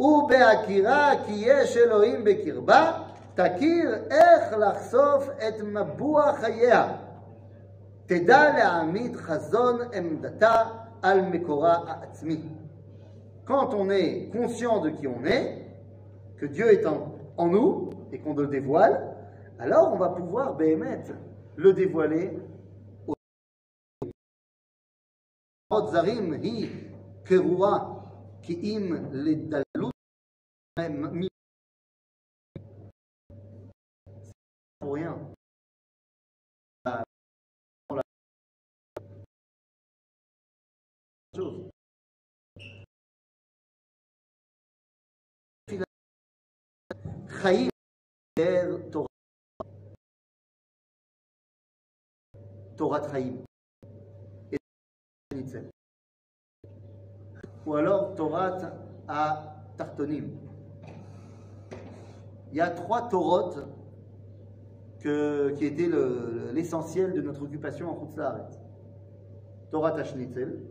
ou 0.01 0.27
בהכירה 0.29 1.13
כי 1.27 1.33
יש 1.47 1.77
אלוהים 1.77 2.25
בקרבה, 2.25 2.93
תכיר 3.35 3.95
איך 4.11 4.55
לחשוף 4.59 5.29
את 5.49 5.61
מבוע 5.61 6.33
חייה. 6.33 6.93
תדע 8.07 8.53
להעמיד 8.53 9.17
חזון 9.17 9.79
עמדתה 9.93 10.63
על 11.03 11.21
מקורה 11.21 11.79
העצמי. 11.87 12.41
quand 13.46 13.74
on 13.74 13.90
est 13.90 14.30
conscient 14.32 14.82
de 14.82 14.90
qui 14.90 15.08
on 15.08 15.24
est, 15.26 15.66
que 16.38 16.46
Dieu 16.46 16.72
est 16.72 16.86
en, 16.86 17.48
nous 17.48 17.90
et 18.12 18.20
qu'on 18.20 18.34
le 18.34 18.48
dévoile, 18.48 19.16
alors 19.60 19.94
on 19.94 19.98
va 19.98 20.10
pouvoir, 20.10 20.58
le 21.56 21.74
dévoiler 21.74 22.32
aux 23.08 23.14
trahir 47.46 47.70
Torah. 48.90 49.08
Torah 52.76 53.02
trahim. 53.02 53.46
Ou 57.66 57.74
alors 57.76 58.16
Torah 58.16 58.58
à 59.08 59.56
Tartonim. 59.78 60.30
Il 62.52 62.58
y 62.58 62.62
a 62.62 62.72
trois 62.72 63.10
Torotes 63.10 63.68
que, 65.02 65.54
qui 65.56 65.66
étaient 65.66 65.90
l'essentiel 66.52 67.14
de 67.14 67.22
notre 67.22 67.44
occupation 67.44 67.92
en 67.92 68.06
Khutzlaret. 68.06 68.58
Torah 69.70 69.92
Tashnitzel, 69.92 70.62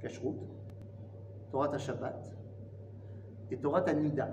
Kashrut, 0.00 0.36
Torah 1.52 1.78
Shabbat 1.78 2.34
et 3.52 3.56
Torah 3.58 3.92
Nida. 3.92 4.28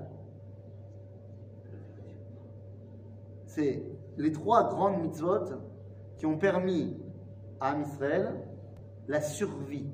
C'est 3.56 3.86
les 4.18 4.34
trois 4.34 4.68
grandes 4.68 5.02
mitzvot 5.02 5.46
qui 6.18 6.26
ont 6.26 6.38
permis 6.38 6.98
à 7.62 7.78
Israël 7.80 8.34
la 9.08 9.22
survie 9.22 9.88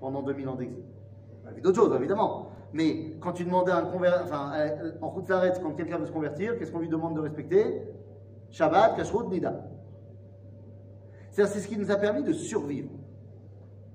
pendant 0.00 0.22
2000 0.22 0.48
ans 0.48 0.56
d'exil. 0.56 0.82
Avec 1.46 1.62
d'autres 1.62 1.80
choses, 1.80 1.94
évidemment. 1.94 2.50
Mais 2.72 3.16
quand 3.20 3.32
tu 3.32 3.44
demandais 3.44 3.70
à 3.70 3.76
un 3.76 3.84
conver... 3.84 4.10
enfin, 4.24 4.52
euh, 4.56 4.90
en 5.00 5.08
route 5.08 5.26
s'arrête, 5.26 5.60
quand 5.62 5.72
quelqu'un 5.74 5.98
veut 5.98 6.06
se 6.06 6.10
convertir, 6.10 6.58
qu'est-ce 6.58 6.72
qu'on 6.72 6.80
lui 6.80 6.88
demande 6.88 7.14
de 7.14 7.20
respecter? 7.20 7.82
Shabbat, 8.50 8.96
Kashrut, 8.96 9.28
Nida. 9.28 9.64
C'est 11.30 11.46
ce 11.46 11.68
qui 11.68 11.78
nous 11.78 11.92
a 11.92 11.96
permis 11.96 12.24
de 12.24 12.32
survivre. 12.32 12.90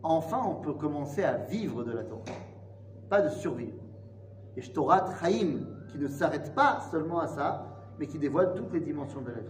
Enfin, 0.03 0.41
on 0.47 0.61
peut 0.61 0.73
commencer 0.73 1.21
à 1.21 1.35
vivre 1.35 1.83
de 1.83 1.91
la 1.91 2.03
Torah, 2.05 2.23
pas 3.09 3.21
de 3.21 3.29
survivre. 3.29 3.83
Et 4.55 4.61
Torah 4.61 5.05
Chaim, 5.19 5.65
qui 5.89 5.97
ne 5.97 6.07
s'arrête 6.07 6.55
pas 6.55 6.79
seulement 6.91 7.19
à 7.19 7.27
ça, 7.27 7.72
mais 7.99 8.07
qui 8.07 8.17
dévoile 8.19 8.53
toutes 8.55 8.73
les 8.73 8.79
dimensions 8.81 9.21
de 9.21 9.31
la 9.31 9.39
vie. 9.39 9.49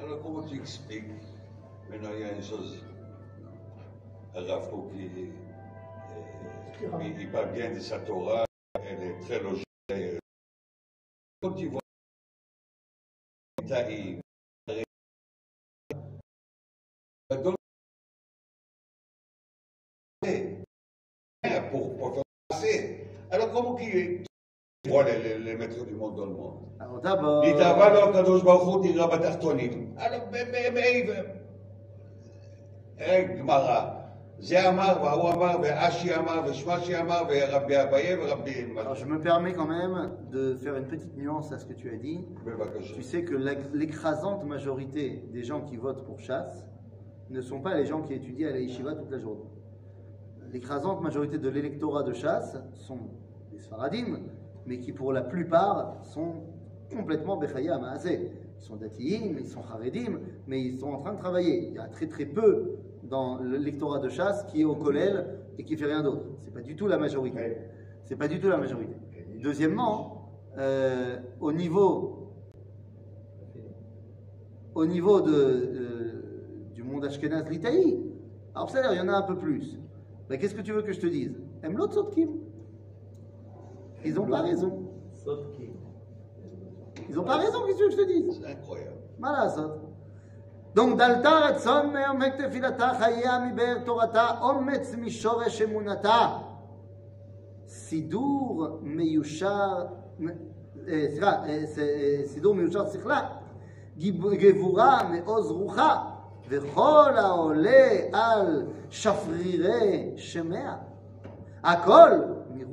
Alors, 0.00 0.22
comment 0.22 0.42
tu 0.42 0.58
expliques 0.58 1.04
Maintenant, 1.88 2.10
il 2.14 2.20
y 2.20 2.24
a 2.24 2.32
une 2.32 2.42
chose. 2.42 2.84
Kook, 4.34 4.90
il, 4.94 5.32
euh, 6.82 7.00
il, 7.00 7.20
il 7.20 7.30
parle 7.30 7.52
bien 7.52 7.72
de 7.72 7.78
sa 7.78 8.00
Torah, 8.00 8.44
elle 8.80 9.02
est 9.02 9.18
très 9.20 9.40
logique. 9.40 9.64
d'ailleurs. 9.88 10.20
Quand 11.40 11.52
tu 11.52 11.68
vois 11.68 11.80
Taï, 13.66 14.20
donc, 17.30 17.56
pour, 21.70 21.96
pour 21.96 22.14
faire 22.14 22.22
passer. 22.48 23.06
Alors, 23.30 23.52
comment 23.52 23.74
qu'il 23.74 24.24
voit 24.87 25.03
les, 25.03 25.17
les, 25.23 25.37
les 25.39 25.55
maîtres 25.57 25.85
du 25.85 25.93
monde 25.93 26.15
dans 26.15 26.25
le 26.25 26.33
monde 26.33 26.59
Alors 26.79 27.01
d'abord, 27.01 27.43
להתאהבה 27.45 27.89
לו 27.93 27.99
הקדוש 27.99 28.43
ברוך 28.43 28.67
הוא 28.75 28.81
דירה 28.81 29.07
בתחתונים. 29.07 29.93
הלו, 29.97 30.17
אין 32.97 33.37
גמרא. 33.39 33.95
זה 34.41 34.69
אמר, 34.69 34.93
וההוא 35.03 35.29
אמר, 35.33 35.55
ואשי 35.63 36.15
אמר, 36.15 36.41
ושמשי 36.49 36.99
אמר, 36.99 37.21
ורבי 37.29 37.81
אביה 37.81 38.15
ורבי... 38.21 38.73
alors 38.77 38.95
je 38.95 39.05
me 39.05 39.19
permets 39.21 39.53
quand 39.53 39.67
même 39.67 40.11
de 40.31 40.55
faire 40.55 40.75
une 40.77 40.87
petite 40.87 41.15
nuance 41.17 41.51
à 41.51 41.57
ce 41.59 41.65
que 41.65 41.73
tu 41.73 41.89
as 41.89 41.97
dit. 41.97 42.19
בבקשה. 42.45 42.93
Tu 42.95 43.03
sais 43.03 43.23
que 43.25 43.35
l'ec- 43.35 43.69
l'écrasante 43.73 44.45
majorité 44.45 45.23
des 45.33 45.43
gens 45.43 45.61
qui 45.61 45.75
votent 45.75 46.05
pour 46.05 46.19
chasse 46.21 46.65
ne 47.29 47.41
sont 47.41 47.59
pas 47.59 47.73
les 47.75 47.85
gens 47.85 48.01
qui 48.01 48.13
étudient 48.13 48.47
à 48.47 48.51
la 48.51 48.59
yeshiva 48.59 48.93
toute 48.95 49.11
la 49.11 49.19
journée. 49.19 49.49
L'écrasante 50.53 51.01
majorité 51.01 51.37
de 51.37 51.49
l'électorat 51.49 52.03
de 52.03 52.13
chasse 52.13 52.57
sont 52.75 52.99
des 53.51 53.59
Sfaradim, 53.59 54.19
mais 54.66 54.78
qui 54.78 54.92
pour 54.92 55.12
la 55.12 55.22
plupart 55.22 55.98
sont 56.02 56.34
complètement 56.94 57.36
Bechaya 57.36 57.78
Maaseh. 57.78 58.30
Ils 58.60 58.64
sont 58.64 58.76
datiyim, 58.76 59.36
ils 59.38 59.48
sont 59.48 59.60
haredim, 59.60 60.20
mais 60.46 60.60
ils 60.62 60.78
sont 60.78 60.88
en 60.88 61.00
train 61.00 61.12
de 61.12 61.18
travailler. 61.18 61.68
Il 61.68 61.74
y 61.74 61.78
a 61.78 61.88
très 61.88 62.06
très 62.06 62.24
peu 62.24 62.76
dans 63.02 63.38
le 63.38 63.58
lectorat 63.58 63.98
de 63.98 64.08
chasse 64.08 64.44
qui 64.44 64.62
est 64.62 64.64
au 64.64 64.74
kollel 64.74 65.38
et 65.58 65.64
qui 65.64 65.76
fait 65.76 65.86
rien 65.86 66.02
d'autre. 66.02 66.24
C'est 66.40 66.52
pas 66.52 66.62
du 66.62 66.76
tout 66.76 66.86
la 66.86 66.98
majorité. 66.98 67.58
C'est 68.04 68.16
pas 68.16 68.28
du 68.28 68.40
tout 68.40 68.48
la 68.48 68.56
majorité. 68.56 68.94
Deuxièmement, 69.42 70.30
euh, 70.56 71.18
au 71.40 71.52
niveau, 71.52 72.32
au 74.74 74.86
niveau 74.86 75.20
de, 75.20 75.32
euh, 75.32 76.22
du 76.72 76.82
monde 76.82 77.04
ashkenaz 77.04 77.48
l'Italie, 77.50 77.98
alors 78.54 78.70
ça, 78.70 78.92
il 78.92 78.96
y 78.96 79.00
en 79.00 79.08
a 79.08 79.16
un 79.16 79.22
peu 79.22 79.36
plus. 79.36 79.78
Mais 80.30 80.38
qu'est-ce 80.38 80.54
que 80.54 80.62
tu 80.62 80.72
veux 80.72 80.82
que 80.82 80.92
je 80.92 81.00
te 81.00 81.06
dise? 81.06 81.34
Emlot 81.62 81.90
Sotkim. 81.90 82.30
Ils 84.05 84.13
n'ont 84.15 84.27
pas 84.29 84.41
raison. 84.41 84.71
Ils 87.09 87.15
n'ont 87.15 87.23
pas 87.23 87.37
raison, 87.37 87.57
qu'est-ce 87.65 87.77
que 87.77 87.77
tu 87.77 87.83
veux 87.83 87.89
que 87.89 87.95
je 87.95 88.01
te 88.01 88.07
dise 88.07 88.39
C'est 88.41 88.51
incroyable. 88.51 88.99
מה 89.19 89.31
לעשות? 89.31 89.71
Donc, 90.75 90.97
דלתה 90.97 91.29
רצון 91.29 91.93
מעומק 91.93 92.35
תפילתה, 92.41 92.91
חייה 92.99 93.39
מבאר 93.39 93.77
תורתה, 93.85 94.27
אומץ 94.41 94.95
משורש 94.97 95.61
אמונתה. 95.61 96.37
סידור 97.67 98.67
מיושר, 98.81 99.85
אה, 100.87 101.05
סליחה, 101.11 101.45
אה, 101.45 101.65
ס- 101.67 101.79
אה, 101.79 102.21
סידור 102.25 102.55
מיושר 102.55 102.89
שכלה, 102.89 103.29
גיב- 103.97 104.33
גבורה 104.33 105.01
מעוז 105.09 105.51
רוחה, 105.51 106.05
וכל 106.49 107.11
העולה 107.17 107.87
על 108.13 108.65
שפרירי 108.89 110.13
שמיה. 110.17 110.75
הכל 111.63 112.09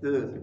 Que 0.00 0.40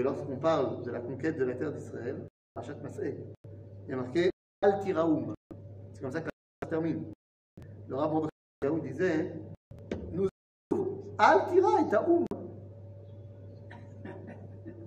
lorsqu'on 0.00 0.36
parle 0.36 0.82
de 0.82 0.90
la 0.90 1.00
conquête 1.00 1.38
de 1.38 1.44
la 1.44 1.54
terre 1.54 1.72
d'Israël, 1.72 2.26
Rachat 2.56 2.74
Masé, 2.82 3.18
il 3.86 3.90
y 3.90 3.92
a 3.92 3.96
marqué 3.96 4.30
Al 4.62 4.80
Tiraoum. 4.80 5.34
C'est 5.92 6.02
comme 6.02 6.10
ça 6.10 6.20
que 6.20 6.30
ça 6.62 6.68
termine. 6.68 7.04
Le 7.86 7.96
rabbin 7.96 8.28
de 8.62 8.80
disait 8.80 9.34
Nous 10.12 10.28
Al 11.18 11.46
Tira 11.50 11.80
et 11.82 11.88
Taoum. 11.90 12.24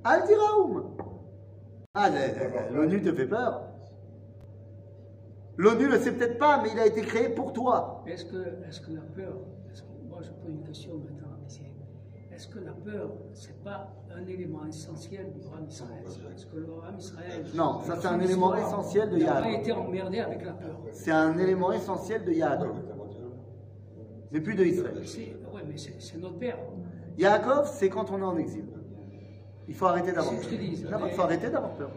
Al 0.03 0.25
Tiraoum. 0.25 0.97
Ah, 1.93 2.09
le- 2.09 2.75
l'ONU 2.75 3.01
te 3.01 3.13
fait 3.13 3.27
peur. 3.27 3.63
L'ONU 5.57 5.85
ne 5.85 5.89
le 5.89 5.99
sait 5.99 6.11
peut-être 6.11 6.37
pas, 6.37 6.61
mais 6.61 6.69
il 6.71 6.79
a 6.79 6.85
été 6.85 7.01
créé 7.01 7.29
pour 7.29 7.53
toi. 7.53 8.03
Est-ce 8.05 8.25
que, 8.25 8.37
est 8.37 8.85
que 8.85 8.91
la 8.91 9.01
peur, 9.01 9.37
je 10.21 10.29
pose 10.31 10.49
une 10.51 10.63
question 10.63 10.93
maintenant, 10.95 11.37
est-ce 12.37 12.49
que 12.49 12.59
la 12.59 12.71
peur, 12.71 13.09
c'est 13.33 13.63
pas 13.63 13.91
un 14.15 14.23
élément 14.27 14.63
essentiel 14.67 15.33
du 15.33 15.39
Ram 15.47 15.65
Israël 15.67 16.03
Est-ce 16.05 16.45
que 16.45 16.57
le 16.57 16.71
Ram 16.71 16.93
Israël. 16.95 17.43
Non, 17.55 17.79
ça, 17.81 17.95
c'est 17.99 18.07
un 18.07 18.19
élément 18.19 18.55
essentiel 18.55 19.09
de 19.09 19.17
Il 19.17 19.25
n'a 19.25 19.41
pas 19.41 19.49
été 19.49 19.71
emmerdé 19.71 20.19
avec 20.19 20.45
la 20.45 20.51
peur. 20.51 20.79
C'est 20.91 21.09
un 21.09 21.35
élément 21.39 21.71
essentiel 21.71 22.23
de 22.25 22.31
Yaakov, 22.33 22.75
mais 24.31 24.39
plus 24.39 24.53
de 24.53 24.63
Israël. 24.65 25.01
C'est- 25.03 25.35
Ouais, 25.51 25.63
mais 25.67 25.77
c'est 25.77 26.17
notre 26.19 26.37
père. 26.37 26.59
Yaakov, 27.17 27.67
c'est 27.73 27.89
quand 27.89 28.11
on 28.11 28.19
est 28.19 28.23
en 28.23 28.37
exil. 28.37 28.65
Il 29.67 29.73
faut 29.73 29.87
arrêter 29.87 30.11
d'avoir 30.11 30.35
C'est 30.35 30.43
ce 30.43 30.47
que 30.47 30.51
je 30.51 30.57
te 30.57 30.61
dis. 30.75 30.83
peur. 30.83 31.01
Il 31.07 31.13
faut 31.13 31.21
arrêter 31.23 31.49
d'avoir 31.49 31.71
peur. 31.73 31.89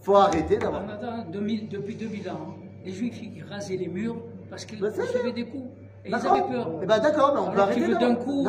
Il 0.00 0.04
faut 0.04 0.16
arrêter 0.16 0.58
d'avoir 0.58 0.84
peur. 0.84 0.94
attendant, 0.96 1.30
2000 1.30 1.68
depuis 1.70 1.94
2000 1.94 2.28
ans, 2.28 2.56
les 2.84 2.92
Juifs 2.92 3.22
ils 3.22 3.42
rasaient 3.42 3.76
les 3.78 3.88
murs 3.88 4.22
parce 4.50 4.66
qu'ils 4.66 4.84
recevaient 4.84 5.32
des 5.32 5.46
coups. 5.46 5.70
D'accord. 6.08 6.36
Eh 6.82 6.86
ben, 6.86 6.98
d'accord, 7.00 7.32
mais 7.34 7.40
on 7.40 7.50
peut 7.52 7.60
arrêter 7.60 7.94
d'un 7.94 8.14
coup, 8.14 8.46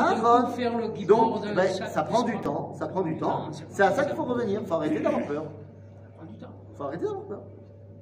faire 0.55 0.77
le 0.77 0.87
guibord 0.89 1.39
Donc, 1.39 1.49
de 1.49 1.53
ben, 1.53 1.67
ça 1.67 2.03
prend 2.03 2.23
du 2.23 2.37
temps, 2.39 2.73
ça 2.77 2.87
prend 2.87 3.01
du 3.01 3.17
temps. 3.17 3.49
C'est 3.69 3.83
à 3.83 3.91
ça 3.91 4.05
qu'il 4.05 4.15
faut 4.15 4.23
revenir. 4.23 4.61
Il 4.61 4.67
faut 4.67 4.75
arrêter 4.75 4.99
d'avoir 4.99 5.25
peur. 5.25 5.45
Ça 6.03 6.09
prend 6.15 6.25
du 6.25 6.37
temps. 6.37 6.53
Il 6.71 6.75
faut 6.77 6.83
arrêter 6.83 7.05
d'avoir 7.05 7.23
peur. 7.25 7.41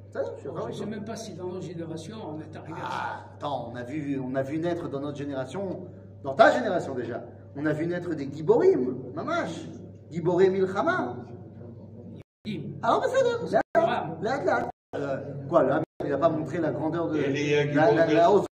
Ça, 0.10 0.22
je 0.42 0.50
ne 0.50 0.72
sais 0.72 0.86
même 0.86 1.04
pas 1.04 1.16
si 1.16 1.34
dans 1.34 1.48
notre 1.48 1.66
génération 1.66 2.16
on 2.30 2.40
est 2.40 2.56
arrivé 2.58 2.80
à 2.82 2.88
Ah, 2.90 3.26
attends, 3.36 3.72
on 3.72 3.76
a, 3.76 3.84
vu, 3.84 4.20
on 4.20 4.34
a 4.36 4.42
vu 4.42 4.58
naître 4.58 4.88
dans 4.88 5.02
notre 5.02 5.18
génération, 5.18 5.82
dans 6.24 6.34
ta 6.34 6.52
génération 6.52 6.96
déjà, 6.96 7.24
on 7.58 7.66
a 7.66 7.74
vu 7.74 7.86
naître 7.88 8.16
des 8.16 8.30
Giborim, 8.34 8.96
Mamash, 9.14 9.68
Giborim 10.10 10.54
Milchama. 10.54 11.18
Alors, 12.82 13.02
ben, 13.02 13.08
ça 13.48 13.62
là, 13.76 14.08
là, 14.22 14.44
là. 14.46 14.70
Euh, 14.96 15.18
Quoi, 15.50 15.64
là, 15.64 15.82
il 16.04 16.10
n'a 16.10 16.18
pas 16.18 16.30
montré 16.30 16.60
la 16.60 16.72
grandeur 16.72 17.10
de 17.10 17.18
Et 17.18 17.28
les 17.28 17.74
la, 17.74 17.92
la, 17.92 18.06
la 18.06 18.32
hausse 18.32 18.47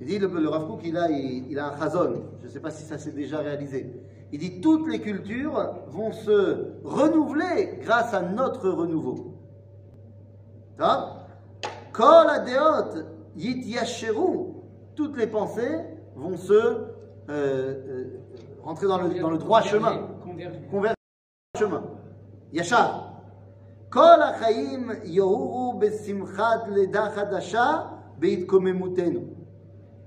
il 0.00 0.06
dit, 0.06 0.18
le, 0.20 0.28
le 0.28 0.48
Rav 0.48 0.80
il 0.84 0.96
a, 0.96 1.10
il, 1.10 1.50
il 1.50 1.58
a 1.58 1.72
un 1.72 1.76
chazon, 1.76 2.22
je 2.42 2.46
ne 2.46 2.52
sais 2.52 2.60
pas 2.60 2.70
si 2.70 2.84
ça 2.84 2.96
s'est 2.96 3.10
déjà 3.10 3.38
réalisé. 3.38 3.92
Il 4.30 4.38
dit, 4.38 4.60
toutes 4.60 4.88
les 4.88 5.00
cultures 5.00 5.74
vont 5.88 6.12
se 6.12 6.74
renouveler 6.84 7.80
grâce 7.80 8.14
à 8.14 8.22
notre 8.22 8.70
renouveau. 8.70 9.34
Yit 13.36 13.76
toutes 14.94 15.16
les 15.16 15.26
pensées 15.26 15.80
vont 16.14 16.36
se 16.36 16.52
euh, 16.52 16.84
euh, 17.30 18.04
rentrer 18.62 18.86
dans 18.86 18.98
le, 18.98 19.38
droit 19.38 19.60
chemin 19.62 20.08
leda. 26.68 27.10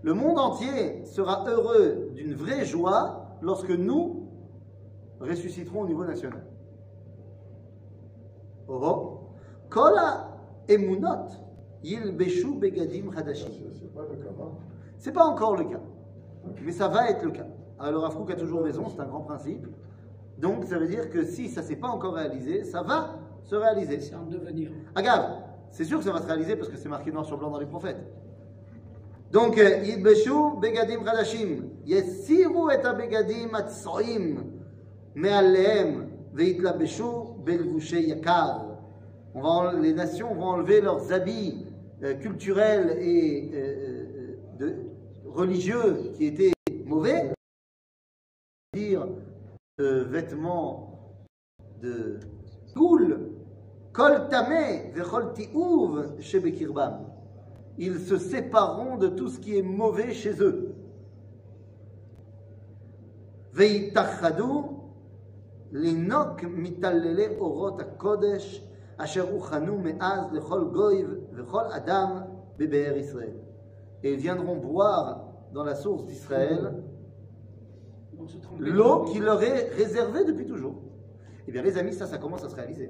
Le 0.04 0.14
monde 0.14 0.40
entier 0.40 1.06
sera 1.06 1.46
heureux 1.48 2.12
d'une 2.16 2.34
vraie 2.34 2.66
joie 2.66 3.38
lorsque 3.42 3.72
nous 3.72 4.30
ressusciterons 5.20 5.82
au 5.82 5.88
niveau 5.88 6.06
national. 6.06 6.46
Oh 8.68 9.20
Kol 9.70 10.00
emunot 10.68 11.28
begadim. 12.60 13.12
C'est 14.98 15.12
pas 15.12 15.26
encore 15.26 15.56
le 15.58 15.66
cas, 15.66 15.82
mais 16.64 16.72
ça 16.72 16.88
va 16.88 17.10
être 17.10 17.24
le 17.24 17.32
cas. 17.32 17.48
Alors 17.80 18.06
Afrouk 18.06 18.32
a 18.32 18.36
toujours 18.36 18.64
raison, 18.64 18.86
c'est 18.90 19.00
un 19.00 19.06
grand 19.06 19.22
principe. 19.22 19.68
Donc 20.40 20.66
ça 20.66 20.78
veut 20.78 20.88
dire 20.88 21.10
que 21.10 21.26
si 21.26 21.50
ça 21.50 21.62
s'est 21.62 21.76
pas 21.76 21.88
encore 21.88 22.14
réalisé, 22.14 22.64
ça 22.64 22.82
va 22.82 23.20
se 23.44 23.56
réaliser. 23.56 24.00
C'est 24.00 24.16
en 24.16 24.26
devenir. 24.26 24.72
Agave, 24.96 25.42
c'est 25.72 25.86
sûr 25.86 26.00
que 26.00 26.06
ça 26.06 26.12
va 26.12 26.22
se 26.22 26.28
réaliser 26.28 26.56
parce 26.56 26.70
que 26.70 26.78
c'est 26.78 26.90
marqué 26.90 27.12
noir 27.12 27.26
sur 27.26 27.38
blanc 27.38 27.50
dans 27.50 27.60
les 27.60 27.66
prophètes. 27.66 28.00
Donc, 29.32 29.58
euh, 29.58 29.84
Yilbeshu 29.84 30.60
begadim 30.62 31.04
chadashim, 31.04 31.64
yesiru 31.86 32.72
et 32.72 32.78
begadim 32.78 33.54
atsoim, 33.54 34.44
me'alehem, 35.16 36.08
veitlabeshu 36.34 37.44
belvushe 37.44 37.92
yakar. 37.92 38.68
Les 39.82 39.94
nations 39.94 40.34
vont 40.34 40.48
enlever 40.48 40.82
leurs 40.82 41.12
habits 41.14 41.68
euh, 42.04 42.16
culturels 42.16 42.98
et 43.00 43.52
euh, 43.54 43.58
euh, 43.60 44.58
de, 44.60 44.76
religieux 45.26 46.12
qui 46.16 46.26
étaient 46.26 46.54
mauvais, 46.86 47.32
dire 48.74 49.08
vêtements 49.78 51.14
de 51.82 52.20
cool, 52.76 53.32
kol 53.94 54.28
tameh 54.30 54.92
vechol 54.96 55.34
ti'uv 55.34 56.20
shebekirbam. 56.20 57.06
Ils 57.78 58.00
se 58.00 58.18
sépareront 58.18 58.98
de 58.98 59.08
tout 59.08 59.30
ce 59.30 59.40
qui 59.40 59.58
est 59.58 59.62
mauvais 59.62 60.14
chez 60.14 60.42
eux. 60.42 60.74
Veitachadu 63.54 64.66
linok 65.72 66.44
mitallele 66.44 67.38
orot 67.40 67.78
hakodesh 67.80 68.64
asher 68.98 69.22
uchanu 69.22 69.78
me'az 69.78 70.32
lechol 70.32 70.72
goy 70.72 71.06
vechol 71.34 71.68
adam 71.72 72.26
bebe'er 72.58 72.98
Israël. 72.98 73.40
Et 74.02 74.14
ils 74.14 74.20
viendront 74.20 74.56
boire 74.56 75.24
dans 75.54 75.64
la 75.64 75.76
source 75.76 76.06
d'Israël. 76.06 76.84
L'eau 78.60 79.04
qui 79.06 79.20
leur 79.20 79.42
est 79.44 79.70
réservée 79.76 80.26
depuis 80.26 80.46
toujours. 80.46 80.76
Eh 81.48 81.52
bien, 81.52 81.62
les 81.62 81.78
amis, 81.78 81.94
ça, 81.94 82.06
ça 82.06 82.18
commence 82.18 82.44
à 82.44 82.50
se 82.50 82.56
réaliser. 82.56 82.90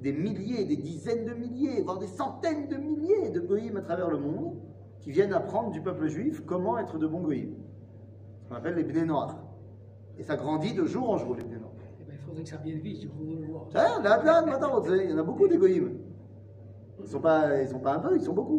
des 0.00 0.12
milliers, 0.12 0.64
des 0.64 0.76
dizaines 0.76 1.24
de 1.24 1.32
milliers, 1.32 1.82
voire 1.82 1.98
des 1.98 2.06
centaines 2.06 2.68
de 2.68 2.76
milliers 2.76 3.30
de 3.30 3.40
goïms 3.40 3.76
à 3.76 3.82
travers 3.82 4.10
le 4.10 4.18
monde 4.18 4.56
qui 5.00 5.10
viennent 5.10 5.32
apprendre 5.32 5.70
du 5.70 5.80
peuple 5.80 6.08
juif 6.08 6.42
comment 6.44 6.78
être 6.78 6.98
de 6.98 7.06
bons 7.06 7.20
goïms. 7.20 7.54
Ce 8.42 8.48
qu'on 8.48 8.56
appelle 8.56 8.74
les 8.74 8.84
bnei 8.84 9.04
noirs. 9.04 9.36
Et 10.18 10.22
ça 10.22 10.36
grandit 10.36 10.74
de 10.74 10.84
jour 10.84 11.10
en 11.10 11.18
jour, 11.18 11.36
les 11.36 11.44
bnei 11.44 11.58
noirs. 11.58 11.72
Eh 12.00 12.04
ben, 12.04 12.14
il 12.14 12.24
faudrait 12.24 12.42
que 12.42 12.48
ça 12.48 12.56
vienne 12.56 12.78
vite, 12.78 13.08
voudrais 13.12 13.36
le 13.36 13.46
voir. 13.46 13.68
Ah, 13.74 14.00
là, 14.02 14.42
maintenant, 14.44 14.82
il 14.84 15.10
y 15.10 15.12
en 15.12 15.18
a 15.18 15.22
beaucoup 15.22 15.46
des 15.46 15.58
goïms. 15.58 15.98
Ils 17.00 17.08
sont 17.08 17.20
pas, 17.20 17.60
ils 17.60 17.68
sont 17.68 17.80
pas 17.80 17.94
un 17.94 17.98
peu, 17.98 18.16
ils 18.16 18.22
sont 18.22 18.32
beaucoup. 18.32 18.58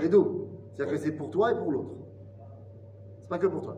Les 0.00 0.08
deux. 0.08 0.24
C'est-à-dire 0.72 0.94
que 0.94 1.00
c'est 1.00 1.12
pour 1.12 1.30
toi 1.30 1.52
et 1.52 1.56
pour 1.56 1.70
l'autre. 1.70 1.90
C'est 3.22 3.28
pas 3.28 3.38
que 3.38 3.46
pour 3.46 3.62
toi. 3.62 3.76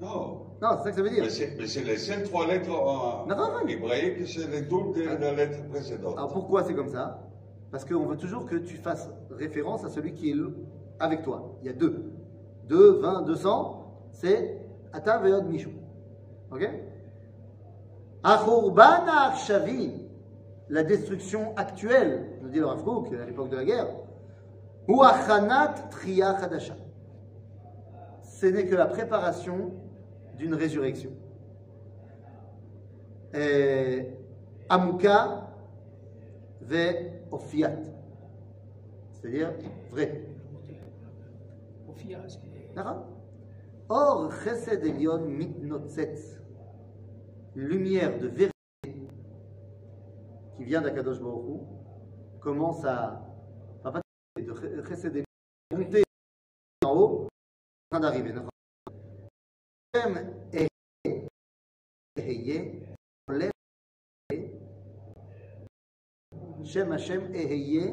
Non, 0.00 0.40
Non, 0.62 0.68
c'est 0.78 0.84
ça 0.84 0.90
que 0.90 0.96
ça 0.96 1.02
veut 1.02 1.10
dire. 1.10 1.24
mais 1.24 1.66
c'est 1.66 1.84
les 1.84 1.96
seules 1.98 2.22
trois 2.24 2.46
lettres 2.46 2.70
en, 2.70 3.28
en 3.28 3.66
hébraïque, 3.66 4.26
c'est 4.26 4.48
les 4.50 4.62
doubles 4.62 4.94
de 4.98 5.04
la 5.04 5.32
lettre 5.34 5.68
précédente. 5.68 6.14
Alors 6.16 6.32
pourquoi 6.32 6.64
c'est 6.64 6.74
comme 6.74 6.88
ça? 6.88 7.20
Parce 7.70 7.84
qu'on 7.84 8.06
veut 8.06 8.16
toujours 8.16 8.46
que 8.46 8.56
tu 8.56 8.76
fasses 8.76 9.08
référence 9.30 9.84
à 9.84 9.88
celui 9.90 10.14
qui 10.14 10.30
est 10.30 10.36
avec 11.00 11.22
toi. 11.22 11.56
Il 11.62 11.66
y 11.66 11.70
a 11.70 11.74
deux. 11.74 12.12
Deux, 12.64 13.00
vingt, 13.00 13.22
deux 13.22 13.34
cents, 13.36 13.92
c'est 14.12 14.58
Ata 14.92 15.18
Veod 15.18 15.46
Mishu. 15.46 15.70
Ok? 16.50 16.68
Achurban 18.22 19.06
Arshavi, 19.06 19.92
la 20.68 20.82
destruction 20.82 21.54
actuelle, 21.56 22.38
nous 22.42 22.48
dit 22.48 22.58
le 22.58 22.66
Rav 22.66 22.82
à 23.20 23.24
l'époque 23.26 23.50
de 23.50 23.56
la 23.56 23.64
guerre, 23.64 23.86
ou 24.88 25.02
achanat 25.02 25.74
tria. 25.90 26.36
Ce 28.22 28.46
n'est 28.46 28.66
que 28.66 28.74
la 28.74 28.86
préparation 28.86 29.72
d'une 30.36 30.54
résurrection. 30.54 31.10
Amuka 34.68 35.50
ve 36.62 37.10
ofiat. 37.30 37.76
C'est-à-dire 39.12 39.52
vrai. 39.90 40.24
Or, 43.88 44.32
chesed 44.44 44.84
elion 44.84 45.20
mitnotzetz. 45.26 46.40
Lumière 47.56 48.18
de 48.18 48.28
vérité 48.28 48.52
qui 50.56 50.64
vient 50.64 50.80
d'Akadosh 50.80 51.20
Baruch 51.20 51.62
commence 52.40 52.84
à 52.84 53.27
enfin, 54.37 54.53
pas 54.61 54.67
de 54.67 54.83
Chesed 54.87 55.11
Elion, 55.15 55.25
monter 55.73 56.03
en 56.85 56.89
haut, 56.89 57.27
en 57.91 57.91
train 57.91 57.99
d'arriver. 58.01 58.33
נכון? 58.33 58.49
Shem 59.95 60.13
Ehe, 60.53 60.67
Eheye, 62.17 62.57
Oleh, 63.29 63.51
Ehe. 64.33 64.49
Shem 66.65 66.91
Hashem 66.91 67.21
Eheye, 67.33 67.91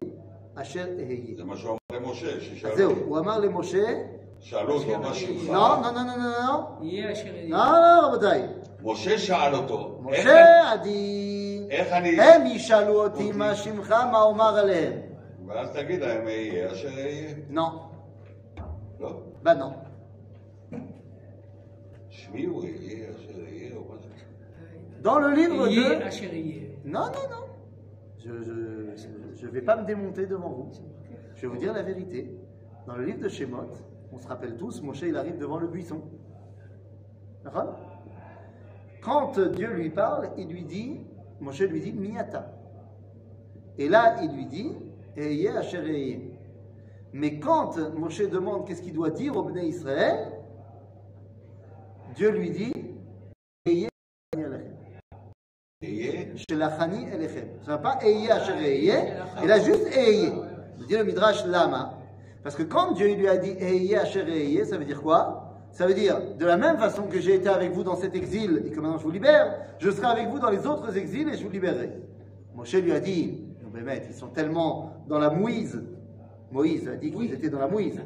Asher 0.57 0.89
Eheye. 0.99 1.37
זה 1.37 1.45
מה 1.45 1.57
שהוא 1.57 1.79
אמר 1.93 2.01
למשה, 2.01 2.37
אז 2.37 2.43
ששאלו 2.43 2.77
זהו, 2.77 2.93
הוא 2.93 3.19
אמר 3.19 3.39
למשה, 3.39 3.85
שאלו 4.41 4.75
אותו 4.75 4.99
מה 4.99 5.15
שמך. 5.15 5.49
לא, 5.49 5.81
לא, 5.83 5.91
לא, 5.93 6.01
לא, 6.07 6.17
לא, 6.17 6.47
לא, 6.47 6.85
יהיה 6.87 7.13
אשר 7.13 7.27
יהיה. 7.27 7.49
לא, 7.49 7.65
לא, 7.81 8.07
רבותיי. 8.07 8.49
משה 8.83 9.19
שאל 9.19 9.55
אותו, 9.55 10.03
איך- 10.13 10.21
משה 10.27 10.73
עדי, 10.73 11.67
איך 11.71 11.93
אני... 11.93 12.21
הם 12.21 12.47
ישאלו 12.47 13.03
אותי 13.05 13.23
אותי. 13.27 13.39
מה 13.39 13.55
שמך, 13.55 13.91
מה 13.91 14.21
אומר 14.23 14.59
עליהם. 14.59 15.01
ואז 15.47 15.77
תגיד 15.77 16.01
להם, 16.01 16.29
יהיה 16.29 16.73
אשר 16.73 16.99
יהיה. 16.99 17.35
לא, 17.51 17.91
לא? 19.01 19.23
bah 19.45 19.55
non. 19.55 19.73
שמי 22.11 22.45
הוא 22.45 22.65
יהיה 22.65 23.11
אשר 23.11 23.39
יהיה, 23.39 23.77
או 23.77 23.85
משהו. 23.85 24.11
Dans 25.03 25.19
le 25.19 25.35
livre 25.35 25.69
יהיה 25.69 25.99
de... 25.99 26.09
אשר 26.09 26.35
יהיה. 26.35 26.69
Non, 26.85 27.07
non, 27.13 27.27
non. 27.31 27.47
Je 28.19 29.47
ne 29.47 29.51
vais 29.51 29.63
pas 29.63 29.77
me 29.77 29.87
démonter 29.87 30.27
devant 30.27 30.51
vous. 30.51 30.71
Je 31.37 31.43
vais 31.43 31.49
vous 31.49 31.57
dire 31.57 31.73
la 31.73 31.83
vérité. 31.83 32.31
Dans 32.87 32.97
le 32.97 33.05
livre 33.05 33.21
de 33.21 33.29
Shemot, 33.29 33.71
on 34.13 34.19
se 34.19 34.29
rappelle 34.29 34.57
tous, 34.57 34.83
Moshe 34.83 35.03
il 35.03 35.17
arrive 35.17 35.39
devant 35.39 35.59
le 35.59 35.69
buisson. 35.69 36.03
D'accord 37.45 37.79
Quand 39.03 39.39
Dieu 39.39 39.73
lui 39.73 39.91
parle, 39.91 40.31
il 40.37 40.49
lui 40.49 40.65
dit, 40.65 41.01
Moshe 41.41 41.61
lui 41.63 41.81
dit, 41.81 41.93
Miata. 41.93 42.53
Et 43.79 43.89
là, 43.89 44.17
il 44.23 44.33
lui 44.33 44.47
dit, 44.47 44.71
Eye 44.71 44.77
asher 44.77 44.77
eye. 44.77 44.94
mais 47.14 47.40
quand 47.40 47.78
Moshe 47.98 48.30
demande 48.30 48.68
qu'est-ce 48.68 48.82
qu'il 48.82 48.94
doit 48.94 49.12
dire 49.12 49.36
au 49.38 49.44
Bnei 49.44 49.68
Israël, 49.68 50.32
Dieu 52.16 52.32
lui 52.32 52.50
dit 52.52 52.74
Eye 53.66 53.88
Shelachani 56.50 57.08
Elechem. 57.14 57.48
Ça 57.66 57.72
ne 57.72 57.78
va 57.78 57.78
pas 57.78 58.00
Eye 58.02 58.28
Eye, 58.28 58.92
il 59.44 59.52
a 59.52 59.60
juste 59.60 59.88
Eye. 59.96 60.32
Il 60.80 60.86
dit 60.88 60.98
le 60.98 61.04
Midrash 61.04 61.46
Lama. 61.46 61.98
Parce 62.44 62.56
que 62.56 62.64
quand 62.64 62.94
Dieu 62.94 63.16
lui 63.16 63.28
a 63.28 63.38
dit 63.38 63.52
Eye 63.60 63.94
Eye, 63.94 64.66
ça 64.66 64.78
veut 64.78 64.86
dire 64.86 65.02
quoi? 65.02 65.42
Ça 65.72 65.88
veut 65.88 65.94
dire, 65.94 66.22
de 66.38 66.46
la 66.46 66.56
même 66.56 66.78
façon 66.78 67.04
que 67.04 67.20
j'ai 67.20 67.36
été 67.36 67.50
avec 67.50 67.74
vous 67.74 67.84
dans 67.84 67.98
cet 67.98 68.16
exil 68.16 68.64
et 68.66 68.72
que 68.72 68.80
maintenant 68.80 68.98
je 68.98 69.04
vous 69.04 69.12
libère, 69.12 69.60
je 69.78 69.92
serai 69.92 70.08
avec 70.08 70.30
vous 70.30 70.40
dans 70.40 70.50
les 70.50 70.66
autres 70.66 70.98
exils 70.98 71.28
et 71.28 71.38
je 71.38 71.44
vous 71.44 71.52
libérerai. 71.52 71.92
Moshe 72.56 72.76
lui 72.76 72.94
a 72.94 73.02
dit, 73.02 73.44
maître, 73.82 74.08
ils 74.10 74.16
sont 74.16 74.28
tellement 74.28 74.92
dans 75.08 75.20
la 75.20 75.30
mouise. 75.30 75.82
Moïse 76.52 76.88
a 76.88 76.96
dit 76.96 77.12
qu'ils 77.12 77.34
étaient 77.34 77.50
dans 77.50 77.60
la 77.60 77.68
mouise. 77.68 78.00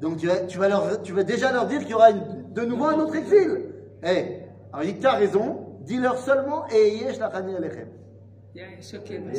Donc 0.00 0.16
tu 0.18 0.26
vas, 0.26 0.40
tu 0.40 0.58
vas, 0.58 0.68
leur, 0.68 1.02
tu 1.02 1.12
vas 1.12 1.22
déjà 1.22 1.52
leur 1.52 1.66
dire 1.66 1.80
qu'il 1.80 1.90
y 1.90 1.94
aura 1.94 2.10
une- 2.10 2.52
de 2.52 2.62
nouveau 2.62 2.84
un 2.86 2.98
autre 2.98 3.14
exil. 3.16 3.66
Eh, 4.02 4.38
alors 4.72 4.84
il 4.84 4.94
dit, 4.94 5.00
tu 5.00 5.06
as 5.06 5.12
raison, 5.14 5.60
dis-leur 5.82 6.18
seulement 6.18 6.64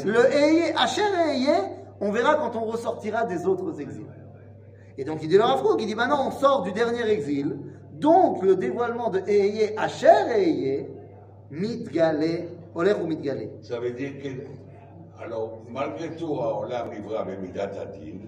Le 0.06 0.34
Eye, 0.34 0.74
Asher 0.78 1.02
Eye, 1.02 1.48
on 2.02 2.12
verra 2.12 2.36
quand 2.36 2.56
on 2.60 2.66
ressortira 2.66 3.26
des 3.26 3.46
autres 3.46 3.80
exils. 3.80 4.06
Et 4.98 5.04
donc 5.04 5.20
il 5.22 5.30
dit 5.30 5.38
le 5.38 5.44
Rafrouk, 5.44 5.82
il 5.82 5.88
dit 5.88 5.96
maintenant 5.96 6.28
on 6.28 6.32
sort 6.32 6.64
du 6.64 6.72
dernier 6.72 7.08
exil, 7.10 7.58
donc 7.94 8.42
le 8.44 8.56
dévoilement 8.56 9.10
de 9.10 9.20
Eye, 9.28 9.74
Asher 9.78 10.08
Eye, 10.36 10.88
Mitgale, 11.52 12.48
Oler 12.74 12.94
ou 13.02 13.08
Mitgale. 13.08 13.50
Ça 13.62 13.80
veut 13.80 13.92
dire 13.92 14.12
que, 14.22 14.28
alors, 15.22 15.62
malgré 15.70 16.16
tout, 16.16 16.38
ah, 16.42 16.60
on 16.62 16.72
arrivera 16.72 17.22
avec 17.22 17.40
Midat 17.40 17.72
Adin, 17.82 18.20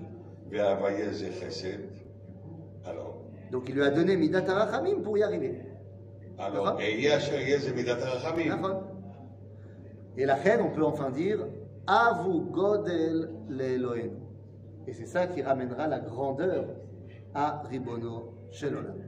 Ve'avayez 0.49 1.13
Chesed. 1.13 1.89
Alors. 2.85 3.21
Donc, 3.51 3.65
il 3.67 3.75
lui 3.75 3.83
a 3.83 3.89
donné 3.89 4.15
Midat 4.15 4.49
Arachamim 4.49 5.01
pour 5.01 5.17
y 5.17 5.23
arriver. 5.23 5.61
Alors, 6.39 6.77
Midat 6.77 7.97
Arachamim. 8.01 8.81
Et 10.15 10.25
la 10.25 10.35
reine, 10.35 10.61
on 10.61 10.71
peut 10.71 10.83
enfin 10.83 11.11
dire 11.11 11.45
Avu 11.85 12.41
Godel 12.51 13.29
l'Elohen. 13.49 14.11
Et 14.87 14.93
c'est 14.93 15.05
ça 15.05 15.27
qui 15.27 15.41
ramènera 15.41 15.87
la 15.87 15.99
grandeur 15.99 16.65
à 17.33 17.63
Ribono 17.69 18.33
Shelolam. 18.51 19.06